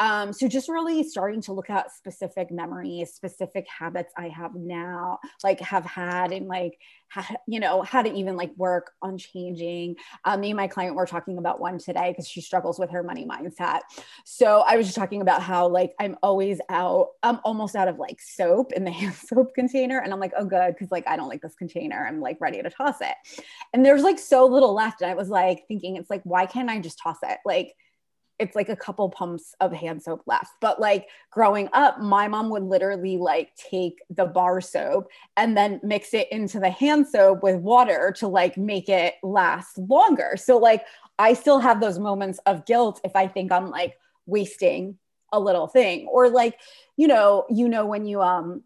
um, 0.00 0.32
so 0.32 0.48
just 0.48 0.68
really 0.68 1.02
starting 1.02 1.40
to 1.42 1.52
look 1.52 1.70
at 1.70 1.92
specific 1.92 2.50
memories 2.50 3.12
specific 3.12 3.66
habits 3.68 4.12
i 4.16 4.28
have 4.28 4.54
now 4.54 5.18
like 5.42 5.60
have 5.60 5.84
had 5.84 6.32
and 6.32 6.46
like 6.48 6.78
ha- 7.14 7.36
you 7.46 7.60
know 7.60 7.82
how 7.82 8.02
to 8.02 8.12
even 8.12 8.36
like 8.36 8.52
work 8.56 8.92
on 9.02 9.16
changing. 9.18 9.96
Um, 10.24 10.40
me 10.40 10.50
and 10.50 10.56
my 10.56 10.66
client 10.66 10.96
were 10.96 11.06
talking 11.06 11.38
about 11.38 11.60
one 11.60 11.78
today 11.78 12.10
because 12.10 12.28
she 12.28 12.40
struggles 12.40 12.78
with 12.78 12.90
her 12.90 13.02
money 13.02 13.26
mindset. 13.26 13.80
So 14.24 14.64
i 14.66 14.76
was 14.76 14.86
just 14.86 14.96
talking 14.96 15.20
about 15.20 15.42
how 15.42 15.68
like 15.68 15.92
i'm 16.00 16.16
always 16.22 16.60
out 16.68 17.08
i'm 17.22 17.40
almost 17.44 17.76
out 17.76 17.88
of 17.88 17.98
like 17.98 18.20
soap 18.20 18.72
in 18.72 18.84
the 18.84 18.90
hand 18.98 19.14
soap 19.14 19.54
container 19.54 19.98
and 19.98 20.12
i'm 20.12 20.20
like 20.20 20.32
oh 20.36 20.44
good 20.44 20.74
because 20.74 20.90
like 20.90 21.06
i 21.06 21.16
don't 21.16 21.28
like 21.28 21.42
this 21.42 21.54
container. 21.54 22.06
I'm 22.06 22.20
like 22.20 22.40
ready 22.40 22.62
to 22.62 22.70
toss 22.70 23.00
it. 23.00 23.14
And 23.72 23.84
there's 23.84 24.02
like 24.02 24.18
so 24.18 24.46
little 24.46 24.74
left 24.74 25.00
and 25.02 25.10
i 25.10 25.14
was 25.14 25.28
like 25.28 25.64
thinking 25.68 25.96
it's 25.96 26.10
like 26.10 26.22
why 26.24 26.46
can't 26.46 26.70
i 26.70 26.78
just 26.78 26.98
toss 26.98 27.18
it? 27.22 27.38
Like 27.44 27.74
it's 28.38 28.56
like 28.56 28.68
a 28.68 28.76
couple 28.76 29.08
pumps 29.10 29.54
of 29.60 29.72
hand 29.72 30.02
soap 30.02 30.22
left. 30.26 30.52
But 30.60 30.80
like 30.80 31.08
growing 31.30 31.68
up, 31.72 32.00
my 32.00 32.28
mom 32.28 32.50
would 32.50 32.64
literally 32.64 33.16
like 33.16 33.54
take 33.56 34.00
the 34.10 34.26
bar 34.26 34.60
soap 34.60 35.08
and 35.36 35.56
then 35.56 35.80
mix 35.82 36.14
it 36.14 36.30
into 36.32 36.58
the 36.58 36.70
hand 36.70 37.06
soap 37.06 37.42
with 37.42 37.56
water 37.56 38.12
to 38.18 38.28
like 38.28 38.56
make 38.56 38.88
it 38.88 39.14
last 39.22 39.78
longer. 39.78 40.36
So 40.36 40.58
like 40.58 40.84
I 41.18 41.34
still 41.34 41.60
have 41.60 41.80
those 41.80 41.98
moments 41.98 42.40
of 42.46 42.66
guilt 42.66 43.00
if 43.04 43.14
I 43.14 43.28
think 43.28 43.52
I'm 43.52 43.70
like 43.70 43.94
wasting 44.26 44.98
a 45.32 45.38
little 45.38 45.66
thing 45.66 46.06
or 46.08 46.28
like 46.28 46.58
you 46.96 47.06
know, 47.06 47.44
you 47.50 47.68
know 47.68 47.86
when 47.86 48.04
you 48.04 48.20
um 48.20 48.62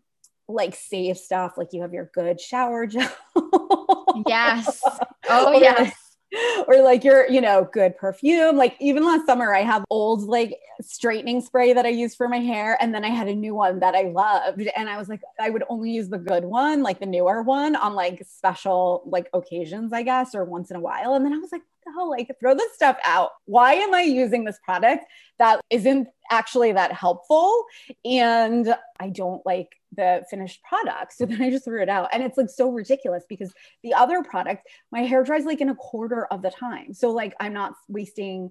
like 0.48 0.74
save 0.74 1.18
stuff 1.18 1.58
like 1.58 1.74
you 1.74 1.82
have 1.82 1.92
your 1.92 2.10
good 2.14 2.40
shower 2.40 2.86
gel. 2.86 3.12
yes. 4.26 4.80
Oh 5.28 5.52
yes 5.52 6.07
or 6.68 6.82
like 6.82 7.04
your, 7.04 7.28
you 7.28 7.40
know, 7.40 7.68
good 7.72 7.96
perfume. 7.96 8.56
Like 8.56 8.76
even 8.80 9.04
last 9.04 9.26
summer, 9.26 9.54
I 9.54 9.62
have 9.62 9.84
old 9.90 10.22
like 10.22 10.58
straightening 10.80 11.40
spray 11.40 11.72
that 11.72 11.86
I 11.86 11.90
use 11.90 12.14
for 12.14 12.28
my 12.28 12.38
hair. 12.38 12.76
And 12.80 12.94
then 12.94 13.04
I 13.04 13.08
had 13.08 13.28
a 13.28 13.34
new 13.34 13.54
one 13.54 13.80
that 13.80 13.94
I 13.94 14.02
loved. 14.02 14.68
And 14.76 14.88
I 14.88 14.98
was 14.98 15.08
like, 15.08 15.20
I 15.40 15.50
would 15.50 15.64
only 15.68 15.90
use 15.90 16.08
the 16.08 16.18
good 16.18 16.44
one, 16.44 16.82
like 16.82 17.00
the 17.00 17.06
newer 17.06 17.42
one 17.42 17.76
on 17.76 17.94
like 17.94 18.24
special 18.28 19.02
like 19.06 19.28
occasions, 19.32 19.92
I 19.92 20.02
guess, 20.02 20.34
or 20.34 20.44
once 20.44 20.70
in 20.70 20.76
a 20.76 20.80
while. 20.80 21.14
And 21.14 21.24
then 21.24 21.32
I 21.32 21.38
was 21.38 21.52
like, 21.52 21.62
the 21.88 21.92
hell? 21.92 22.10
Like 22.10 22.30
throw 22.40 22.54
this 22.54 22.72
stuff 22.74 22.98
out. 23.04 23.30
Why 23.46 23.74
am 23.74 23.94
I 23.94 24.02
using 24.02 24.44
this 24.44 24.58
product 24.64 25.04
that 25.38 25.60
isn't 25.70 26.08
actually 26.30 26.72
that 26.72 26.92
helpful? 26.92 27.64
And 28.04 28.74
I 29.00 29.08
don't 29.10 29.44
like 29.46 29.77
the 29.96 30.24
finished 30.30 30.62
product. 30.62 31.14
So 31.14 31.26
then 31.26 31.42
I 31.42 31.50
just 31.50 31.64
threw 31.64 31.82
it 31.82 31.88
out. 31.88 32.08
And 32.12 32.22
it's 32.22 32.38
like 32.38 32.50
so 32.50 32.70
ridiculous 32.70 33.24
because 33.28 33.52
the 33.82 33.94
other 33.94 34.22
product, 34.22 34.66
my 34.92 35.00
hair 35.00 35.22
dries 35.24 35.44
like 35.44 35.60
in 35.60 35.68
a 35.68 35.74
quarter 35.74 36.26
of 36.26 36.42
the 36.42 36.50
time. 36.50 36.94
So 36.94 37.10
like 37.10 37.34
I'm 37.40 37.52
not 37.52 37.74
wasting 37.88 38.50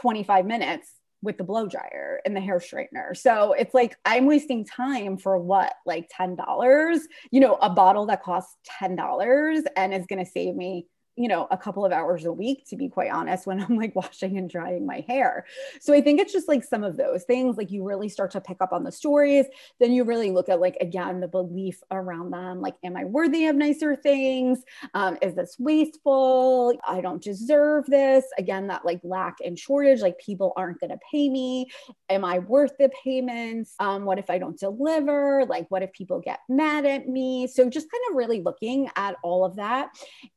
25 0.00 0.46
minutes 0.46 0.92
with 1.20 1.36
the 1.36 1.44
blow 1.44 1.66
dryer 1.66 2.20
and 2.24 2.36
the 2.36 2.40
hair 2.40 2.58
straightener. 2.58 3.16
So 3.16 3.52
it's 3.52 3.74
like 3.74 3.96
I'm 4.04 4.26
wasting 4.26 4.64
time 4.64 5.16
for 5.16 5.36
what, 5.36 5.72
like 5.84 6.08
$10, 6.16 6.98
you 7.32 7.40
know, 7.40 7.54
a 7.60 7.70
bottle 7.70 8.06
that 8.06 8.22
costs 8.22 8.56
$10 8.80 9.62
and 9.76 9.92
is 9.92 10.06
going 10.06 10.24
to 10.24 10.30
save 10.30 10.54
me 10.54 10.86
you 11.18 11.26
know, 11.26 11.48
a 11.50 11.58
couple 11.58 11.84
of 11.84 11.90
hours 11.90 12.24
a 12.24 12.32
week, 12.32 12.64
to 12.68 12.76
be 12.76 12.88
quite 12.88 13.10
honest, 13.10 13.44
when 13.44 13.60
I'm 13.64 13.76
like 13.76 13.96
washing 13.96 14.38
and 14.38 14.48
drying 14.48 14.86
my 14.86 15.04
hair. 15.08 15.44
So 15.80 15.92
I 15.92 16.00
think 16.00 16.20
it's 16.20 16.32
just 16.32 16.46
like 16.46 16.62
some 16.62 16.84
of 16.84 16.96
those 16.96 17.24
things, 17.24 17.56
like 17.56 17.72
you 17.72 17.84
really 17.84 18.08
start 18.08 18.30
to 18.32 18.40
pick 18.40 18.58
up 18.60 18.72
on 18.72 18.84
the 18.84 18.92
stories. 18.92 19.46
Then 19.80 19.92
you 19.92 20.04
really 20.04 20.30
look 20.30 20.48
at, 20.48 20.60
like, 20.60 20.76
again, 20.80 21.18
the 21.20 21.26
belief 21.26 21.82
around 21.90 22.30
them. 22.30 22.60
Like, 22.60 22.76
am 22.84 22.96
I 22.96 23.04
worthy 23.04 23.46
of 23.46 23.56
nicer 23.56 23.96
things? 23.96 24.60
Um, 24.94 25.18
is 25.20 25.34
this 25.34 25.56
wasteful? 25.58 26.78
I 26.86 27.00
don't 27.00 27.22
deserve 27.22 27.86
this. 27.86 28.24
Again, 28.38 28.68
that 28.68 28.84
like 28.84 29.00
lack 29.02 29.38
and 29.44 29.58
shortage, 29.58 30.00
like 30.00 30.18
people 30.18 30.52
aren't 30.56 30.78
going 30.78 30.90
to 30.90 31.00
pay 31.10 31.28
me. 31.28 31.66
Am 32.08 32.24
I 32.24 32.38
worth 32.38 32.72
the 32.78 32.90
payments? 33.02 33.74
Um, 33.80 34.04
what 34.04 34.18
if 34.18 34.30
I 34.30 34.38
don't 34.38 34.58
deliver? 34.58 35.44
Like, 35.48 35.68
what 35.70 35.82
if 35.82 35.92
people 35.92 36.20
get 36.20 36.40
mad 36.48 36.86
at 36.86 37.08
me? 37.08 37.48
So 37.48 37.68
just 37.68 37.90
kind 37.90 38.02
of 38.10 38.16
really 38.16 38.40
looking 38.40 38.88
at 38.94 39.16
all 39.24 39.44
of 39.44 39.56
that, 39.56 39.90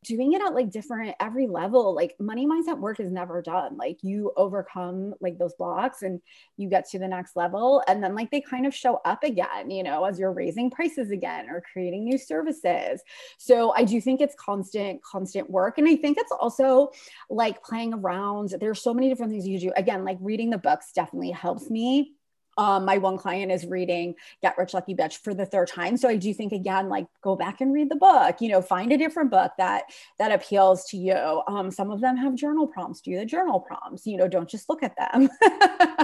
doing 0.03 0.33
it 0.33 0.41
at 0.41 0.55
like 0.55 0.70
different 0.71 1.15
every 1.19 1.47
level 1.47 1.93
like 1.93 2.15
money 2.19 2.47
mindset 2.47 2.79
work 2.79 2.99
is 2.99 3.11
never 3.11 3.41
done. 3.41 3.77
Like 3.77 3.99
you 4.01 4.31
overcome 4.37 5.13
like 5.21 5.37
those 5.37 5.53
blocks 5.55 6.01
and 6.01 6.21
you 6.57 6.69
get 6.69 6.89
to 6.89 6.99
the 6.99 7.07
next 7.07 7.35
level. 7.35 7.83
And 7.87 8.03
then 8.03 8.15
like 8.15 8.31
they 8.31 8.41
kind 8.41 8.65
of 8.65 8.73
show 8.73 9.01
up 9.05 9.23
again 9.23 9.69
you 9.69 9.83
know 9.83 10.03
as 10.05 10.19
you're 10.19 10.33
raising 10.33 10.69
prices 10.69 11.11
again 11.11 11.49
or 11.49 11.63
creating 11.71 12.05
new 12.05 12.17
services. 12.17 13.01
So 13.37 13.73
i 13.75 13.83
do 13.83 13.99
think 14.01 14.21
it's 14.21 14.35
constant 14.35 15.01
constant 15.03 15.49
work. 15.49 15.77
And 15.77 15.87
i 15.87 15.95
think 15.95 16.17
it's 16.17 16.31
also 16.31 16.91
like 17.29 17.63
playing 17.63 17.93
around. 17.93 18.55
There's 18.59 18.81
so 18.81 18.93
many 18.93 19.09
different 19.09 19.31
things 19.31 19.47
you 19.47 19.59
do. 19.59 19.71
Again 19.75 20.05
like 20.05 20.17
reading 20.21 20.49
the 20.49 20.57
books 20.57 20.91
definitely 20.93 21.31
helps 21.31 21.69
me 21.69 22.15
um, 22.57 22.85
my 22.85 22.97
one 22.97 23.17
client 23.17 23.51
is 23.51 23.65
reading 23.65 24.15
Get 24.41 24.57
Rich 24.57 24.73
Lucky 24.73 24.95
Bitch 24.95 25.17
for 25.17 25.33
the 25.33 25.45
third 25.45 25.67
time. 25.67 25.97
So 25.97 26.09
I 26.09 26.15
do 26.15 26.33
think 26.33 26.51
again, 26.51 26.89
like 26.89 27.07
go 27.21 27.35
back 27.35 27.61
and 27.61 27.73
read 27.73 27.89
the 27.89 27.95
book, 27.95 28.37
you 28.41 28.49
know, 28.49 28.61
find 28.61 28.91
a 28.91 28.97
different 28.97 29.31
book 29.31 29.51
that 29.57 29.83
that 30.19 30.31
appeals 30.31 30.85
to 30.85 30.97
you. 30.97 31.43
Um, 31.47 31.71
some 31.71 31.91
of 31.91 32.01
them 32.01 32.17
have 32.17 32.35
journal 32.35 32.67
prompts, 32.67 33.01
do 33.01 33.17
the 33.17 33.25
journal 33.25 33.59
prompts, 33.59 34.05
you 34.05 34.17
know, 34.17 34.27
don't 34.27 34.49
just 34.49 34.69
look 34.69 34.83
at 34.83 34.95
them. 34.97 35.29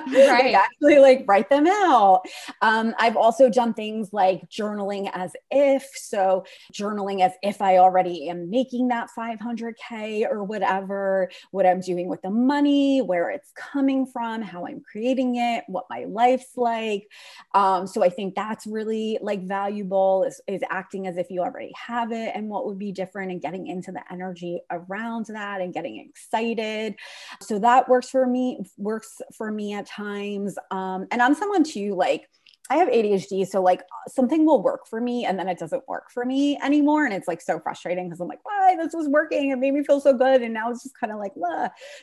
right. 0.07 0.53
actually 0.53 0.99
like 0.99 1.25
write 1.27 1.49
them 1.49 1.67
out. 1.67 2.23
Um, 2.61 2.93
I've 2.99 3.17
also 3.17 3.49
done 3.49 3.73
things 3.73 4.13
like 4.13 4.49
journaling 4.49 5.09
as 5.13 5.33
if. 5.51 5.87
So 5.95 6.45
journaling 6.73 7.21
as 7.21 7.33
if 7.43 7.61
I 7.61 7.77
already 7.77 8.29
am 8.29 8.49
making 8.49 8.87
that 8.89 9.09
500K 9.17 10.29
or 10.29 10.43
whatever, 10.43 11.29
what 11.51 11.65
I'm 11.65 11.81
doing 11.81 12.07
with 12.07 12.21
the 12.21 12.29
money, 12.29 13.01
where 13.01 13.29
it's 13.29 13.51
coming 13.55 14.05
from, 14.05 14.41
how 14.41 14.65
I'm 14.65 14.81
creating 14.81 15.35
it, 15.35 15.63
what 15.67 15.85
my 15.89 16.05
life 16.05 16.36
life's 16.37 16.57
like. 16.57 17.09
Um, 17.53 17.87
so 17.87 18.03
I 18.03 18.09
think 18.09 18.35
that's 18.35 18.67
really 18.67 19.17
like 19.21 19.43
valuable 19.43 20.23
is, 20.23 20.41
is 20.47 20.61
acting 20.69 21.07
as 21.07 21.17
if 21.17 21.29
you 21.29 21.41
already 21.41 21.71
have 21.75 22.11
it 22.11 22.31
and 22.35 22.49
what 22.49 22.65
would 22.65 22.77
be 22.77 22.91
different 22.91 23.31
and 23.31 23.41
getting 23.41 23.67
into 23.67 23.91
the 23.91 24.01
energy 24.11 24.61
around 24.71 25.25
that 25.27 25.61
and 25.61 25.73
getting 25.73 25.97
excited. 25.99 26.95
So 27.41 27.59
that 27.59 27.89
works 27.89 28.09
for 28.09 28.25
me, 28.25 28.59
works 28.77 29.21
for 29.35 29.51
me 29.51 29.73
at 29.73 29.87
times. 29.87 30.57
Um, 30.71 31.07
and 31.11 31.21
I'm 31.21 31.33
someone 31.33 31.63
too, 31.63 31.95
like, 31.95 32.29
I 32.69 32.77
have 32.77 32.89
ADHD, 32.89 33.47
so 33.47 33.61
like 33.61 33.83
something 34.07 34.45
will 34.45 34.61
work 34.61 34.87
for 34.87 34.99
me 34.99 35.25
and 35.25 35.37
then 35.37 35.47
it 35.47 35.59
doesn't 35.59 35.87
work 35.87 36.09
for 36.11 36.25
me 36.25 36.57
anymore. 36.61 37.05
And 37.05 37.13
it's 37.13 37.27
like 37.27 37.41
so 37.41 37.59
frustrating 37.59 38.07
because 38.07 38.19
I'm 38.19 38.27
like, 38.27 38.43
why 38.43 38.75
this 38.75 38.93
was 38.93 39.07
working? 39.07 39.51
It 39.51 39.57
made 39.57 39.73
me 39.73 39.83
feel 39.83 39.99
so 39.99 40.13
good. 40.13 40.41
And 40.41 40.53
now 40.53 40.69
it's 40.71 40.83
just 40.83 40.97
kind 40.97 41.11
of 41.11 41.19
like, 41.19 41.33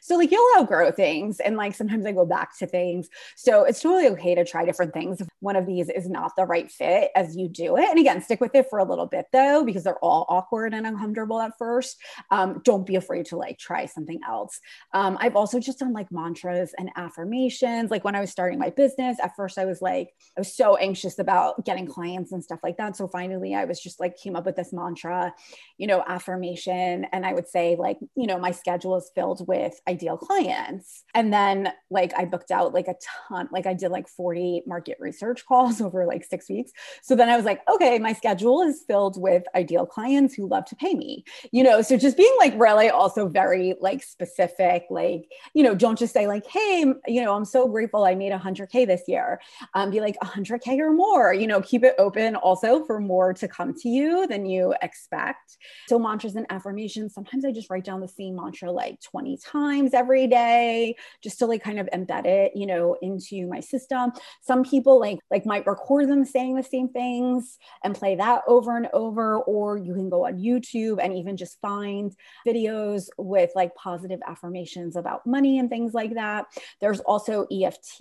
so 0.00 0.16
like 0.16 0.30
you'll 0.30 0.58
outgrow 0.58 0.90
things. 0.90 1.40
And 1.40 1.56
like 1.56 1.74
sometimes 1.74 2.06
I 2.06 2.12
go 2.12 2.26
back 2.26 2.56
to 2.58 2.66
things. 2.66 3.08
So 3.36 3.64
it's 3.64 3.80
totally 3.80 4.08
okay 4.08 4.34
to 4.34 4.44
try 4.44 4.64
different 4.64 4.92
things. 4.92 5.20
If 5.20 5.28
one 5.40 5.56
of 5.56 5.66
these 5.66 5.88
is 5.88 6.08
not 6.08 6.32
the 6.36 6.44
right 6.44 6.70
fit 6.70 7.10
as 7.14 7.36
you 7.36 7.48
do 7.48 7.76
it. 7.76 7.88
And 7.88 7.98
again, 7.98 8.22
stick 8.22 8.40
with 8.40 8.54
it 8.54 8.66
for 8.70 8.78
a 8.78 8.84
little 8.84 9.06
bit 9.06 9.26
though, 9.32 9.64
because 9.64 9.84
they're 9.84 9.98
all 9.98 10.26
awkward 10.28 10.74
and 10.74 10.86
uncomfortable 10.86 11.40
at 11.40 11.52
first. 11.58 11.96
Um, 12.30 12.60
don't 12.64 12.86
be 12.86 12.96
afraid 12.96 13.26
to 13.26 13.36
like 13.36 13.58
try 13.58 13.86
something 13.86 14.20
else. 14.26 14.60
Um, 14.92 15.16
I've 15.20 15.36
also 15.36 15.60
just 15.60 15.78
done 15.78 15.92
like 15.92 16.10
mantras 16.10 16.74
and 16.78 16.90
affirmations. 16.96 17.90
Like 17.90 18.04
when 18.04 18.14
I 18.14 18.20
was 18.20 18.30
starting 18.30 18.58
my 18.58 18.70
business, 18.70 19.18
at 19.22 19.36
first 19.36 19.58
I 19.58 19.64
was 19.64 19.82
like, 19.82 20.10
I 20.36 20.40
was 20.40 20.53
so 20.56 20.76
anxious 20.76 21.18
about 21.18 21.64
getting 21.64 21.86
clients 21.86 22.32
and 22.32 22.42
stuff 22.42 22.60
like 22.62 22.76
that. 22.76 22.96
So 22.96 23.08
finally, 23.08 23.54
I 23.54 23.64
was 23.64 23.80
just 23.80 24.00
like, 24.00 24.16
came 24.16 24.36
up 24.36 24.46
with 24.46 24.56
this 24.56 24.72
mantra, 24.72 25.34
you 25.78 25.86
know, 25.86 26.02
affirmation. 26.06 27.06
And 27.12 27.24
I 27.26 27.32
would 27.32 27.48
say, 27.48 27.76
like, 27.78 27.98
you 28.16 28.26
know, 28.26 28.38
my 28.38 28.50
schedule 28.50 28.96
is 28.96 29.10
filled 29.14 29.46
with 29.46 29.80
ideal 29.88 30.16
clients. 30.16 31.04
And 31.14 31.32
then, 31.32 31.72
like, 31.90 32.12
I 32.16 32.24
booked 32.24 32.50
out 32.50 32.74
like 32.74 32.88
a 32.88 32.94
ton, 33.28 33.48
like, 33.52 33.66
I 33.66 33.74
did 33.74 33.90
like 33.90 34.08
40 34.08 34.62
market 34.66 34.96
research 35.00 35.44
calls 35.46 35.80
over 35.80 36.06
like 36.06 36.24
six 36.24 36.48
weeks. 36.48 36.72
So 37.02 37.14
then 37.16 37.28
I 37.28 37.36
was 37.36 37.44
like, 37.44 37.60
okay, 37.68 37.98
my 37.98 38.12
schedule 38.12 38.62
is 38.62 38.84
filled 38.86 39.20
with 39.20 39.44
ideal 39.54 39.86
clients 39.86 40.34
who 40.34 40.48
love 40.48 40.64
to 40.66 40.76
pay 40.76 40.94
me, 40.94 41.24
you 41.52 41.62
know, 41.62 41.82
so 41.82 41.96
just 41.96 42.16
being 42.16 42.34
like 42.38 42.54
really 42.56 42.90
also 42.90 43.28
very 43.28 43.74
like 43.80 44.02
specific, 44.02 44.84
like, 44.90 45.26
you 45.54 45.62
know, 45.62 45.74
don't 45.74 45.98
just 45.98 46.12
say 46.12 46.26
like, 46.26 46.46
hey, 46.46 46.84
you 47.06 47.22
know, 47.22 47.34
I'm 47.34 47.44
so 47.44 47.68
grateful 47.68 48.04
I 48.04 48.14
made 48.14 48.32
100K 48.32 48.86
this 48.86 49.02
year. 49.08 49.40
Um, 49.74 49.90
be 49.90 50.00
like 50.00 50.16
100K 50.44 50.78
or 50.78 50.92
more, 50.92 51.32
you 51.32 51.46
know, 51.46 51.60
keep 51.60 51.84
it 51.84 51.94
open 51.98 52.36
also 52.36 52.84
for 52.84 53.00
more 53.00 53.32
to 53.34 53.48
come 53.48 53.74
to 53.74 53.88
you 53.88 54.26
than 54.26 54.46
you 54.46 54.74
expect. 54.82 55.58
So, 55.88 55.98
mantras 55.98 56.36
and 56.36 56.46
affirmations, 56.50 57.14
sometimes 57.14 57.44
I 57.44 57.52
just 57.52 57.70
write 57.70 57.84
down 57.84 58.00
the 58.00 58.08
same 58.08 58.36
mantra 58.36 58.70
like 58.70 59.00
20 59.02 59.38
times 59.38 59.94
every 59.94 60.26
day 60.26 60.96
just 61.22 61.38
to 61.38 61.46
like 61.46 61.62
kind 61.62 61.78
of 61.78 61.88
embed 61.92 62.26
it, 62.26 62.52
you 62.54 62.66
know, 62.66 62.96
into 63.02 63.46
my 63.46 63.60
system. 63.60 64.12
Some 64.42 64.64
people 64.64 65.00
like 65.00 65.18
like 65.30 65.46
might 65.46 65.66
record 65.66 66.08
them 66.08 66.24
saying 66.24 66.54
the 66.54 66.62
same 66.62 66.88
things 66.88 67.58
and 67.82 67.94
play 67.94 68.14
that 68.16 68.42
over 68.46 68.76
and 68.76 68.88
over 68.92 69.38
or 69.40 69.76
you 69.76 69.94
can 69.94 70.10
go 70.10 70.26
on 70.26 70.38
YouTube 70.38 70.98
and 71.02 71.14
even 71.14 71.36
just 71.36 71.60
find 71.60 72.14
videos 72.46 73.08
with 73.18 73.50
like 73.54 73.74
positive 73.74 74.20
affirmations 74.26 74.96
about 74.96 75.26
money 75.26 75.58
and 75.58 75.68
things 75.68 75.94
like 75.94 76.14
that. 76.14 76.46
There's 76.80 77.00
also 77.00 77.46
EFT, 77.52 77.98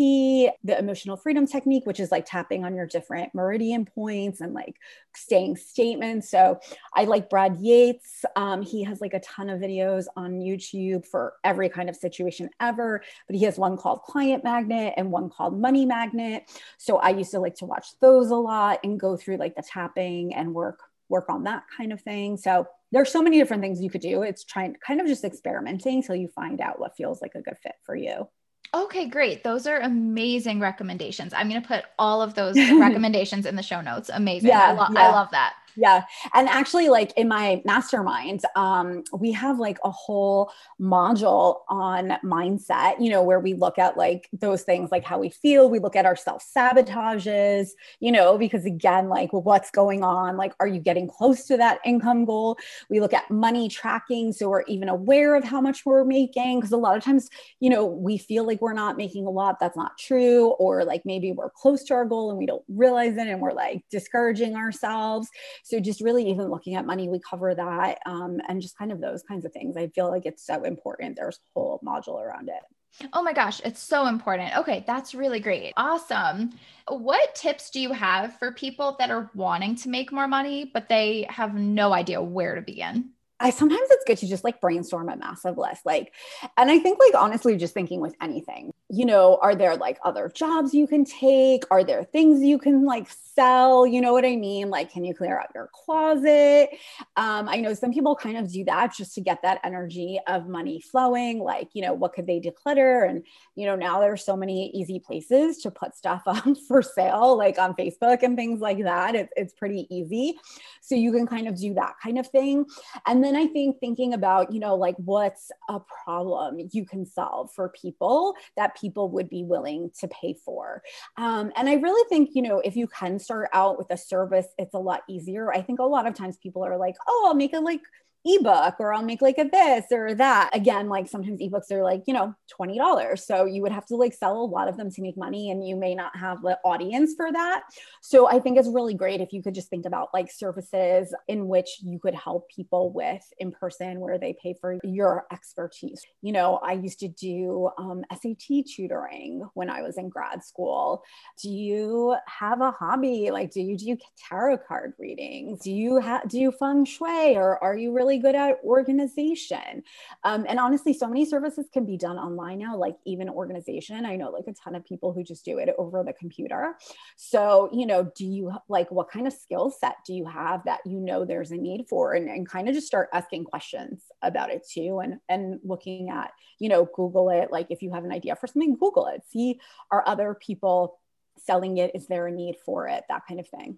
the 0.64 0.78
emotional 0.78 1.18
freedom 1.18 1.48
technique, 1.48 1.86
which 1.86 2.00
is 2.00 2.12
like 2.12 2.26
tapping 2.34 2.65
on 2.65 2.75
your 2.75 2.88
different 2.88 3.34
meridian 3.36 3.86
points 3.86 4.41
and 4.41 4.53
like 4.53 4.75
saying 5.15 5.55
statements. 5.55 6.31
So 6.31 6.59
I 6.95 7.03
like 7.03 7.29
Brad 7.29 7.57
Yates. 7.57 8.25
Um, 8.36 8.63
he 8.63 8.84
has 8.84 9.01
like 9.01 9.13
a 9.13 9.19
ton 9.19 9.51
of 9.51 9.59
videos 9.59 10.05
on 10.15 10.39
YouTube 10.39 11.05
for 11.05 11.34
every 11.43 11.69
kind 11.69 11.89
of 11.89 11.95
situation 11.95 12.49
ever, 12.59 13.03
but 13.27 13.36
he 13.36 13.45
has 13.45 13.59
one 13.59 13.77
called 13.77 14.01
Client 14.01 14.43
Magnet 14.43 14.95
and 14.97 15.11
one 15.11 15.29
called 15.29 15.59
Money 15.59 15.86
Magnet. 15.86 16.49
So 16.79 16.97
I 16.97 17.09
used 17.09 17.31
to 17.31 17.39
like 17.39 17.55
to 17.55 17.65
watch 17.65 17.88
those 18.01 18.31
a 18.31 18.36
lot 18.36 18.79
and 18.84 18.99
go 18.99 19.15
through 19.15 19.38
like 19.38 19.55
the 19.55 19.63
tapping 19.63 20.34
and 20.34 20.55
work 20.55 20.79
work 21.09 21.29
on 21.29 21.43
that 21.43 21.63
kind 21.77 21.93
of 21.93 22.01
thing. 22.01 22.38
So 22.38 22.65
there's 22.91 23.11
so 23.11 23.21
many 23.21 23.38
different 23.38 23.61
things 23.61 23.81
you 23.81 23.89
could 23.89 24.01
do. 24.01 24.23
It's 24.23 24.43
trying 24.43 24.75
kind 24.86 24.99
of 24.99 25.05
just 25.05 25.23
experimenting 25.23 26.01
till 26.01 26.15
you 26.15 26.27
find 26.29 26.59
out 26.59 26.79
what 26.79 26.95
feels 26.95 27.21
like 27.21 27.36
a 27.36 27.41
good 27.41 27.57
fit 27.61 27.75
for 27.84 27.95
you. 27.95 28.27
Okay, 28.76 29.07
great. 29.07 29.43
Those 29.43 29.67
are 29.67 29.78
amazing 29.80 30.59
recommendations. 30.59 31.34
I'm 31.34 31.47
going 31.47 31.61
to 31.61 31.67
put 31.67 31.86
all 31.99 32.21
of 32.21 32.34
those 32.34 32.55
recommendations 32.80 33.45
in 33.45 33.55
the 33.55 33.61
show 33.63 33.82
notes. 33.82 34.09
Amazing. 34.11 34.49
Yeah, 34.49 34.69
I, 34.69 34.71
lo- 34.71 34.88
yeah. 34.91 34.99
I 35.09 35.11
love 35.11 35.30
that. 35.32 35.53
Yeah. 35.76 36.03
And 36.34 36.47
actually, 36.47 36.89
like 36.89 37.13
in 37.17 37.28
my 37.28 37.61
mastermind, 37.65 38.41
um, 38.55 39.03
we 39.17 39.32
have 39.32 39.59
like 39.59 39.78
a 39.84 39.91
whole 39.91 40.51
module 40.80 41.61
on 41.69 42.17
mindset, 42.24 42.99
you 42.99 43.09
know, 43.09 43.24
where 43.24 43.39
we 43.39 43.53
look 43.53 43.80
at 43.80 43.97
like 43.97 44.30
those 44.34 44.63
things, 44.63 44.91
like 44.91 45.03
how 45.03 45.19
we 45.19 45.30
feel. 45.30 45.69
We 45.69 45.80
look 45.80 45.95
at 45.95 46.05
our 46.05 46.15
self 46.15 46.45
sabotages, 46.55 47.69
you 47.99 48.11
know, 48.11 48.38
because 48.38 48.65
again, 48.65 49.09
like 49.09 49.32
what's 49.32 49.71
going 49.71 50.03
on? 50.03 50.38
Like, 50.38 50.53
are 50.59 50.67
you 50.67 50.80
getting 50.80 51.07
close 51.07 51.45
to 51.45 51.57
that 51.57 51.80
income 51.86 52.26
goal? 52.26 52.57
We 52.89 52.99
look 52.99 53.13
at 53.13 53.30
money 53.32 53.69
tracking. 53.69 54.34
So 54.34 54.49
we're 54.49 54.63
even 54.63 54.89
aware 54.89 55.36
of 55.36 55.43
how 55.43 55.61
much 55.61 55.86
we're 55.86 56.03
making. 56.03 56.61
Cause 56.61 56.71
a 56.71 56.78
lot 56.78 56.97
of 56.97 57.03
times, 57.03 57.30
you 57.59 57.69
know, 57.69 57.86
we 57.86 58.17
feel 58.17 58.45
like 58.45 58.61
we're 58.61 58.74
not 58.74 58.97
making 58.97 59.26
a 59.26 59.30
lot. 59.30 59.59
That's 59.59 59.78
not 59.78 59.97
true. 59.97 60.49
Or 60.59 60.84
like 60.86 61.01
maybe 61.05 61.32
we're 61.32 61.49
close 61.49 61.84
to 61.86 61.93
our 61.93 62.05
goal 62.05 62.30
and 62.30 62.38
we 62.38 62.45
don't 62.45 62.63
realize 62.67 63.17
it 63.17 63.28
and 63.28 63.41
we're 63.41 63.53
like 63.53 63.84
discouraging 63.89 64.55
ourselves. 64.55 65.30
So 65.64 65.80
just 65.80 66.01
really 66.01 66.30
even 66.30 66.49
looking 66.49 66.76
at 66.76 66.86
money, 66.86 67.09
we 67.09 67.20
cover 67.20 67.55
that 67.55 67.99
um, 68.05 68.39
and 68.47 68.61
just 68.61 68.78
kind 68.78 68.91
of 68.91 68.99
those 68.99 69.24
kinds 69.24 69.45
of 69.45 69.53
things. 69.53 69.78
I 69.78 69.88
feel 69.88 70.09
like 70.09 70.26
it's 70.26 70.45
so 70.45 70.64
important. 70.64 71.16
There's 71.16 71.38
a 71.38 71.59
whole 71.59 71.82
module 71.86 72.22
around 72.22 72.49
it. 72.49 73.07
Oh 73.14 73.24
my 73.24 73.34
gosh, 73.34 73.59
it's 73.66 73.82
so 73.82 74.05
important. 74.05 74.55
Okay, 74.57 74.84
that's 74.86 75.16
really 75.16 75.39
great. 75.39 75.74
Awesome. 75.78 76.51
What 76.88 77.34
tips 77.34 77.70
do 77.72 77.80
you 77.80 77.91
have 77.91 78.38
for 78.38 78.51
people 78.51 78.95
that 78.99 79.09
are 79.09 79.32
wanting 79.34 79.76
to 79.78 79.89
make 79.89 80.11
more 80.11 80.28
money, 80.28 80.70
but 80.72 80.89
they 80.89 81.26
have 81.30 81.55
no 81.55 81.93
idea 81.93 82.22
where 82.22 82.55
to 82.55 82.61
begin? 82.61 83.09
I 83.44 83.50
sometimes 83.50 83.88
it's 83.91 84.06
good 84.06 84.18
to 84.20 84.28
just 84.28 84.46
like 84.46 84.62
brainstorm 84.62 85.10
a 85.10 85.18
massive 85.18 85.58
list. 85.58 85.86
Like, 85.86 86.14
and 86.58 86.72
I 86.72 86.80
think 86.80 86.98
like 86.98 87.22
honestly, 87.22 87.58
just 87.58 87.74
thinking 87.74 88.00
with 88.00 88.16
anything, 88.22 88.72
you 88.89 89.06
know, 89.06 89.38
are 89.41 89.54
there 89.54 89.76
like 89.76 90.00
other 90.06 90.32
jobs 90.34 90.74
you 90.74 90.88
can 90.88 91.04
take? 91.04 91.66
Are 91.70 91.84
there 91.84 92.06
things 92.06 92.41
you 92.41 92.58
can 92.58 92.86
like 92.86 93.08
sell? 93.34 93.86
You 93.86 94.00
know 94.00 94.14
what 94.14 94.24
I 94.24 94.36
mean? 94.36 94.70
Like, 94.70 94.91
can 94.91 95.04
you 95.04 95.14
clear 95.14 95.39
out 95.39 95.50
your 95.54 95.70
closet? 95.74 96.70
Um, 97.18 97.50
I 97.50 97.58
know 97.58 97.74
some 97.74 97.91
people 97.91 98.16
kind 98.16 98.38
of 98.38 98.52
do 98.52 98.64
that 98.66 98.94
just 98.96 99.16
to 99.16 99.22
get 99.22 99.41
that 99.41 99.60
energy 99.64 100.20
of 100.28 100.48
money 100.48 100.80
flowing. 100.80 101.39
Like, 101.39 101.70
you 101.74 101.82
know, 101.82 101.94
what 101.94 102.14
could 102.14 102.28
they 102.28 102.39
declutter? 102.39 103.10
And, 103.10 103.26
you 103.56 103.66
know, 103.66 103.76
now 103.76 104.00
there's 104.00 104.24
so 104.24 104.38
many 104.38 104.70
easy 104.70 105.00
places 105.00 105.58
to 105.64 105.72
put 105.72 105.96
stuff 105.96 106.22
up 106.28 106.46
for 106.68 106.82
sale, 106.82 107.36
like 107.38 107.58
on 107.58 107.74
Facebook 107.74 108.24
and 108.24 108.38
things 108.38 108.62
like 108.62 108.84
that. 108.84 109.16
It's, 109.16 109.34
it's 109.36 109.54
pretty 109.54 109.88
easy. 109.89 110.38
So 110.82 110.96
you 110.96 111.12
can 111.12 111.26
kind 111.26 111.48
of 111.48 111.60
do 111.60 111.74
that 111.74 111.96
kind 112.02 112.20
of 112.20 112.28
thing. 112.28 112.66
And 113.08 113.24
then 113.24 113.32
I 113.38 113.47
think 113.47 113.79
thinking 113.79 114.13
about, 114.13 114.51
you 114.51 114.59
know, 114.59 114.75
like 114.75 114.95
what's 114.97 115.51
a 115.69 115.79
problem 116.03 116.57
you 116.71 116.86
can 116.86 117.05
solve 117.05 117.51
for 117.53 117.69
people 117.69 118.36
that 118.57 118.77
people 118.79 119.09
would 119.11 119.29
be 119.29 119.43
willing 119.43 119.91
to 119.99 120.07
pay 120.07 120.36
for. 120.45 120.81
Um, 121.17 121.51
and 121.55 121.69
I 121.69 121.75
really 121.75 122.07
think, 122.09 122.31
you 122.34 122.41
know, 122.41 122.59
if 122.59 122.75
you 122.75 122.88
can 122.88 123.19
start 123.19 123.49
out 123.53 123.77
with 123.77 123.88
a 123.91 123.97
service, 123.97 124.47
it's 124.57 124.73
a 124.73 124.79
lot 124.79 125.01
easier. 125.09 125.51
I 125.53 125.61
think 125.61 125.79
a 125.79 125.84
lot 125.84 126.07
of 126.07 126.13
times 126.13 126.38
people 126.38 126.63
are 126.63 126.77
like, 126.77 126.95
oh, 127.07 127.25
I'll 127.27 127.36
make 127.36 127.53
it 127.53 127.61
like 127.61 127.81
ebook 128.26 128.76
or 128.80 128.93
I'll 128.93 129.03
make 129.03 129.21
like 129.21 129.38
a 129.38 129.45
this 129.45 129.86
or 129.91 130.15
that. 130.15 130.49
Again, 130.53 130.89
like 130.89 131.07
sometimes 131.07 131.41
ebooks 131.41 131.71
are 131.71 131.84
like, 131.84 132.03
you 132.07 132.13
know, 132.13 132.34
$20. 132.59 133.19
So 133.19 133.45
you 133.45 133.61
would 133.61 133.71
have 133.71 133.86
to 133.88 133.95
like 133.95 134.13
sell 134.13 134.41
a 134.41 134.45
lot 134.45 134.67
of 134.67 134.78
them 134.78 134.89
to 134.91 135.01
make 135.01 135.17
money 135.17 135.51
and 135.51 135.67
you 135.67 135.76
may 135.76 135.95
not 135.95 136.15
have 136.15 136.41
the 136.41 136.57
audience 136.63 137.13
for 137.15 137.32
that. 137.32 137.63
So 138.01 138.28
I 138.28 138.39
think 138.39 138.57
it's 138.57 138.69
really 138.69 138.93
great 138.93 139.21
if 139.21 139.34
you 139.34 139.43
could 139.43 139.55
just 139.55 139.69
think 139.69 139.86
about 139.86 140.09
like 140.13 140.32
services 140.32 141.13
in 141.28 141.47
which 141.47 141.80
you 141.82 141.99
could 141.99 142.15
help 142.15 142.49
people 142.49 142.91
with 142.91 143.24
in 143.39 143.51
person 143.51 143.99
where 143.99 144.17
they 144.17 144.36
pay 144.41 144.55
for 144.59 144.80
your 144.84 145.26
expertise. 145.32 146.01
You 146.21 146.32
know, 146.32 146.57
I 146.57 146.74
used 146.74 146.99
to 146.99 147.07
do 147.07 147.69
um, 147.78 148.03
SAT 148.11 148.65
tutoring 148.74 149.47
when 149.53 149.69
I 149.69 149.82
was 149.82 149.97
in 149.97 150.09
grad 150.09 150.43
school. 150.43 151.03
Do 151.41 151.49
you 151.49 152.15
have 152.28 152.61
a 152.61 152.71
hobby? 152.71 153.32
Like, 153.32 153.51
do 153.51 153.61
you 153.61 153.78
do 153.78 153.97
tarot 154.30 154.59
card 154.59 154.93
readings? 154.97 155.61
Do 155.61 155.71
you 155.71 155.99
have, 155.99 156.28
do 156.28 156.39
you 156.39 156.51
feng 156.51 156.86
shui 156.86 157.36
or 157.36 157.61
are 157.63 157.76
you 157.76 157.93
really 157.93 158.12
really 158.14 158.22
good 158.22 158.36
at 158.36 158.57
organization. 158.64 159.84
Um, 160.24 160.45
and 160.47 160.59
honestly, 160.59 160.93
so 160.93 161.07
many 161.07 161.26
services 161.26 161.68
can 161.72 161.86
be 161.86 161.97
done 161.97 162.18
online 162.18 162.59
now, 162.59 162.78
like 162.78 162.95
even 163.05 163.30
organization. 163.30 164.05
I 164.05 164.16
know 164.16 164.30
like 164.30 164.45
a 164.47 164.53
ton 164.53 164.76
of 164.76 164.86
people 164.86 165.14
who 165.14 165.24
just 165.24 165.45
do 165.45 165.57
it 165.57 165.70
over 165.78 166.03
the 166.03 166.14
computer. 166.14 166.76
So, 167.16 167.70
you 167.74 167.86
know, 167.86 168.11
do 168.16 168.26
you 168.26 168.51
like 168.68 168.91
what 168.91 169.09
kind 169.09 169.28
of 169.28 169.34
skill 169.34 169.72
set 169.72 169.95
do 170.05 170.14
you 170.14 170.26
have 170.26 170.64
that 170.66 170.82
you 170.86 170.99
know 170.99 171.26
there's 171.26 171.51
a 171.51 171.57
need 171.57 171.86
for? 171.89 172.14
And, 172.14 172.30
and 172.30 172.47
kind 172.47 172.70
of 172.70 172.76
just 172.76 172.88
start 172.88 173.09
asking 173.14 173.45
questions 173.45 174.03
about 174.22 174.51
it 174.51 174.68
too. 174.68 174.99
And, 174.99 175.20
and 175.30 175.59
looking 175.64 176.09
at, 176.09 176.32
you 176.59 176.70
know, 176.70 176.88
Google 176.95 177.30
it. 177.30 177.51
Like 177.51 177.68
if 177.70 177.82
you 177.82 177.91
have 177.91 178.05
an 178.05 178.11
idea 178.11 178.36
for 178.36 178.47
something, 178.47 178.76
Google 178.76 179.07
it. 179.07 179.22
See, 179.30 179.59
are 179.91 180.03
other 180.05 180.36
people 180.39 180.99
selling 181.38 181.78
it? 181.78 181.91
Is 181.95 182.07
there 182.07 182.28
a 182.28 182.32
need 182.32 182.57
for 182.66 182.88
it? 182.88 183.03
That 183.09 183.24
kind 183.28 183.39
of 183.39 183.47
thing. 183.47 183.78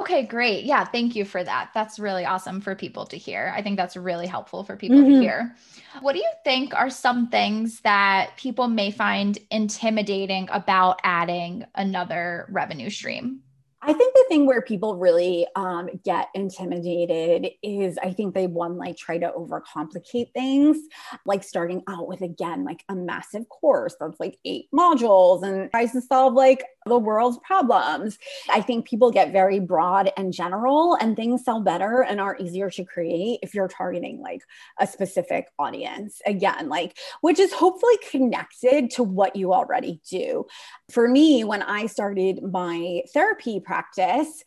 Okay, 0.00 0.24
great. 0.24 0.64
Yeah, 0.64 0.84
thank 0.84 1.14
you 1.14 1.24
for 1.24 1.44
that. 1.44 1.70
That's 1.74 1.98
really 1.98 2.24
awesome 2.24 2.60
for 2.60 2.74
people 2.74 3.06
to 3.06 3.16
hear. 3.16 3.52
I 3.54 3.62
think 3.62 3.76
that's 3.76 3.96
really 3.96 4.26
helpful 4.26 4.64
for 4.64 4.76
people 4.76 4.98
mm-hmm. 4.98 5.14
to 5.14 5.20
hear. 5.20 5.54
What 6.00 6.14
do 6.14 6.18
you 6.18 6.30
think 6.44 6.74
are 6.74 6.90
some 6.90 7.28
things 7.28 7.80
that 7.80 8.36
people 8.36 8.68
may 8.68 8.90
find 8.90 9.38
intimidating 9.50 10.48
about 10.50 11.00
adding 11.04 11.64
another 11.74 12.46
revenue 12.50 12.90
stream? 12.90 13.42
I 13.84 13.92
think 13.92 14.14
the 14.14 14.24
thing 14.28 14.46
where 14.46 14.62
people 14.62 14.96
really 14.96 15.46
um, 15.56 15.90
get 16.04 16.28
intimidated 16.34 17.50
is 17.64 17.98
I 17.98 18.12
think 18.12 18.32
they 18.32 18.46
one 18.46 18.76
like 18.76 18.96
try 18.96 19.18
to 19.18 19.32
overcomplicate 19.36 20.32
things, 20.32 20.78
like 21.26 21.42
starting 21.42 21.82
out 21.88 22.06
with 22.06 22.20
again 22.20 22.64
like 22.64 22.84
a 22.88 22.94
massive 22.94 23.48
course 23.48 23.96
that's 23.98 24.20
like 24.20 24.38
eight 24.44 24.66
modules 24.72 25.42
and 25.42 25.68
tries 25.72 25.90
to 25.92 26.00
solve 26.00 26.34
like 26.34 26.62
the 26.86 26.98
world's 26.98 27.38
problems. 27.44 28.18
I 28.50 28.60
think 28.60 28.86
people 28.86 29.10
get 29.10 29.32
very 29.32 29.60
broad 29.60 30.12
and 30.16 30.32
general, 30.32 30.96
and 31.00 31.16
things 31.16 31.44
sell 31.44 31.60
better 31.60 32.02
and 32.02 32.20
are 32.20 32.36
easier 32.38 32.70
to 32.70 32.84
create 32.84 33.40
if 33.42 33.54
you're 33.54 33.68
targeting 33.68 34.20
like 34.20 34.42
a 34.78 34.86
specific 34.86 35.48
audience. 35.58 36.20
Again, 36.26 36.68
like, 36.68 36.96
which 37.20 37.38
is 37.38 37.52
hopefully 37.52 37.98
connected 38.10 38.90
to 38.92 39.02
what 39.02 39.36
you 39.36 39.52
already 39.52 40.00
do. 40.10 40.46
For 40.90 41.08
me, 41.08 41.44
when 41.44 41.62
I 41.62 41.86
started 41.86 42.42
my 42.42 43.02
therapy 43.12 43.60
practice, 43.60 44.42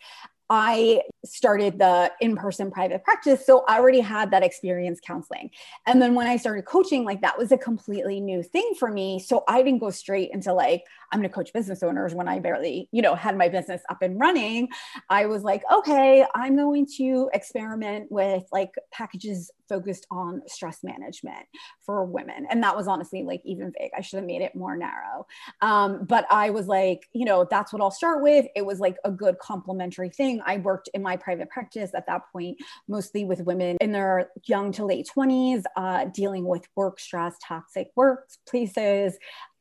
I 0.47 1.01
started 1.25 1.79
the 1.79 2.11
in 2.21 2.35
person 2.35 2.69
private 2.69 3.03
practice. 3.03 3.43
So 3.45 3.65
I 3.67 3.79
already 3.79 3.99
had 3.99 4.29
that 4.29 4.43
experience 4.43 4.99
counseling. 4.99 5.49
And 5.87 5.99
then 5.99 6.13
when 6.13 6.27
I 6.27 6.37
started 6.37 6.65
coaching, 6.65 7.03
like 7.03 7.21
that 7.21 7.37
was 7.37 7.51
a 7.51 7.57
completely 7.57 8.19
new 8.19 8.43
thing 8.43 8.73
for 8.77 8.91
me. 8.91 9.19
So 9.19 9.43
I 9.47 9.63
didn't 9.63 9.79
go 9.79 9.89
straight 9.89 10.29
into 10.31 10.53
like, 10.53 10.83
I'm 11.11 11.19
going 11.19 11.29
to 11.29 11.33
coach 11.33 11.53
business 11.53 11.83
owners 11.83 12.13
when 12.13 12.27
I 12.27 12.39
barely, 12.39 12.89
you 12.91 13.01
know, 13.01 13.15
had 13.15 13.37
my 13.37 13.49
business 13.49 13.81
up 13.89 14.01
and 14.01 14.19
running. 14.19 14.69
I 15.09 15.25
was 15.25 15.43
like, 15.43 15.63
okay, 15.71 16.25
I'm 16.35 16.55
going 16.55 16.87
to 16.97 17.29
experiment 17.33 18.11
with 18.11 18.43
like 18.51 18.71
packages 18.91 19.51
focused 19.67 20.05
on 20.11 20.41
stress 20.47 20.83
management 20.83 21.45
for 21.81 22.05
women. 22.05 22.45
And 22.49 22.61
that 22.63 22.75
was 22.75 22.87
honestly 22.87 23.23
like 23.23 23.41
even 23.45 23.73
vague. 23.77 23.91
I 23.97 24.01
should 24.01 24.17
have 24.17 24.25
made 24.25 24.41
it 24.41 24.55
more 24.55 24.75
narrow. 24.75 25.25
Um, 25.61 26.05
but 26.05 26.25
I 26.31 26.49
was 26.49 26.67
like, 26.67 27.07
you 27.13 27.25
know, 27.25 27.47
that's 27.49 27.73
what 27.73 27.81
I'll 27.81 27.91
start 27.91 28.21
with. 28.21 28.45
It 28.55 28.65
was 28.65 28.79
like 28.79 28.97
a 29.03 29.11
good 29.11 29.39
complementary 29.39 30.09
thing. 30.09 30.41
I 30.45 30.57
worked 30.57 30.89
in 30.93 31.01
my 31.01 31.17
private 31.17 31.49
practice 31.49 31.91
at 31.95 32.07
that 32.07 32.23
point, 32.31 32.57
mostly 32.87 33.25
with 33.25 33.41
women 33.41 33.77
in 33.81 33.91
their 33.91 34.29
young 34.45 34.71
to 34.73 34.85
late 34.85 35.09
20s, 35.15 35.63
uh, 35.75 36.05
dealing 36.05 36.45
with 36.45 36.67
work 36.75 36.99
stress, 36.99 37.35
toxic 37.43 37.89
workplaces, 37.95 39.13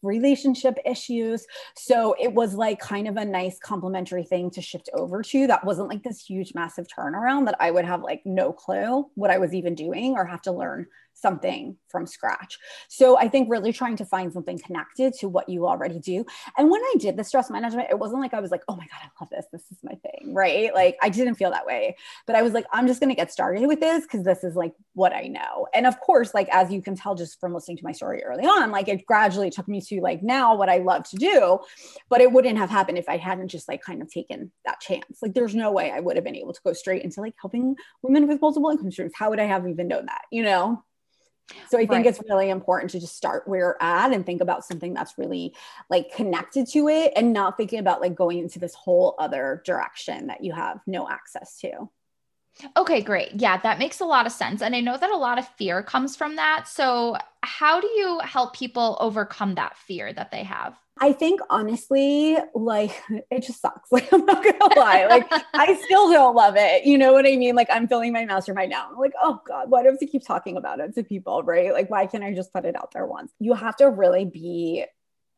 relationship 0.05 0.79
issues. 0.85 1.47
So 1.77 2.15
it 2.21 2.33
was 2.33 2.55
like 2.55 2.79
kind 2.79 3.09
of 3.09 3.17
a 3.17 3.25
nice 3.25 3.59
complementary 3.59 4.25
thing 4.25 4.51
to 4.53 4.63
shift 4.63 4.91
over 4.95 5.23
to. 5.23 5.47
That 5.47 5.65
wasn't 5.65 5.89
like 5.89 6.03
this 6.03 6.25
huge, 6.25 6.55
massive 6.55 6.87
turnaround 6.87 7.47
that 7.47 7.57
I 7.61 7.71
would 7.71 7.85
have 7.85 8.03
like 8.03 8.23
no 8.25 8.53
clue 8.53 9.11
what 9.15 9.31
I 9.31 9.39
was 9.39 9.55
even 9.55 9.75
doing 9.75 10.15
or 10.15 10.25
have 10.25 10.43
to 10.43 10.53
learn 10.53 10.87
something 11.15 11.77
from 11.89 12.07
scratch. 12.07 12.59
So 12.89 13.17
I 13.17 13.29
think 13.29 13.51
really 13.51 13.73
trying 13.73 13.97
to 13.97 14.05
find 14.05 14.33
something 14.33 14.59
connected 14.59 15.15
to 15.21 15.29
what 15.29 15.49
you 15.49 15.67
already 15.67 15.99
do. 15.99 16.25
And 16.59 16.71
when 16.71 16.83
I 16.83 16.95
did 16.99 17.17
the 17.17 17.25
stress 17.25 17.51
management, 17.51 17.89
it 17.91 17.99
wasn't 17.99 18.21
like 18.21 18.35
I 18.35 18.41
was 18.41 18.51
like, 18.51 18.63
oh 18.69 18.77
my 18.77 18.87
God, 18.87 19.01
I 19.03 19.09
love 19.21 19.31
this. 19.31 19.47
This 19.53 19.63
is 19.71 19.79
my 19.83 19.95
thing, 19.95 20.35
right? 20.35 20.75
Like 20.75 20.97
I 21.01 21.09
didn't 21.09 21.37
feel 21.37 21.51
that 21.51 21.67
way. 21.67 21.97
But 22.27 22.37
I 22.37 22.43
was 22.43 22.53
like, 22.53 22.67
I'm 22.73 22.87
just 22.87 23.01
going 23.01 23.11
to 23.11 23.15
get 23.15 23.33
started 23.33 23.67
with 23.67 23.81
this 23.81 24.03
because 24.05 24.25
this 24.25 24.45
is 24.45 24.57
like 24.57 24.75
what 24.95 25.15
I 25.15 25.29
know. 25.29 25.67
And 25.73 25.87
of 25.87 25.99
course, 26.01 26.35
like 26.35 26.49
as 26.51 26.73
you 26.73 26.83
can 26.83 26.97
tell 26.97 27.15
just 27.15 27.41
from 27.41 27.55
listening 27.55 27.77
to 27.79 27.85
my 27.85 27.93
story 27.93 28.23
early 28.25 28.45
on, 28.45 28.71
like 28.71 28.89
it 28.89 29.07
gradually 29.07 29.51
took 29.51 29.69
me 29.69 29.81
to 29.83 30.01
like 30.01 30.23
now 30.23 30.57
what 30.57 30.69
I 30.69 30.79
love 30.79 31.09
to 31.11 31.17
do. 31.17 31.61
But 32.09 32.21
it 32.21 32.33
wouldn't 32.33 32.59
have 32.59 32.71
happened 32.71 32.99
if 32.99 33.09
I 33.09 33.17
hadn't 33.17 33.49
just 33.49 33.69
like 33.69 33.83
kind 33.83 34.03
of 34.03 34.11
taken 34.11 34.51
that 34.67 34.81
chance. 34.81 35.21
Like 35.23 35.35
there's 35.35 35.55
no 35.55 35.71
way 35.71 35.91
I 35.91 36.01
would 36.01 36.17
have 36.17 36.25
been 36.25 36.37
able 36.37 36.53
to 36.53 36.61
go 36.65 36.73
straight 36.73 37.03
into 37.03 37.21
like 37.21 37.35
helping 37.41 37.77
women 38.03 38.27
with 38.27 38.41
multiple 38.41 38.71
income 38.71 38.91
streams. 38.91 39.13
How 39.15 39.31
would 39.31 39.41
I 39.41 39.45
have 39.45 39.69
even 39.69 39.89
known 39.89 40.07
that, 40.07 40.23
you 40.31 40.43
know? 40.43 40.83
So 41.69 41.77
I 41.77 41.83
think 41.83 41.91
right. 41.91 42.07
it's 42.07 42.21
really 42.29 42.51
important 42.51 42.91
to 42.93 43.01
just 43.01 43.17
start 43.17 43.47
where 43.47 43.59
you're 43.59 43.77
at 43.81 44.13
and 44.13 44.25
think 44.25 44.41
about 44.41 44.65
something 44.65 44.95
that's 44.95 45.19
really 45.19 45.55
like 45.91 46.15
connected 46.15 46.67
to 46.69 46.89
it 46.89 47.13
and 47.17 47.33
not 47.33 47.57
thinking 47.57 47.79
about 47.79 48.01
like 48.01 48.15
going 48.15 48.39
into 48.39 48.59
this 48.59 48.75
whole 48.75 49.15
other 49.19 49.63
direction 49.67 50.29
that 50.29 50.43
you 50.43 50.53
have 50.53 50.81
no 50.87 51.09
access 51.09 51.59
to. 51.61 51.91
Okay, 52.77 53.03
great. 53.03 53.33
Yeah, 53.35 53.57
that 53.59 53.79
makes 53.79 54.01
a 54.01 54.05
lot 54.05 54.27
of 54.27 54.33
sense. 54.33 54.63
And 54.63 54.75
I 54.77 54.81
know 54.81 54.97
that 54.97 55.11
a 55.11 55.17
lot 55.17 55.39
of 55.39 55.49
fear 55.57 55.83
comes 55.83 56.17
from 56.17 56.37
that. 56.37 56.67
So, 56.69 57.17
how 57.43 57.81
do 57.81 57.87
you 57.89 58.21
help 58.21 58.55
people 58.55 58.97
overcome 59.01 59.57
that 59.57 59.77
fear 59.77 60.13
that 60.13 60.31
they 60.31 60.45
have? 60.45 60.77
I 61.01 61.13
think 61.13 61.41
honestly, 61.51 62.37
like 62.55 63.03
it 63.31 63.43
just 63.43 63.61
sucks. 63.61 63.91
Like 63.93 64.13
I'm 64.13 64.25
not 64.25 64.45
gonna 64.45 64.79
lie. 64.79 65.07
Like 65.07 65.27
I 65.57 65.75
still 65.85 66.11
don't 66.11 66.35
love 66.35 66.55
it. 66.57 66.85
You 66.85 66.99
know 66.99 67.13
what 67.13 67.27
I 67.27 67.37
mean? 67.37 67.55
Like 67.55 67.69
I'm 67.71 67.89
filling 67.89 68.13
my 68.13 68.25
mastermind 68.25 68.71
now. 68.71 68.89
I'm 68.91 68.97
like, 68.97 69.15
oh 69.23 69.41
God, 69.47 69.71
why 69.71 69.83
do 69.83 69.89
I 69.89 69.91
have 69.93 70.01
to 70.01 70.07
keep 70.07 70.25
talking 70.25 70.57
about 70.57 70.81
it 70.81 70.95
to 70.95 71.03
people? 71.03 71.43
Right? 71.43 71.73
Like, 71.73 71.91
why 71.91 72.07
can't 72.07 72.25
I 72.25 72.35
just 72.35 72.53
put 72.53 72.65
it 72.65 72.77
out 72.77 72.93
there 72.93 73.07
once? 73.07 73.33
You 73.41 73.55
have 73.55 73.77
to 73.77 73.91
really 73.91 74.25
be 74.25 74.85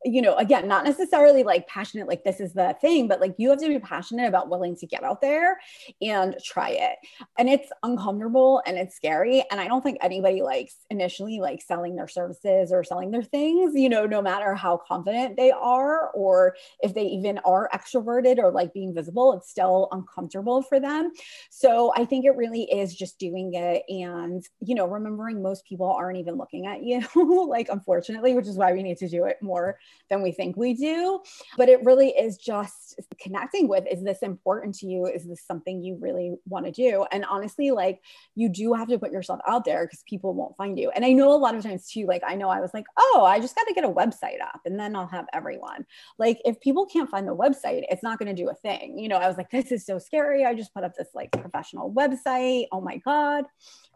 you 0.06 0.22
know, 0.22 0.36
again, 0.36 0.68
not 0.68 0.84
necessarily 0.84 1.42
like 1.42 1.66
passionate, 1.66 2.06
like 2.06 2.22
this 2.22 2.38
is 2.38 2.52
the 2.52 2.76
thing, 2.80 3.08
but 3.08 3.20
like 3.20 3.34
you 3.38 3.50
have 3.50 3.58
to 3.58 3.68
be 3.68 3.80
passionate 3.80 4.28
about 4.28 4.48
willing 4.48 4.76
to 4.76 4.86
get 4.86 5.02
out 5.02 5.20
there 5.20 5.58
and 6.00 6.36
try 6.44 6.70
it. 6.70 6.96
And 7.38 7.48
it's 7.48 7.70
uncomfortable 7.82 8.62
and 8.66 8.78
it's 8.78 8.94
scary. 8.94 9.44
And 9.50 9.60
I 9.60 9.66
don't 9.66 9.82
think 9.82 9.98
anybody 10.00 10.42
likes 10.42 10.76
initially 10.90 11.40
like 11.40 11.60
selling 11.60 11.96
their 11.96 12.06
services 12.06 12.70
or 12.70 12.84
selling 12.84 13.10
their 13.10 13.22
things, 13.22 13.74
you 13.74 13.88
know, 13.88 14.06
no 14.06 14.22
matter 14.22 14.54
how 14.54 14.76
confident 14.76 15.36
they 15.36 15.50
are 15.50 16.10
or 16.10 16.54
if 16.80 16.94
they 16.94 17.06
even 17.06 17.38
are 17.38 17.68
extroverted 17.74 18.38
or 18.38 18.52
like 18.52 18.72
being 18.72 18.94
visible, 18.94 19.32
it's 19.32 19.50
still 19.50 19.88
uncomfortable 19.90 20.62
for 20.62 20.78
them. 20.78 21.10
So 21.50 21.92
I 21.96 22.04
think 22.04 22.24
it 22.24 22.36
really 22.36 22.62
is 22.62 22.94
just 22.94 23.18
doing 23.18 23.54
it 23.54 23.82
and, 23.88 24.46
you 24.60 24.76
know, 24.76 24.86
remembering 24.86 25.42
most 25.42 25.66
people 25.66 25.90
aren't 25.90 26.18
even 26.18 26.36
looking 26.36 26.66
at 26.66 26.84
you, 26.84 27.04
like, 27.48 27.68
unfortunately, 27.70 28.34
which 28.34 28.46
is 28.46 28.56
why 28.56 28.72
we 28.72 28.84
need 28.84 28.98
to 28.98 29.08
do 29.08 29.24
it 29.24 29.38
more 29.42 29.78
than 30.10 30.22
we 30.22 30.32
think 30.32 30.56
we 30.56 30.74
do. 30.74 31.20
But 31.56 31.68
it 31.68 31.84
really 31.84 32.10
is 32.10 32.36
just 32.36 33.00
connecting 33.20 33.68
with 33.68 33.84
is 33.90 34.02
this 34.02 34.18
important 34.22 34.74
to 34.76 34.86
you? 34.86 35.06
Is 35.06 35.26
this 35.26 35.44
something 35.46 35.82
you 35.82 35.96
really 36.00 36.36
want 36.46 36.66
to 36.66 36.72
do? 36.72 37.04
And 37.12 37.24
honestly, 37.24 37.70
like 37.70 38.00
you 38.34 38.48
do 38.48 38.72
have 38.74 38.88
to 38.88 38.98
put 38.98 39.12
yourself 39.12 39.40
out 39.46 39.64
there 39.64 39.84
because 39.84 40.02
people 40.08 40.34
won't 40.34 40.56
find 40.56 40.78
you. 40.78 40.90
And 40.90 41.04
I 41.04 41.12
know 41.12 41.32
a 41.32 41.36
lot 41.36 41.54
of 41.54 41.62
times 41.62 41.90
too, 41.90 42.06
like 42.06 42.22
I 42.26 42.34
know 42.34 42.48
I 42.48 42.60
was 42.60 42.70
like, 42.74 42.86
oh, 42.96 43.24
I 43.26 43.40
just 43.40 43.56
got 43.56 43.66
to 43.66 43.74
get 43.74 43.84
a 43.84 43.88
website 43.88 44.40
up 44.42 44.60
and 44.64 44.78
then 44.78 44.94
I'll 44.96 45.06
have 45.08 45.26
everyone. 45.32 45.86
Like 46.18 46.40
if 46.44 46.60
people 46.60 46.86
can't 46.86 47.10
find 47.10 47.26
the 47.26 47.36
website, 47.36 47.84
it's 47.90 48.02
not 48.02 48.18
going 48.18 48.34
to 48.34 48.42
do 48.42 48.50
a 48.50 48.54
thing. 48.54 48.98
You 48.98 49.08
know, 49.08 49.16
I 49.16 49.28
was 49.28 49.36
like, 49.36 49.50
this 49.50 49.72
is 49.72 49.84
so 49.84 49.98
scary. 49.98 50.44
I 50.44 50.54
just 50.54 50.74
put 50.74 50.84
up 50.84 50.94
this 50.94 51.08
like 51.14 51.32
professional 51.32 51.92
website. 51.92 52.66
Oh 52.72 52.80
my 52.80 52.98
God 52.98 53.44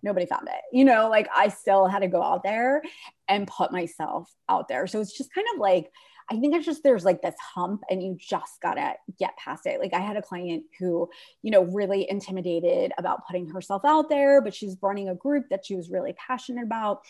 nobody 0.03 0.27
found 0.27 0.49
it. 0.49 0.61
You 0.73 0.85
know, 0.85 1.09
like 1.09 1.29
I 1.35 1.49
still 1.49 1.87
had 1.87 2.01
to 2.01 2.09
go 2.09 2.23
out 2.23 2.43
there 2.43 2.83
and 3.29 3.47
put 3.47 3.73
myself 3.73 4.33
out 4.49 4.69
there. 4.69 4.87
So 4.87 5.01
it's 5.01 5.17
just 5.17 5.33
kind 5.33 5.47
of 5.55 5.61
like, 5.61 5.90
I 6.31 6.39
think 6.39 6.55
it's 6.55 6.65
just 6.65 6.85
there's 6.85 7.05
like 7.05 7.23
this 7.23 7.35
hump 7.55 7.83
and 7.91 8.03
you 8.03 8.17
just 8.19 8.61
gotta 8.63 8.95
get 9.19 9.37
past 9.37 9.67
it. 9.67 9.81
Like 9.81 9.93
I 9.93 9.99
had 9.99 10.17
a 10.17 10.23
client 10.23 10.65
who, 10.79 11.09
you 11.43 11.51
know, 11.51 11.63
really 11.65 12.09
intimidated 12.09 12.93
about 12.99 13.27
putting 13.27 13.49
herself 13.49 13.83
out 13.85 14.09
there, 14.09 14.41
but 14.41 14.55
she's 14.55 14.77
running 14.81 15.09
a 15.09 15.15
group 15.15 15.47
that 15.51 15.67
she 15.67 15.75
was 15.75 15.91
really 15.91 16.15
passionate 16.15 16.65
about, 16.65 17.01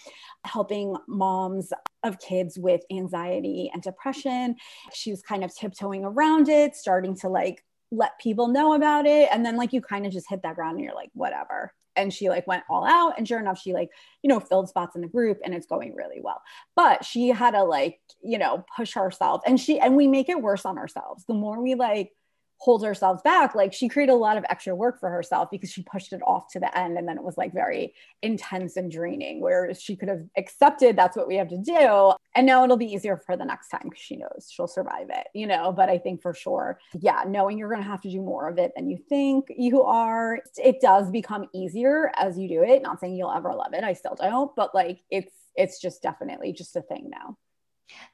helping 0.45 0.97
moms 1.07 1.73
of 2.03 2.19
kids 2.19 2.59
with 2.59 2.81
anxiety 2.91 3.71
and 3.75 3.83
depression. 3.83 4.57
She 4.95 5.11
was 5.11 5.21
kind 5.21 5.45
of 5.45 5.55
tiptoeing 5.55 6.05
around 6.05 6.49
it, 6.49 6.75
starting 6.75 7.15
to 7.17 7.29
like 7.29 7.63
let 7.91 8.19
people 8.21 8.49
know 8.49 8.75
about 8.75 9.05
it. 9.07 9.29
And 9.33 9.45
then 9.45 9.57
like 9.57 9.73
you 9.73 9.83
kind 9.83 10.07
of 10.07 10.13
just 10.13 10.31
hit 10.31 10.43
that 10.43 10.55
ground 10.55 10.77
and 10.77 10.85
you're 10.85 10.95
like, 10.95 11.11
whatever, 11.13 11.73
and 11.97 12.13
she 12.13 12.29
like 12.29 12.47
went 12.47 12.65
all 12.71 12.85
out 12.87 13.15
and 13.19 13.27
sure 13.27 13.41
enough 13.41 13.61
she 13.61 13.73
like 13.73 13.91
you 14.23 14.29
know 14.29 14.41
filled 14.41 14.69
spots 14.69 14.95
in 14.95 15.03
the 15.03 15.09
group 15.09 15.39
and 15.45 15.55
it's 15.55 15.67
going 15.67 15.95
really 15.95 16.21
well. 16.21 16.43
But 16.77 17.05
she 17.05 17.29
had 17.29 17.53
to 17.53 17.65
like 17.65 18.01
you 18.23 18.39
know 18.39 18.65
push 18.77 18.95
herself 18.95 19.43
and 19.47 19.61
she 19.61 19.79
and 19.79 19.97
we 19.97 20.07
make 20.07 20.29
it 20.29 20.41
worse 20.41 20.65
on 20.65 20.79
ourselves. 20.79 21.25
The 21.27 21.35
more 21.35 21.61
we 21.61 21.75
like 21.75 22.13
hold 22.61 22.85
ourselves 22.85 23.23
back 23.23 23.55
like 23.55 23.73
she 23.73 23.89
created 23.89 24.13
a 24.13 24.15
lot 24.15 24.37
of 24.37 24.45
extra 24.51 24.75
work 24.75 25.01
for 25.01 25.09
herself 25.09 25.49
because 25.51 25.71
she 25.71 25.83
pushed 25.83 26.13
it 26.13 26.21
off 26.27 26.47
to 26.53 26.61
the 26.61 26.79
end 26.79 26.99
and 26.99 27.09
then 27.09 27.17
it 27.17 27.25
was 27.25 27.39
like 27.39 27.55
very 27.55 27.95
intense 28.23 28.77
and 28.77 28.93
draining 28.93 29.41
whereas 29.41 29.81
she 29.81 29.97
could 29.97 30.11
have 30.11 30.23
accepted 30.37 30.95
that's 30.95 31.17
what 31.17 31.27
we 31.27 31.37
have 31.37 31.49
to 31.49 31.57
do 31.57 32.13
and 32.35 32.47
now 32.47 32.63
it'll 32.63 32.77
be 32.77 32.93
easier 32.93 33.17
for 33.17 33.35
the 33.35 33.45
next 33.45 33.69
time 33.69 33.81
because 33.85 34.03
she 34.03 34.17
knows 34.17 34.49
she'll 34.51 34.69
survive 34.69 35.09
it 35.09 35.27
you 35.35 35.47
know? 35.47 35.73
But 35.73 35.89
i 35.89 35.97
think 35.97 36.21
for 36.21 36.35
sure 36.35 36.79
yeah 37.01 37.25
knowing 37.27 37.57
you're 37.57 37.71
going 37.71 37.83
to 37.83 37.89
have 37.89 38.03
to 38.03 38.11
do 38.11 38.21
more 38.21 38.49
of 38.49 38.59
it 38.59 38.73
than 38.77 38.91
you 38.91 38.99
think 39.09 39.47
you 39.49 39.83
are 39.83 40.41
it 40.63 40.83
does 40.83 41.11
become 41.11 41.47
easier 41.55 42.13
as 42.17 42.39
you 42.39 42.49
do 42.49 42.63
it. 42.63 42.83
Not 42.83 43.01
saying 43.01 43.17
you'll 43.17 43.33
ever 43.33 43.55
love 43.55 43.73
it 43.73 43.85
i 43.85 43.95
still 43.95 44.17
don't 44.21 44.55
but 44.55 44.75
like 44.75 45.01
it's 45.11 45.33
it's 45.57 45.81
just 45.81 46.03
definitely 46.03 46.53
just 46.53 46.77
a 46.77 46.83
thing 46.83 47.09
now 47.11 47.37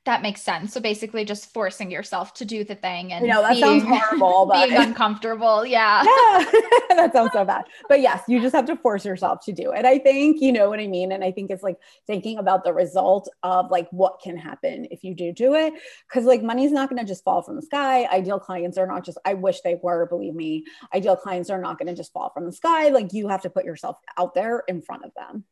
that 0.06 0.22
makes 0.22 0.40
sense. 0.40 0.72
So 0.72 0.80
basically, 0.80 1.24
just 1.24 1.52
forcing 1.52 1.90
yourself 1.90 2.32
to 2.34 2.44
do 2.44 2.62
the 2.62 2.76
thing 2.76 3.12
and 3.12 3.26
you 3.26 3.32
know 3.32 3.42
that 3.42 3.54
being, 3.54 3.80
sounds 3.80 3.84
horrible, 3.84 4.46
but 4.52 4.68
being 4.68 4.80
uncomfortable. 4.80 5.66
Yeah, 5.66 6.02
yeah, 6.04 6.44
that 6.90 7.10
sounds 7.12 7.32
so 7.32 7.44
bad. 7.44 7.64
But 7.88 8.00
yes, 8.00 8.22
you 8.28 8.40
just 8.40 8.54
have 8.54 8.66
to 8.66 8.76
force 8.76 9.04
yourself 9.04 9.44
to 9.46 9.52
do 9.52 9.72
it. 9.72 9.84
I 9.84 9.98
think 9.98 10.40
you 10.40 10.52
know 10.52 10.70
what 10.70 10.78
I 10.78 10.86
mean, 10.86 11.10
and 11.10 11.24
I 11.24 11.32
think 11.32 11.50
it's 11.50 11.62
like 11.62 11.76
thinking 12.06 12.38
about 12.38 12.62
the 12.62 12.72
result 12.72 13.28
of 13.42 13.70
like 13.70 13.88
what 13.90 14.20
can 14.22 14.36
happen 14.36 14.86
if 14.90 15.02
you 15.02 15.14
do 15.14 15.32
do 15.32 15.54
it, 15.54 15.74
because 16.08 16.24
like 16.24 16.42
money's 16.42 16.72
not 16.72 16.88
going 16.88 17.00
to 17.00 17.06
just 17.06 17.24
fall 17.24 17.42
from 17.42 17.56
the 17.56 17.62
sky. 17.62 18.06
Ideal 18.06 18.38
clients 18.38 18.78
are 18.78 18.86
not 18.86 19.04
just. 19.04 19.18
I 19.24 19.34
wish 19.34 19.60
they 19.62 19.78
were. 19.82 20.06
Believe 20.06 20.34
me, 20.34 20.64
ideal 20.94 21.16
clients 21.16 21.50
are 21.50 21.60
not 21.60 21.78
going 21.78 21.88
to 21.88 21.94
just 21.94 22.12
fall 22.12 22.30
from 22.30 22.46
the 22.46 22.52
sky. 22.52 22.90
Like 22.90 23.12
you 23.12 23.28
have 23.28 23.42
to 23.42 23.50
put 23.50 23.64
yourself 23.64 23.96
out 24.16 24.34
there 24.34 24.62
in 24.68 24.82
front 24.82 25.04
of 25.04 25.10
them. 25.16 25.44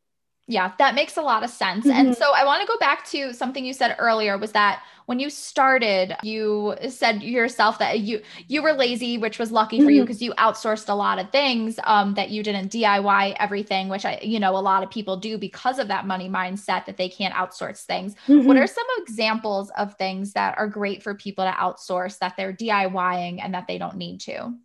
Yeah, 0.47 0.73
that 0.77 0.93
makes 0.93 1.17
a 1.17 1.21
lot 1.21 1.43
of 1.43 1.49
sense. 1.49 1.87
Mm-hmm. 1.87 1.97
And 1.97 2.17
so 2.17 2.31
I 2.35 2.45
want 2.45 2.61
to 2.61 2.67
go 2.67 2.77
back 2.77 3.05
to 3.07 3.33
something 3.33 3.65
you 3.65 3.73
said 3.73 3.95
earlier 3.97 4.37
was 4.37 4.51
that 4.51 4.83
when 5.07 5.19
you 5.19 5.29
started, 5.29 6.15
you 6.23 6.75
said 6.89 7.23
yourself 7.23 7.79
that 7.79 7.99
you 7.99 8.21
you 8.47 8.61
were 8.61 8.73
lazy, 8.73 9.17
which 9.17 9.39
was 9.39 9.51
lucky 9.51 9.79
for 9.79 9.85
mm-hmm. 9.85 9.95
you 9.95 10.01
because 10.01 10.21
you 10.21 10.33
outsourced 10.33 10.89
a 10.89 10.93
lot 10.93 11.19
of 11.19 11.31
things 11.31 11.79
um, 11.83 12.13
that 12.15 12.29
you 12.29 12.43
didn't 12.43 12.71
DIY 12.71 13.35
everything, 13.39 13.89
which 13.89 14.05
I 14.05 14.19
you 14.21 14.39
know 14.39 14.55
a 14.55 14.59
lot 14.59 14.83
of 14.83 14.91
people 14.91 15.17
do 15.17 15.37
because 15.37 15.79
of 15.79 15.87
that 15.87 16.05
money 16.05 16.29
mindset 16.29 16.85
that 16.85 16.97
they 16.97 17.09
can't 17.09 17.33
outsource 17.33 17.83
things. 17.83 18.15
Mm-hmm. 18.27 18.47
What 18.47 18.57
are 18.57 18.67
some 18.67 18.85
examples 18.97 19.71
of 19.77 19.95
things 19.95 20.33
that 20.33 20.57
are 20.57 20.67
great 20.67 21.01
for 21.01 21.15
people 21.15 21.45
to 21.45 21.51
outsource 21.51 22.19
that 22.19 22.35
they're 22.37 22.53
DIYing 22.53 23.39
and 23.43 23.53
that 23.53 23.67
they 23.67 23.77
don't 23.77 23.97
need 23.97 24.21
to? 24.21 24.55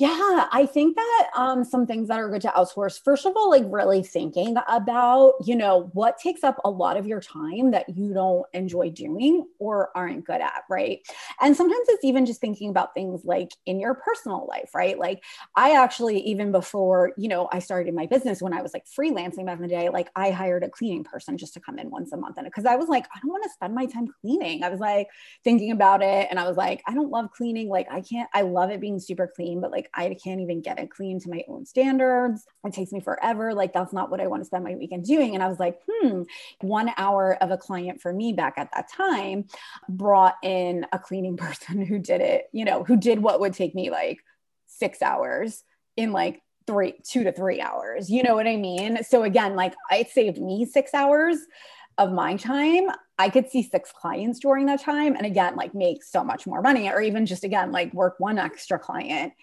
Yeah, 0.00 0.46
I 0.50 0.64
think 0.64 0.96
that 0.96 1.28
um, 1.36 1.62
some 1.62 1.86
things 1.86 2.08
that 2.08 2.18
are 2.18 2.30
good 2.30 2.40
to 2.42 2.48
outsource, 2.48 2.98
first 3.04 3.26
of 3.26 3.34
all, 3.36 3.50
like 3.50 3.64
really 3.66 4.02
thinking 4.02 4.56
about, 4.66 5.34
you 5.44 5.54
know, 5.54 5.90
what 5.92 6.16
takes 6.16 6.42
up 6.42 6.56
a 6.64 6.70
lot 6.70 6.96
of 6.96 7.06
your 7.06 7.20
time 7.20 7.72
that 7.72 7.86
you 7.94 8.14
don't 8.14 8.46
enjoy 8.54 8.88
doing 8.88 9.44
or 9.58 9.90
aren't 9.94 10.24
good 10.24 10.40
at, 10.40 10.62
right? 10.70 11.00
And 11.42 11.54
sometimes 11.54 11.84
it's 11.90 12.02
even 12.02 12.24
just 12.24 12.40
thinking 12.40 12.70
about 12.70 12.94
things 12.94 13.26
like 13.26 13.50
in 13.66 13.78
your 13.78 13.92
personal 13.94 14.46
life, 14.48 14.70
right? 14.74 14.98
Like 14.98 15.22
I 15.54 15.72
actually, 15.72 16.20
even 16.20 16.50
before, 16.50 17.12
you 17.18 17.28
know, 17.28 17.50
I 17.52 17.58
started 17.58 17.92
my 17.94 18.06
business 18.06 18.40
when 18.40 18.54
I 18.54 18.62
was 18.62 18.72
like 18.72 18.86
freelancing 18.86 19.44
back 19.44 19.56
in 19.56 19.62
the 19.62 19.68
day, 19.68 19.90
like 19.90 20.08
I 20.16 20.30
hired 20.30 20.64
a 20.64 20.70
cleaning 20.70 21.04
person 21.04 21.36
just 21.36 21.52
to 21.54 21.60
come 21.60 21.78
in 21.78 21.90
once 21.90 22.10
a 22.12 22.16
month. 22.16 22.38
And 22.38 22.46
because 22.46 22.64
I 22.64 22.76
was 22.76 22.88
like, 22.88 23.04
I 23.14 23.18
don't 23.20 23.30
want 23.30 23.44
to 23.44 23.50
spend 23.50 23.74
my 23.74 23.84
time 23.84 24.06
cleaning. 24.22 24.62
I 24.62 24.70
was 24.70 24.80
like 24.80 25.08
thinking 25.44 25.72
about 25.72 26.02
it 26.02 26.28
and 26.30 26.38
I 26.38 26.48
was 26.48 26.56
like, 26.56 26.82
I 26.86 26.94
don't 26.94 27.10
love 27.10 27.30
cleaning. 27.32 27.68
Like 27.68 27.88
I 27.90 28.00
can't, 28.00 28.28
I 28.34 28.42
love 28.42 28.70
it 28.70 28.80
being 28.80 28.98
super 28.98 29.30
clean, 29.34 29.60
but 29.60 29.70
like 29.70 29.89
I 29.94 30.16
can't 30.22 30.40
even 30.40 30.60
get 30.60 30.78
it 30.78 30.90
clean 30.90 31.20
to 31.20 31.30
my 31.30 31.42
own 31.48 31.66
standards. 31.66 32.44
It 32.64 32.72
takes 32.72 32.92
me 32.92 33.00
forever. 33.00 33.54
Like, 33.54 33.72
that's 33.72 33.92
not 33.92 34.10
what 34.10 34.20
I 34.20 34.26
want 34.26 34.42
to 34.42 34.46
spend 34.46 34.64
my 34.64 34.74
weekend 34.74 35.04
doing. 35.04 35.34
And 35.34 35.42
I 35.42 35.48
was 35.48 35.58
like, 35.58 35.78
hmm, 35.88 36.22
one 36.60 36.92
hour 36.96 37.36
of 37.42 37.50
a 37.50 37.56
client 37.56 38.00
for 38.00 38.12
me 38.12 38.32
back 38.32 38.54
at 38.56 38.70
that 38.74 38.90
time 38.90 39.46
brought 39.88 40.36
in 40.42 40.86
a 40.92 40.98
cleaning 40.98 41.36
person 41.38 41.84
who 41.84 41.98
did 41.98 42.20
it, 42.20 42.48
you 42.52 42.64
know, 42.64 42.84
who 42.84 42.96
did 42.96 43.20
what 43.20 43.40
would 43.40 43.54
take 43.54 43.74
me 43.74 43.90
like 43.90 44.18
six 44.66 45.02
hours 45.02 45.64
in 45.96 46.12
like 46.12 46.40
three, 46.66 46.94
two 47.04 47.24
to 47.24 47.32
three 47.32 47.60
hours. 47.60 48.10
You 48.10 48.22
know 48.22 48.34
what 48.34 48.46
I 48.46 48.56
mean? 48.56 49.02
So 49.02 49.24
again, 49.24 49.56
like 49.56 49.74
it 49.90 50.10
saved 50.10 50.40
me 50.40 50.64
six 50.64 50.94
hours 50.94 51.38
of 52.00 52.12
my 52.12 52.34
time, 52.36 52.90
I 53.18 53.28
could 53.28 53.50
see 53.50 53.62
six 53.62 53.92
clients 53.92 54.38
during 54.38 54.64
that 54.66 54.80
time 54.80 55.14
and 55.14 55.26
again, 55.26 55.54
like 55.54 55.74
make 55.74 56.02
so 56.02 56.24
much 56.24 56.46
more 56.46 56.62
money, 56.62 56.88
or 56.88 57.02
even 57.02 57.26
just 57.26 57.44
again, 57.44 57.70
like 57.72 57.92
work 57.92 58.14
one 58.18 58.38
extra 58.38 58.78
client 58.78 59.34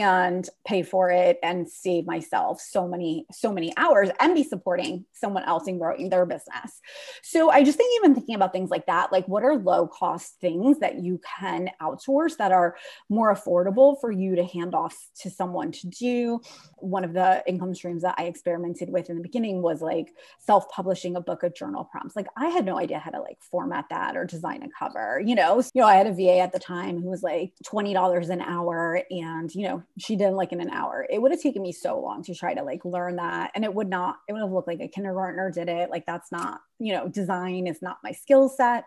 and 0.00 0.48
pay 0.66 0.82
for 0.82 1.10
it 1.10 1.38
and 1.42 1.68
save 1.68 2.06
myself 2.06 2.60
so 2.60 2.88
many 2.88 3.26
so 3.30 3.52
many 3.52 3.76
hours 3.76 4.08
and 4.20 4.34
be 4.34 4.42
supporting 4.42 5.04
someone 5.12 5.44
else 5.44 5.68
in 5.68 5.78
growing 5.78 6.08
their 6.08 6.24
business. 6.24 6.80
So 7.22 7.50
i 7.50 7.62
just 7.62 7.76
think 7.76 7.92
even 8.00 8.14
thinking 8.14 8.34
about 8.34 8.52
things 8.52 8.70
like 8.70 8.86
that 8.86 9.12
like 9.12 9.26
what 9.28 9.42
are 9.42 9.56
low 9.56 9.86
cost 9.86 10.36
things 10.40 10.78
that 10.78 11.00
you 11.00 11.20
can 11.38 11.70
outsource 11.80 12.36
that 12.38 12.52
are 12.52 12.76
more 13.10 13.34
affordable 13.34 14.00
for 14.00 14.10
you 14.10 14.36
to 14.36 14.44
hand 14.44 14.74
off 14.74 14.96
to 15.20 15.30
someone 15.30 15.72
to 15.72 15.86
do? 15.88 16.40
One 16.78 17.04
of 17.04 17.12
the 17.12 17.42
income 17.46 17.74
streams 17.74 18.02
that 18.02 18.14
i 18.16 18.24
experimented 18.24 18.88
with 18.88 19.10
in 19.10 19.16
the 19.16 19.22
beginning 19.22 19.60
was 19.60 19.82
like 19.82 20.14
self 20.38 20.70
publishing 20.70 21.16
a 21.16 21.20
book 21.20 21.42
of 21.42 21.54
journal 21.54 21.84
prompts. 21.84 22.16
Like 22.16 22.28
i 22.36 22.46
had 22.48 22.64
no 22.64 22.78
idea 22.78 22.98
how 22.98 23.10
to 23.10 23.20
like 23.20 23.38
format 23.42 23.84
that 23.90 24.16
or 24.16 24.24
design 24.24 24.62
a 24.62 24.68
cover 24.78 25.22
you 25.24 25.34
know? 25.34 25.62
You 25.74 25.82
know 25.82 25.86
i 25.86 25.96
had 25.96 26.06
a 26.06 26.12
va 26.14 26.38
at 26.38 26.52
the 26.52 26.58
time 26.58 27.02
who 27.02 27.10
was 27.10 27.22
like 27.22 27.52
$20 27.64 28.30
an 28.30 28.40
hour 28.40 29.02
and 29.10 29.54
you 29.54 29.68
know 29.68 29.81
she 29.98 30.16
did 30.16 30.30
like 30.30 30.52
in 30.52 30.60
an 30.60 30.70
hour. 30.70 31.06
It 31.08 31.20
would 31.20 31.32
have 31.32 31.40
taken 31.40 31.62
me 31.62 31.72
so 31.72 32.00
long 32.00 32.22
to 32.24 32.34
try 32.34 32.54
to 32.54 32.62
like 32.62 32.84
learn 32.84 33.16
that. 33.16 33.50
And 33.54 33.64
it 33.64 33.74
would 33.74 33.88
not, 33.88 34.16
it 34.28 34.32
would 34.32 34.42
have 34.42 34.52
looked 34.52 34.68
like 34.68 34.80
a 34.80 34.88
kindergartner 34.88 35.50
did 35.50 35.68
it. 35.68 35.90
Like 35.90 36.06
that's 36.06 36.32
not, 36.32 36.60
you 36.84 36.92
know, 36.92 37.08
design 37.08 37.66
is 37.66 37.80
not 37.80 37.98
my 38.02 38.12
skill 38.12 38.48
set. 38.48 38.84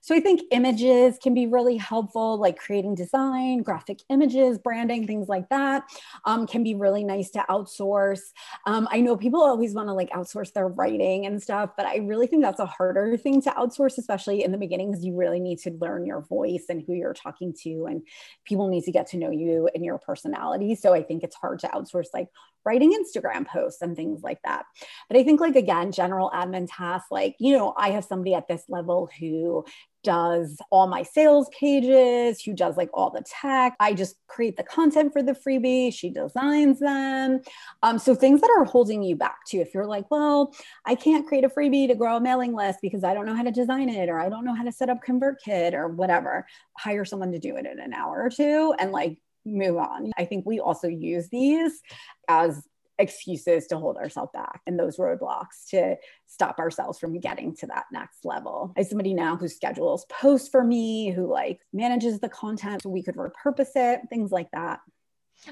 So 0.00 0.14
I 0.14 0.20
think 0.20 0.42
images 0.52 1.18
can 1.20 1.34
be 1.34 1.46
really 1.46 1.76
helpful, 1.76 2.38
like 2.38 2.56
creating 2.56 2.94
design, 2.94 3.62
graphic 3.62 3.98
images, 4.08 4.56
branding, 4.56 5.06
things 5.06 5.28
like 5.28 5.48
that 5.48 5.82
um, 6.24 6.46
can 6.46 6.62
be 6.62 6.74
really 6.74 7.02
nice 7.02 7.30
to 7.30 7.44
outsource. 7.50 8.20
Um, 8.64 8.86
I 8.90 9.00
know 9.00 9.16
people 9.16 9.42
always 9.42 9.74
want 9.74 9.88
to 9.88 9.92
like 9.92 10.10
outsource 10.10 10.52
their 10.52 10.68
writing 10.68 11.26
and 11.26 11.42
stuff, 11.42 11.70
but 11.76 11.84
I 11.84 11.96
really 11.96 12.28
think 12.28 12.42
that's 12.42 12.60
a 12.60 12.66
harder 12.66 13.16
thing 13.16 13.42
to 13.42 13.50
outsource, 13.50 13.98
especially 13.98 14.44
in 14.44 14.52
the 14.52 14.58
beginning, 14.58 14.92
because 14.92 15.04
you 15.04 15.16
really 15.16 15.40
need 15.40 15.58
to 15.60 15.72
learn 15.72 16.06
your 16.06 16.22
voice 16.22 16.66
and 16.68 16.82
who 16.86 16.94
you're 16.94 17.12
talking 17.12 17.52
to, 17.64 17.86
and 17.86 18.02
people 18.46 18.68
need 18.68 18.84
to 18.84 18.92
get 18.92 19.08
to 19.08 19.18
know 19.18 19.30
you 19.30 19.68
and 19.74 19.84
your 19.84 19.98
personality. 19.98 20.76
So 20.76 20.94
I 20.94 21.02
think 21.02 21.24
it's 21.24 21.36
hard 21.36 21.58
to 21.60 21.68
outsource 21.68 22.08
like 22.14 22.28
writing 22.64 22.92
Instagram 22.92 23.46
posts 23.46 23.80
and 23.80 23.96
things 23.96 24.22
like 24.22 24.40
that. 24.44 24.64
But 25.08 25.16
I 25.16 25.24
think, 25.24 25.40
like, 25.40 25.56
again, 25.56 25.90
general 25.90 26.30
admin 26.34 26.68
tasks, 26.70 27.08
like, 27.10 27.34
you 27.38 27.56
know, 27.56 27.72
I 27.76 27.90
have 27.90 28.04
somebody 28.04 28.34
at 28.34 28.48
this 28.48 28.64
level 28.68 29.08
who 29.18 29.64
does 30.04 30.58
all 30.70 30.86
my 30.86 31.02
sales 31.02 31.48
pages, 31.58 32.40
who 32.42 32.52
does 32.52 32.76
like 32.76 32.90
all 32.94 33.10
the 33.10 33.22
tech. 33.22 33.74
I 33.80 33.94
just 33.94 34.16
create 34.26 34.56
the 34.56 34.62
content 34.62 35.12
for 35.12 35.22
the 35.22 35.32
freebie, 35.32 35.92
she 35.92 36.10
designs 36.10 36.80
them. 36.80 37.40
Um, 37.82 37.98
so 37.98 38.14
things 38.14 38.40
that 38.40 38.50
are 38.56 38.64
holding 38.64 39.02
you 39.02 39.16
back 39.16 39.38
too. 39.46 39.60
If 39.60 39.74
you're 39.74 39.86
like, 39.86 40.10
well, 40.10 40.54
I 40.86 40.94
can't 40.94 41.26
create 41.26 41.44
a 41.44 41.48
freebie 41.48 41.88
to 41.88 41.94
grow 41.94 42.16
a 42.16 42.20
mailing 42.20 42.54
list 42.54 42.78
because 42.80 43.04
I 43.04 43.14
don't 43.14 43.26
know 43.26 43.34
how 43.34 43.42
to 43.42 43.50
design 43.50 43.88
it 43.88 44.08
or 44.08 44.18
I 44.18 44.28
don't 44.28 44.44
know 44.44 44.54
how 44.54 44.64
to 44.64 44.72
set 44.72 44.88
up 44.88 44.98
ConvertKit 45.06 45.74
or 45.74 45.88
whatever, 45.88 46.46
hire 46.76 47.04
someone 47.04 47.32
to 47.32 47.38
do 47.38 47.56
it 47.56 47.66
in 47.66 47.78
an 47.78 47.92
hour 47.92 48.22
or 48.22 48.30
two 48.30 48.74
and 48.78 48.92
like 48.92 49.18
move 49.44 49.76
on. 49.76 50.12
I 50.16 50.24
think 50.24 50.46
we 50.46 50.60
also 50.60 50.88
use 50.88 51.28
these 51.28 51.80
as 52.28 52.62
excuses 52.98 53.66
to 53.68 53.78
hold 53.78 53.96
ourselves 53.96 54.30
back 54.32 54.60
and 54.66 54.78
those 54.78 54.96
roadblocks 54.96 55.68
to 55.70 55.96
stop 56.26 56.58
ourselves 56.58 56.98
from 56.98 57.18
getting 57.20 57.54
to 57.56 57.66
that 57.66 57.84
next 57.92 58.24
level. 58.24 58.72
I 58.76 58.80
have 58.80 58.88
somebody 58.88 59.14
now 59.14 59.36
who 59.36 59.48
schedules 59.48 60.04
posts 60.06 60.48
for 60.48 60.64
me, 60.64 61.10
who 61.10 61.26
like 61.26 61.60
manages 61.72 62.20
the 62.20 62.28
content 62.28 62.82
so 62.82 62.88
we 62.88 63.02
could 63.02 63.16
repurpose 63.16 63.76
it, 63.76 64.00
things 64.10 64.30
like 64.30 64.50
that. 64.52 64.80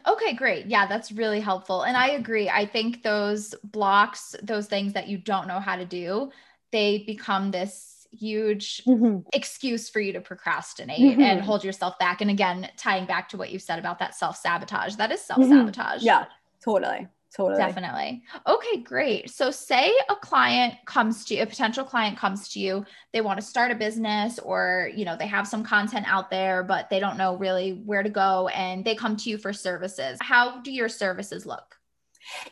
Okay, 0.06 0.34
great. 0.34 0.66
Yeah, 0.66 0.86
that's 0.86 1.12
really 1.12 1.40
helpful. 1.40 1.82
And 1.82 1.96
I 1.96 2.10
agree. 2.10 2.48
I 2.48 2.66
think 2.66 3.02
those 3.02 3.54
blocks, 3.62 4.34
those 4.42 4.66
things 4.66 4.94
that 4.94 5.08
you 5.08 5.16
don't 5.16 5.46
know 5.46 5.60
how 5.60 5.76
to 5.76 5.84
do, 5.84 6.30
they 6.72 7.04
become 7.06 7.50
this 7.50 8.06
huge 8.12 8.82
mm-hmm. 8.84 9.20
excuse 9.32 9.88
for 9.88 10.00
you 10.00 10.12
to 10.12 10.20
procrastinate 10.20 10.98
mm-hmm. 10.98 11.20
and 11.20 11.40
hold 11.40 11.64
yourself 11.64 11.98
back. 11.98 12.20
And 12.20 12.30
again, 12.30 12.68
tying 12.76 13.06
back 13.06 13.28
to 13.30 13.36
what 13.36 13.50
you 13.50 13.58
said 13.58 13.78
about 13.78 13.98
that 14.00 14.14
self 14.14 14.36
sabotage, 14.36 14.96
that 14.96 15.12
is 15.12 15.20
self 15.20 15.42
sabotage. 15.44 15.98
Mm-hmm. 15.98 16.06
Yeah, 16.06 16.24
totally. 16.64 17.06
Totally. 17.36 17.58
Definitely. 17.58 18.22
Okay, 18.46 18.78
great. 18.78 19.28
So, 19.28 19.50
say 19.50 19.92
a 20.08 20.16
client 20.16 20.74
comes 20.86 21.22
to 21.26 21.34
you, 21.34 21.42
a 21.42 21.46
potential 21.46 21.84
client 21.84 22.16
comes 22.16 22.48
to 22.48 22.58
you, 22.58 22.86
they 23.12 23.20
want 23.20 23.38
to 23.38 23.44
start 23.44 23.70
a 23.70 23.74
business 23.74 24.38
or, 24.38 24.90
you 24.96 25.04
know, 25.04 25.16
they 25.18 25.26
have 25.26 25.46
some 25.46 25.62
content 25.62 26.06
out 26.08 26.30
there, 26.30 26.62
but 26.62 26.88
they 26.88 26.98
don't 26.98 27.18
know 27.18 27.36
really 27.36 27.82
where 27.84 28.02
to 28.02 28.08
go 28.08 28.48
and 28.48 28.86
they 28.86 28.94
come 28.94 29.16
to 29.18 29.28
you 29.28 29.36
for 29.36 29.52
services. 29.52 30.16
How 30.22 30.62
do 30.62 30.72
your 30.72 30.88
services 30.88 31.44
look? 31.44 31.76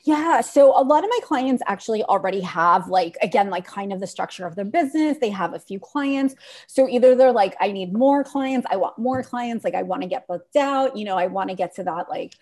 Yeah. 0.04 0.42
So 0.42 0.78
a 0.78 0.84
lot 0.84 1.02
of 1.02 1.10
my 1.10 1.18
clients 1.24 1.62
actually 1.66 2.04
already 2.04 2.40
have, 2.42 2.88
like, 2.88 3.16
again, 3.22 3.48
like 3.50 3.66
kind 3.66 3.92
of 3.92 4.00
the 4.00 4.06
structure 4.06 4.46
of 4.46 4.54
their 4.54 4.64
business. 4.66 5.16
They 5.18 5.30
have 5.30 5.54
a 5.54 5.58
few 5.58 5.80
clients. 5.80 6.34
So 6.66 6.88
either 6.88 7.14
they're 7.14 7.32
like, 7.32 7.56
I 7.58 7.72
need 7.72 7.92
more 7.92 8.22
clients, 8.22 8.66
I 8.70 8.76
want 8.76 8.98
more 8.98 9.22
clients, 9.22 9.64
like, 9.64 9.74
I 9.74 9.82
want 9.82 10.02
to 10.02 10.08
get 10.08 10.28
booked 10.28 10.56
out, 10.56 10.96
you 10.96 11.04
know, 11.04 11.16
I 11.16 11.26
want 11.26 11.50
to 11.50 11.56
get 11.56 11.74
to 11.76 11.84
that, 11.84 12.08
like, 12.08 12.34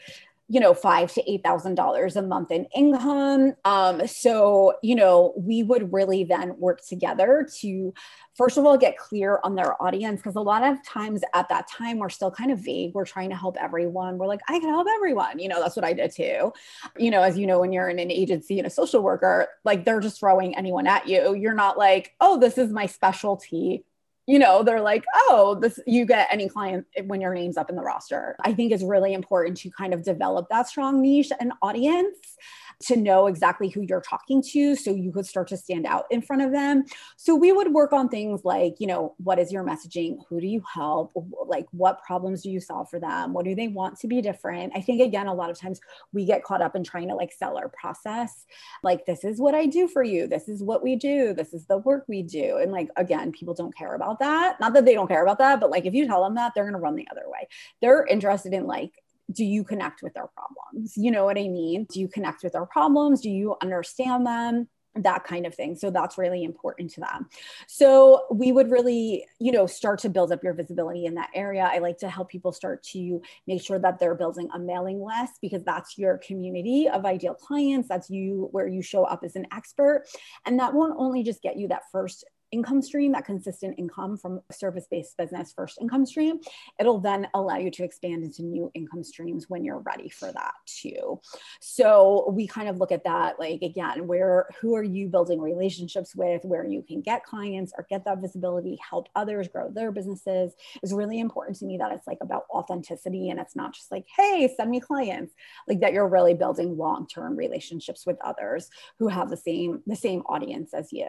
you 0.52 0.60
know, 0.60 0.74
five 0.74 1.10
to 1.10 1.32
eight 1.32 1.42
thousand 1.42 1.76
dollars 1.76 2.14
a 2.14 2.20
month 2.20 2.50
in 2.50 2.66
income. 2.76 3.54
Um, 3.64 4.06
so, 4.06 4.74
you 4.82 4.94
know, 4.94 5.32
we 5.34 5.62
would 5.62 5.90
really 5.94 6.24
then 6.24 6.58
work 6.58 6.82
together 6.86 7.48
to 7.60 7.94
first 8.36 8.58
of 8.58 8.66
all 8.66 8.76
get 8.76 8.98
clear 8.98 9.40
on 9.44 9.54
their 9.54 9.82
audience 9.82 10.20
because 10.20 10.36
a 10.36 10.42
lot 10.42 10.62
of 10.62 10.76
times 10.86 11.22
at 11.34 11.48
that 11.48 11.68
time 11.68 11.98
we're 11.98 12.10
still 12.10 12.30
kind 12.30 12.50
of 12.50 12.58
vague. 12.58 12.92
We're 12.92 13.06
trying 13.06 13.30
to 13.30 13.36
help 13.36 13.56
everyone. 13.58 14.18
We're 14.18 14.26
like, 14.26 14.42
I 14.46 14.58
can 14.58 14.68
help 14.68 14.88
everyone. 14.94 15.38
You 15.38 15.48
know, 15.48 15.58
that's 15.58 15.74
what 15.74 15.86
I 15.86 15.94
did 15.94 16.12
too. 16.12 16.52
You 16.98 17.10
know, 17.10 17.22
as 17.22 17.38
you 17.38 17.46
know, 17.46 17.58
when 17.58 17.72
you're 17.72 17.88
in 17.88 17.98
an 17.98 18.10
agency 18.10 18.58
and 18.58 18.66
a 18.66 18.70
social 18.70 19.02
worker, 19.02 19.48
like 19.64 19.86
they're 19.86 20.00
just 20.00 20.20
throwing 20.20 20.54
anyone 20.54 20.86
at 20.86 21.08
you. 21.08 21.34
You're 21.34 21.54
not 21.54 21.78
like, 21.78 22.14
oh, 22.20 22.38
this 22.38 22.58
is 22.58 22.70
my 22.70 22.84
specialty 22.84 23.86
you 24.26 24.38
know 24.38 24.62
they're 24.62 24.80
like 24.80 25.04
oh 25.14 25.58
this 25.60 25.78
you 25.86 26.04
get 26.04 26.28
any 26.30 26.48
client 26.48 26.86
when 27.06 27.20
your 27.20 27.34
name's 27.34 27.56
up 27.56 27.70
in 27.70 27.76
the 27.76 27.82
roster. 27.82 28.36
I 28.40 28.52
think 28.52 28.72
it's 28.72 28.82
really 28.82 29.14
important 29.14 29.56
to 29.58 29.70
kind 29.70 29.92
of 29.92 30.04
develop 30.04 30.48
that 30.50 30.68
strong 30.68 31.02
niche 31.02 31.32
and 31.40 31.52
audience 31.62 32.36
to 32.82 32.96
know 32.96 33.26
exactly 33.26 33.68
who 33.68 33.82
you're 33.82 34.00
talking 34.00 34.42
to 34.42 34.76
so 34.76 34.90
you 34.90 35.12
could 35.12 35.26
start 35.26 35.48
to 35.48 35.56
stand 35.56 35.86
out 35.86 36.04
in 36.10 36.22
front 36.22 36.42
of 36.42 36.52
them. 36.52 36.84
So 37.16 37.34
we 37.34 37.52
would 37.52 37.72
work 37.72 37.92
on 37.92 38.08
things 38.08 38.42
like, 38.44 38.76
you 38.78 38.86
know, 38.86 39.14
what 39.18 39.38
is 39.38 39.52
your 39.52 39.64
messaging? 39.64 40.18
Who 40.28 40.40
do 40.40 40.46
you 40.46 40.62
help? 40.72 41.12
Like, 41.46 41.66
what 41.72 42.02
problems 42.02 42.42
do 42.42 42.50
you 42.50 42.60
solve 42.60 42.88
for 42.90 42.98
them? 42.98 43.32
What 43.32 43.44
do 43.44 43.54
they 43.54 43.68
want 43.68 43.98
to 44.00 44.08
be 44.08 44.20
different? 44.20 44.72
I 44.74 44.80
think, 44.80 45.00
again, 45.00 45.26
a 45.26 45.34
lot 45.34 45.50
of 45.50 45.58
times 45.58 45.80
we 46.12 46.24
get 46.24 46.44
caught 46.44 46.62
up 46.62 46.76
in 46.76 46.84
trying 46.84 47.08
to 47.08 47.14
like 47.14 47.32
sell 47.32 47.56
our 47.56 47.68
process. 47.68 48.46
Like, 48.82 49.06
this 49.06 49.24
is 49.24 49.40
what 49.40 49.54
I 49.54 49.66
do 49.66 49.88
for 49.88 50.02
you. 50.02 50.26
This 50.26 50.48
is 50.48 50.62
what 50.62 50.82
we 50.82 50.96
do. 50.96 51.34
This 51.34 51.52
is 51.52 51.66
the 51.66 51.78
work 51.78 52.04
we 52.08 52.22
do. 52.22 52.58
And 52.58 52.72
like, 52.72 52.88
again, 52.96 53.32
people 53.32 53.54
don't 53.54 53.76
care 53.76 53.94
about 53.94 54.18
that. 54.20 54.60
Not 54.60 54.74
that 54.74 54.84
they 54.84 54.94
don't 54.94 55.08
care 55.08 55.22
about 55.22 55.38
that, 55.38 55.60
but 55.60 55.70
like, 55.70 55.86
if 55.86 55.94
you 55.94 56.06
tell 56.06 56.22
them 56.22 56.34
that, 56.36 56.52
they're 56.54 56.64
going 56.64 56.74
to 56.74 56.80
run 56.80 56.96
the 56.96 57.08
other 57.10 57.24
way. 57.26 57.48
They're 57.80 58.06
interested 58.06 58.52
in 58.52 58.66
like, 58.66 59.01
do 59.30 59.44
you 59.44 59.64
connect 59.64 60.02
with 60.02 60.14
their 60.14 60.28
problems? 60.28 60.94
You 60.96 61.10
know 61.10 61.24
what 61.24 61.38
I 61.38 61.48
mean? 61.48 61.86
Do 61.90 62.00
you 62.00 62.08
connect 62.08 62.42
with 62.42 62.52
their 62.52 62.66
problems? 62.66 63.20
Do 63.20 63.30
you 63.30 63.56
understand 63.62 64.26
them? 64.26 64.68
that 64.96 65.24
kind 65.24 65.46
of 65.46 65.54
thing. 65.54 65.74
So 65.74 65.90
that's 65.90 66.18
really 66.18 66.44
important 66.44 66.90
to 66.92 67.00
them. 67.00 67.28
So 67.66 68.26
we 68.30 68.52
would 68.52 68.70
really, 68.70 69.26
you 69.38 69.52
know, 69.52 69.66
start 69.66 70.00
to 70.00 70.10
build 70.10 70.32
up 70.32 70.44
your 70.44 70.52
visibility 70.52 71.06
in 71.06 71.14
that 71.14 71.30
area. 71.34 71.68
I 71.72 71.78
like 71.78 71.98
to 71.98 72.10
help 72.10 72.28
people 72.28 72.52
start 72.52 72.82
to 72.92 73.22
make 73.46 73.62
sure 73.62 73.78
that 73.78 73.98
they're 73.98 74.14
building 74.14 74.48
a 74.54 74.58
mailing 74.58 75.02
list 75.02 75.38
because 75.40 75.64
that's 75.64 75.96
your 75.96 76.18
community 76.18 76.88
of 76.88 77.06
ideal 77.06 77.34
clients. 77.34 77.88
That's 77.88 78.10
you 78.10 78.48
where 78.52 78.68
you 78.68 78.82
show 78.82 79.04
up 79.04 79.22
as 79.24 79.36
an 79.36 79.46
expert. 79.52 80.04
And 80.44 80.58
that 80.58 80.74
won't 80.74 80.94
only 80.98 81.22
just 81.22 81.42
get 81.42 81.56
you 81.56 81.68
that 81.68 81.82
first 81.90 82.24
income 82.52 82.82
stream, 82.82 83.12
that 83.12 83.24
consistent 83.24 83.78
income 83.78 84.16
from 84.16 84.40
a 84.48 84.52
service 84.52 84.86
based 84.90 85.16
business 85.16 85.52
first 85.54 85.78
income 85.80 86.06
stream, 86.06 86.38
it'll 86.78 87.00
then 87.00 87.26
allow 87.34 87.56
you 87.56 87.70
to 87.70 87.84
expand 87.84 88.22
into 88.22 88.42
new 88.42 88.70
income 88.74 89.02
streams 89.02 89.48
when 89.48 89.64
you're 89.64 89.80
ready 89.80 90.08
for 90.08 90.30
that 90.32 90.52
too. 90.66 91.20
So 91.60 92.30
we 92.30 92.46
kind 92.46 92.68
of 92.68 92.78
look 92.78 92.92
at 92.92 93.04
that 93.04 93.38
like, 93.40 93.62
again, 93.62 94.06
where, 94.06 94.46
who 94.60 94.76
are 94.76 94.82
you 94.82 95.08
building 95.08 95.40
relationships 95.40 96.14
with, 96.14 96.44
where 96.44 96.66
you 96.66 96.82
can 96.82 97.00
get 97.00 97.24
clients 97.24 97.72
or 97.76 97.86
get 97.88 98.04
that 98.04 98.20
visibility, 98.20 98.78
help 98.88 99.08
others 99.14 99.48
grow 99.48 99.70
their 99.70 99.90
businesses 99.90 100.54
is 100.82 100.92
really 100.92 101.18
important 101.18 101.56
to 101.58 101.64
me 101.64 101.78
that 101.78 101.92
it's 101.92 102.06
like 102.06 102.18
about 102.20 102.44
authenticity 102.50 103.30
and 103.30 103.40
it's 103.40 103.56
not 103.56 103.72
just 103.72 103.90
like, 103.90 104.06
hey, 104.16 104.52
send 104.56 104.70
me 104.70 104.80
clients, 104.80 105.34
like 105.66 105.80
that 105.80 105.92
you're 105.92 106.08
really 106.08 106.34
building 106.34 106.76
long 106.76 107.06
term 107.06 107.36
relationships 107.36 108.06
with 108.06 108.18
others 108.22 108.68
who 108.98 109.08
have 109.08 109.30
the 109.30 109.36
same, 109.36 109.82
the 109.86 109.96
same 109.96 110.20
audience 110.26 110.74
as 110.74 110.92
you. 110.92 111.08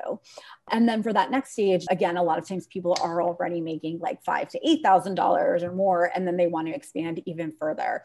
And 0.71 0.87
then 0.87 1.03
for 1.03 1.11
that 1.11 1.31
next 1.33 1.51
stage, 1.51 1.85
again, 1.89 2.15
a 2.15 2.23
lot 2.23 2.39
of 2.39 2.47
times 2.47 2.67
people 2.67 2.95
are 3.01 3.21
already 3.21 3.59
making 3.59 3.99
like 3.99 4.23
five 4.23 4.47
to 4.49 4.59
eight 4.69 4.81
thousand 4.83 5.15
dollars 5.15 5.63
or 5.63 5.73
more, 5.73 6.11
and 6.15 6.25
then 6.25 6.37
they 6.37 6.47
want 6.47 6.67
to 6.67 6.73
expand 6.73 7.21
even 7.25 7.51
further 7.59 8.03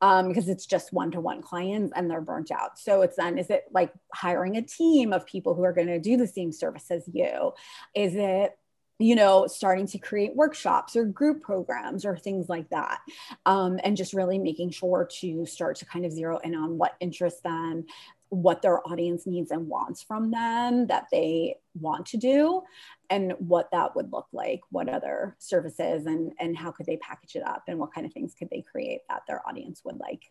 um, 0.00 0.28
because 0.28 0.48
it's 0.48 0.64
just 0.64 0.92
one-to-one 0.92 1.42
clients 1.42 1.92
and 1.94 2.10
they're 2.10 2.20
burnt 2.20 2.50
out. 2.50 2.78
So 2.78 3.02
it's 3.02 3.16
then 3.16 3.36
is 3.36 3.50
it 3.50 3.64
like 3.72 3.92
hiring 4.14 4.56
a 4.56 4.62
team 4.62 5.12
of 5.12 5.26
people 5.26 5.54
who 5.54 5.64
are 5.64 5.72
going 5.72 5.88
to 5.88 6.00
do 6.00 6.16
the 6.16 6.26
same 6.26 6.52
service 6.52 6.90
as 6.90 7.02
you? 7.12 7.52
Is 7.94 8.14
it 8.14 8.56
you 8.98 9.14
know, 9.14 9.46
starting 9.46 9.86
to 9.86 9.98
create 9.98 10.34
workshops 10.34 10.96
or 10.96 11.04
group 11.04 11.42
programs 11.42 12.04
or 12.04 12.16
things 12.16 12.48
like 12.48 12.68
that. 12.70 13.00
Um, 13.46 13.78
and 13.84 13.96
just 13.96 14.12
really 14.12 14.38
making 14.38 14.70
sure 14.70 15.08
to 15.20 15.46
start 15.46 15.76
to 15.76 15.86
kind 15.86 16.04
of 16.04 16.12
zero 16.12 16.38
in 16.38 16.54
on 16.54 16.78
what 16.78 16.96
interests 17.00 17.40
them, 17.40 17.86
what 18.30 18.62
their 18.62 18.86
audience 18.86 19.26
needs 19.26 19.50
and 19.50 19.68
wants 19.68 20.02
from 20.02 20.30
them 20.30 20.86
that 20.88 21.06
they 21.10 21.56
want 21.80 22.06
to 22.06 22.16
do 22.16 22.62
and 23.10 23.32
what 23.38 23.70
that 23.70 23.94
would 23.96 24.12
look 24.12 24.26
like 24.32 24.60
what 24.70 24.88
other 24.88 25.36
services 25.38 26.06
and 26.06 26.32
and 26.38 26.56
how 26.56 26.70
could 26.70 26.86
they 26.86 26.96
package 26.98 27.36
it 27.36 27.46
up 27.46 27.62
and 27.68 27.78
what 27.78 27.94
kind 27.94 28.06
of 28.06 28.12
things 28.12 28.34
could 28.34 28.48
they 28.50 28.62
create 28.62 29.00
that 29.08 29.22
their 29.26 29.46
audience 29.48 29.80
would 29.84 29.98
like 29.98 30.30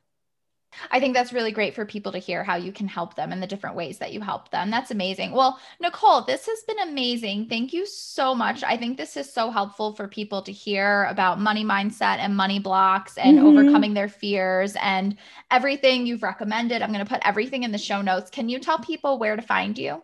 I 0.91 0.99
think 0.99 1.13
that's 1.13 1.33
really 1.33 1.51
great 1.51 1.73
for 1.73 1.85
people 1.85 2.11
to 2.11 2.17
hear 2.17 2.43
how 2.43 2.55
you 2.55 2.71
can 2.71 2.87
help 2.87 3.15
them 3.15 3.31
and 3.31 3.41
the 3.41 3.47
different 3.47 3.75
ways 3.75 3.97
that 3.99 4.13
you 4.13 4.21
help 4.21 4.51
them. 4.51 4.69
That's 4.69 4.91
amazing. 4.91 5.31
Well, 5.31 5.59
Nicole, 5.79 6.21
this 6.21 6.45
has 6.45 6.63
been 6.67 6.79
amazing. 6.79 7.47
Thank 7.47 7.73
you 7.73 7.85
so 7.85 8.35
much. 8.35 8.63
I 8.63 8.77
think 8.77 8.97
this 8.97 9.17
is 9.17 9.31
so 9.31 9.49
helpful 9.49 9.93
for 9.93 10.07
people 10.07 10.41
to 10.43 10.51
hear 10.51 11.05
about 11.05 11.39
money 11.39 11.63
mindset 11.63 12.19
and 12.19 12.35
money 12.35 12.59
blocks 12.59 13.17
and 13.17 13.37
mm-hmm. 13.37 13.47
overcoming 13.47 13.93
their 13.93 14.09
fears 14.09 14.75
and 14.81 15.17
everything 15.51 16.05
you've 16.05 16.23
recommended. 16.23 16.81
I'm 16.81 16.93
going 16.93 17.05
to 17.05 17.11
put 17.11 17.25
everything 17.25 17.63
in 17.63 17.71
the 17.71 17.77
show 17.77 18.01
notes. 18.01 18.29
Can 18.29 18.49
you 18.49 18.59
tell 18.59 18.79
people 18.79 19.19
where 19.19 19.35
to 19.35 19.41
find 19.41 19.77
you? 19.77 20.03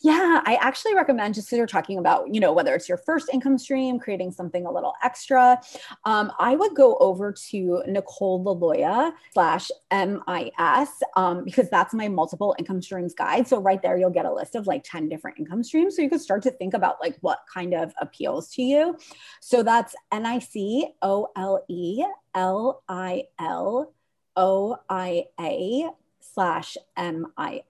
Yeah, 0.00 0.42
I 0.44 0.56
actually 0.60 0.94
recommend 0.94 1.34
just 1.34 1.48
because 1.48 1.58
you're 1.58 1.66
talking 1.66 1.98
about, 1.98 2.32
you 2.34 2.40
know, 2.40 2.52
whether 2.52 2.74
it's 2.74 2.88
your 2.88 2.98
first 2.98 3.28
income 3.32 3.58
stream, 3.58 3.98
creating 3.98 4.32
something 4.32 4.66
a 4.66 4.72
little 4.72 4.94
extra. 5.02 5.60
Um, 6.04 6.32
I 6.38 6.56
would 6.56 6.74
go 6.74 6.96
over 6.96 7.32
to 7.50 7.82
Nicole 7.86 8.44
Liloia 8.44 9.12
slash 9.32 9.70
MIS 9.90 10.88
um, 11.16 11.44
because 11.44 11.68
that's 11.70 11.94
my 11.94 12.08
multiple 12.08 12.54
income 12.58 12.82
streams 12.82 13.14
guide. 13.14 13.46
So 13.48 13.60
right 13.60 13.80
there, 13.80 13.96
you'll 13.96 14.10
get 14.10 14.26
a 14.26 14.32
list 14.32 14.54
of 14.54 14.66
like 14.66 14.82
10 14.84 15.08
different 15.08 15.38
income 15.38 15.62
streams. 15.62 15.96
So 15.96 16.02
you 16.02 16.10
can 16.10 16.18
start 16.18 16.42
to 16.42 16.50
think 16.50 16.74
about 16.74 17.00
like 17.00 17.16
what 17.20 17.40
kind 17.52 17.74
of 17.74 17.92
appeals 18.00 18.50
to 18.54 18.62
you. 18.62 18.96
So 19.40 19.62
that's 19.62 19.94
N 20.10 20.26
I 20.26 20.38
C 20.38 20.88
O 21.00 21.28
L 21.36 21.64
E 21.68 22.04
L 22.34 22.82
I 22.88 23.24
L 23.38 23.92
O 24.36 24.76
I 24.88 25.26
A 25.40 25.90
slash 26.22 26.76
MIS. 26.96 27.62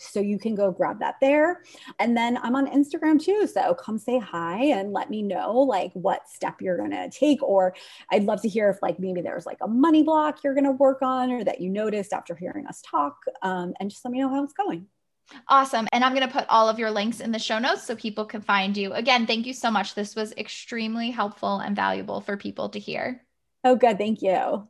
So 0.00 0.20
you 0.20 0.38
can 0.38 0.54
go 0.54 0.70
grab 0.70 1.00
that 1.00 1.16
there. 1.20 1.62
And 1.98 2.16
then 2.16 2.36
I'm 2.36 2.56
on 2.56 2.66
Instagram 2.66 3.22
too. 3.22 3.46
So 3.46 3.74
come 3.74 3.98
say 3.98 4.18
hi 4.18 4.64
and 4.64 4.92
let 4.92 5.10
me 5.10 5.22
know 5.22 5.60
like 5.60 5.92
what 5.94 6.28
step 6.28 6.60
you're 6.60 6.76
going 6.76 6.90
to 6.90 7.10
take. 7.10 7.42
Or 7.42 7.74
I'd 8.10 8.24
love 8.24 8.42
to 8.42 8.48
hear 8.48 8.68
if 8.70 8.82
like 8.82 8.98
maybe 8.98 9.20
there's 9.20 9.46
like 9.46 9.58
a 9.60 9.68
money 9.68 10.02
block 10.02 10.44
you're 10.44 10.54
going 10.54 10.64
to 10.64 10.72
work 10.72 11.02
on 11.02 11.30
or 11.30 11.44
that 11.44 11.60
you 11.60 11.70
noticed 11.70 12.12
after 12.12 12.34
hearing 12.34 12.66
us 12.66 12.82
talk. 12.82 13.16
Um, 13.42 13.74
and 13.80 13.90
just 13.90 14.04
let 14.04 14.12
me 14.12 14.20
know 14.20 14.28
how 14.28 14.42
it's 14.44 14.52
going. 14.52 14.86
Awesome. 15.48 15.88
And 15.92 16.04
I'm 16.04 16.14
going 16.14 16.26
to 16.26 16.32
put 16.32 16.46
all 16.48 16.68
of 16.68 16.78
your 16.78 16.90
links 16.90 17.20
in 17.20 17.32
the 17.32 17.38
show 17.38 17.58
notes 17.58 17.84
so 17.84 17.96
people 17.96 18.24
can 18.24 18.42
find 18.42 18.76
you. 18.76 18.92
Again, 18.92 19.26
thank 19.26 19.46
you 19.46 19.54
so 19.54 19.70
much. 19.70 19.94
This 19.94 20.14
was 20.14 20.32
extremely 20.32 21.10
helpful 21.10 21.58
and 21.58 21.74
valuable 21.76 22.20
for 22.20 22.36
people 22.36 22.70
to 22.70 22.78
hear. 22.78 23.22
Oh, 23.64 23.76
good. 23.76 23.98
Thank 23.98 24.22
you. 24.22 24.68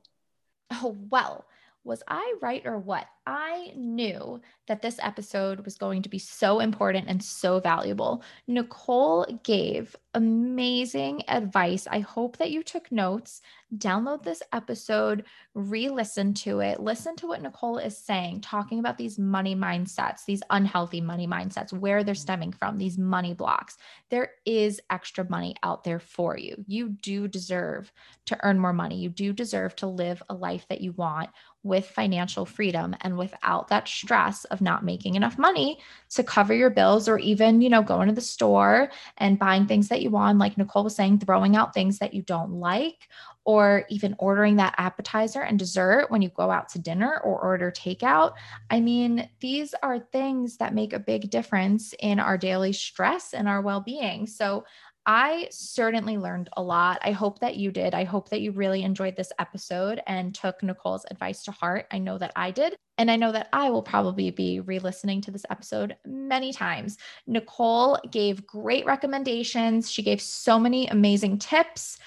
Oh, 0.70 0.96
well. 1.10 1.46
Was 1.84 2.02
I 2.06 2.34
right 2.40 2.62
or 2.64 2.78
what? 2.78 3.06
I 3.26 3.72
knew 3.76 4.40
that 4.66 4.82
this 4.82 4.98
episode 5.00 5.64
was 5.64 5.76
going 5.76 6.02
to 6.02 6.08
be 6.08 6.18
so 6.18 6.60
important 6.60 7.08
and 7.08 7.22
so 7.22 7.60
valuable. 7.60 8.22
Nicole 8.46 9.26
gave 9.44 9.94
amazing 10.14 11.22
advice. 11.28 11.86
I 11.90 12.00
hope 12.00 12.36
that 12.38 12.50
you 12.50 12.62
took 12.62 12.90
notes. 12.92 13.40
Download 13.76 14.22
this 14.22 14.42
episode, 14.52 15.24
re 15.54 15.88
listen 15.88 16.34
to 16.34 16.60
it, 16.60 16.78
listen 16.78 17.16
to 17.16 17.26
what 17.26 17.40
Nicole 17.40 17.78
is 17.78 17.96
saying, 17.96 18.42
talking 18.42 18.78
about 18.78 18.98
these 18.98 19.18
money 19.18 19.56
mindsets, 19.56 20.26
these 20.26 20.42
unhealthy 20.50 21.00
money 21.00 21.26
mindsets, 21.26 21.72
where 21.72 22.04
they're 22.04 22.14
mm-hmm. 22.14 22.20
stemming 22.20 22.52
from, 22.52 22.76
these 22.76 22.98
money 22.98 23.32
blocks. 23.32 23.78
There 24.10 24.32
is 24.44 24.80
extra 24.90 25.28
money 25.30 25.54
out 25.62 25.84
there 25.84 26.00
for 26.00 26.36
you. 26.36 26.62
You 26.66 26.90
do 26.90 27.28
deserve 27.28 27.90
to 28.26 28.38
earn 28.42 28.58
more 28.58 28.74
money. 28.74 28.98
You 28.98 29.08
do 29.08 29.32
deserve 29.32 29.74
to 29.76 29.86
live 29.86 30.22
a 30.28 30.34
life 30.34 30.66
that 30.68 30.82
you 30.82 30.92
want 30.92 31.30
with 31.64 31.86
financial 31.88 32.44
freedom 32.44 32.94
and 33.02 33.16
without 33.16 33.68
that 33.68 33.86
stress 33.86 34.44
of 34.46 34.60
not 34.60 34.84
making 34.84 35.14
enough 35.14 35.38
money 35.38 35.78
to 36.10 36.24
cover 36.24 36.52
your 36.52 36.70
bills 36.70 37.08
or 37.08 37.18
even, 37.18 37.60
you 37.60 37.68
know, 37.68 37.82
going 37.82 38.08
to 38.08 38.14
the 38.14 38.20
store 38.20 38.90
and 39.18 39.38
buying 39.38 39.66
things 39.66 39.88
that 39.88 40.02
you 40.02 40.10
want, 40.10 40.38
like 40.38 40.58
Nicole 40.58 40.84
was 40.84 40.96
saying, 40.96 41.20
throwing 41.20 41.56
out 41.56 41.72
things 41.72 41.98
that 41.98 42.14
you 42.14 42.22
don't 42.22 42.52
like, 42.54 43.08
or 43.44 43.84
even 43.88 44.14
ordering 44.18 44.56
that 44.56 44.74
appetizer 44.78 45.42
and 45.42 45.58
dessert 45.58 46.10
when 46.10 46.22
you 46.22 46.28
go 46.30 46.50
out 46.50 46.68
to 46.68 46.78
dinner 46.78 47.20
or 47.24 47.40
order 47.40 47.72
takeout. 47.72 48.34
I 48.70 48.80
mean, 48.80 49.28
these 49.40 49.74
are 49.82 49.98
things 49.98 50.56
that 50.58 50.74
make 50.74 50.92
a 50.92 50.98
big 50.98 51.30
difference 51.30 51.94
in 51.98 52.20
our 52.20 52.38
daily 52.38 52.72
stress 52.72 53.34
and 53.34 53.48
our 53.48 53.60
well 53.60 53.80
being. 53.80 54.26
So 54.26 54.64
I 55.04 55.48
certainly 55.50 56.16
learned 56.16 56.48
a 56.56 56.62
lot. 56.62 57.00
I 57.02 57.10
hope 57.10 57.40
that 57.40 57.56
you 57.56 57.72
did. 57.72 57.92
I 57.92 58.04
hope 58.04 58.28
that 58.28 58.40
you 58.40 58.52
really 58.52 58.84
enjoyed 58.84 59.16
this 59.16 59.32
episode 59.40 60.00
and 60.06 60.32
took 60.32 60.62
Nicole's 60.62 61.04
advice 61.10 61.42
to 61.44 61.50
heart. 61.50 61.86
I 61.90 61.98
know 61.98 62.18
that 62.18 62.32
I 62.36 62.52
did. 62.52 62.76
And 62.98 63.10
I 63.10 63.16
know 63.16 63.32
that 63.32 63.48
I 63.52 63.68
will 63.70 63.82
probably 63.82 64.30
be 64.30 64.60
re 64.60 64.78
listening 64.78 65.20
to 65.22 65.32
this 65.32 65.46
episode 65.50 65.96
many 66.06 66.52
times. 66.52 66.98
Nicole 67.26 67.98
gave 68.12 68.46
great 68.46 68.86
recommendations. 68.86 69.90
She 69.90 70.02
gave 70.02 70.20
so 70.20 70.56
many 70.56 70.86
amazing 70.86 71.38
tips. 71.38 71.98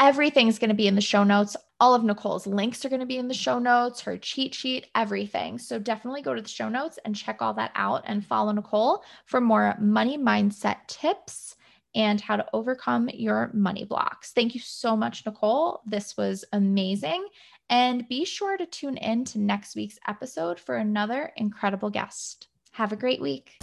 Everything's 0.00 0.58
going 0.58 0.70
to 0.70 0.74
be 0.74 0.88
in 0.88 0.96
the 0.96 1.00
show 1.00 1.22
notes. 1.22 1.56
All 1.78 1.94
of 1.94 2.02
Nicole's 2.02 2.46
links 2.46 2.84
are 2.84 2.88
going 2.88 3.00
to 3.00 3.06
be 3.06 3.18
in 3.18 3.28
the 3.28 3.34
show 3.34 3.60
notes, 3.60 4.00
her 4.00 4.18
cheat 4.18 4.52
sheet, 4.52 4.88
everything. 4.96 5.58
So 5.58 5.78
definitely 5.78 6.22
go 6.22 6.34
to 6.34 6.42
the 6.42 6.48
show 6.48 6.68
notes 6.68 6.98
and 7.04 7.14
check 7.14 7.40
all 7.40 7.54
that 7.54 7.70
out 7.76 8.02
and 8.06 8.26
follow 8.26 8.50
Nicole 8.50 9.04
for 9.26 9.40
more 9.40 9.76
money 9.78 10.18
mindset 10.18 10.78
tips 10.88 11.54
and 11.94 12.20
how 12.20 12.36
to 12.36 12.46
overcome 12.52 13.08
your 13.12 13.50
money 13.52 13.84
blocks. 13.84 14.32
Thank 14.32 14.54
you 14.54 14.60
so 14.60 14.96
much, 14.96 15.24
Nicole. 15.26 15.80
This 15.86 16.16
was 16.16 16.44
amazing. 16.52 17.26
And 17.70 18.06
be 18.08 18.24
sure 18.24 18.56
to 18.56 18.66
tune 18.66 18.96
in 18.96 19.24
to 19.26 19.38
next 19.38 19.76
week's 19.76 19.98
episode 20.06 20.60
for 20.60 20.76
another 20.76 21.32
incredible 21.36 21.90
guest. 21.90 22.48
Have 22.72 22.92
a 22.92 22.96
great 22.96 23.20
week. 23.20 23.62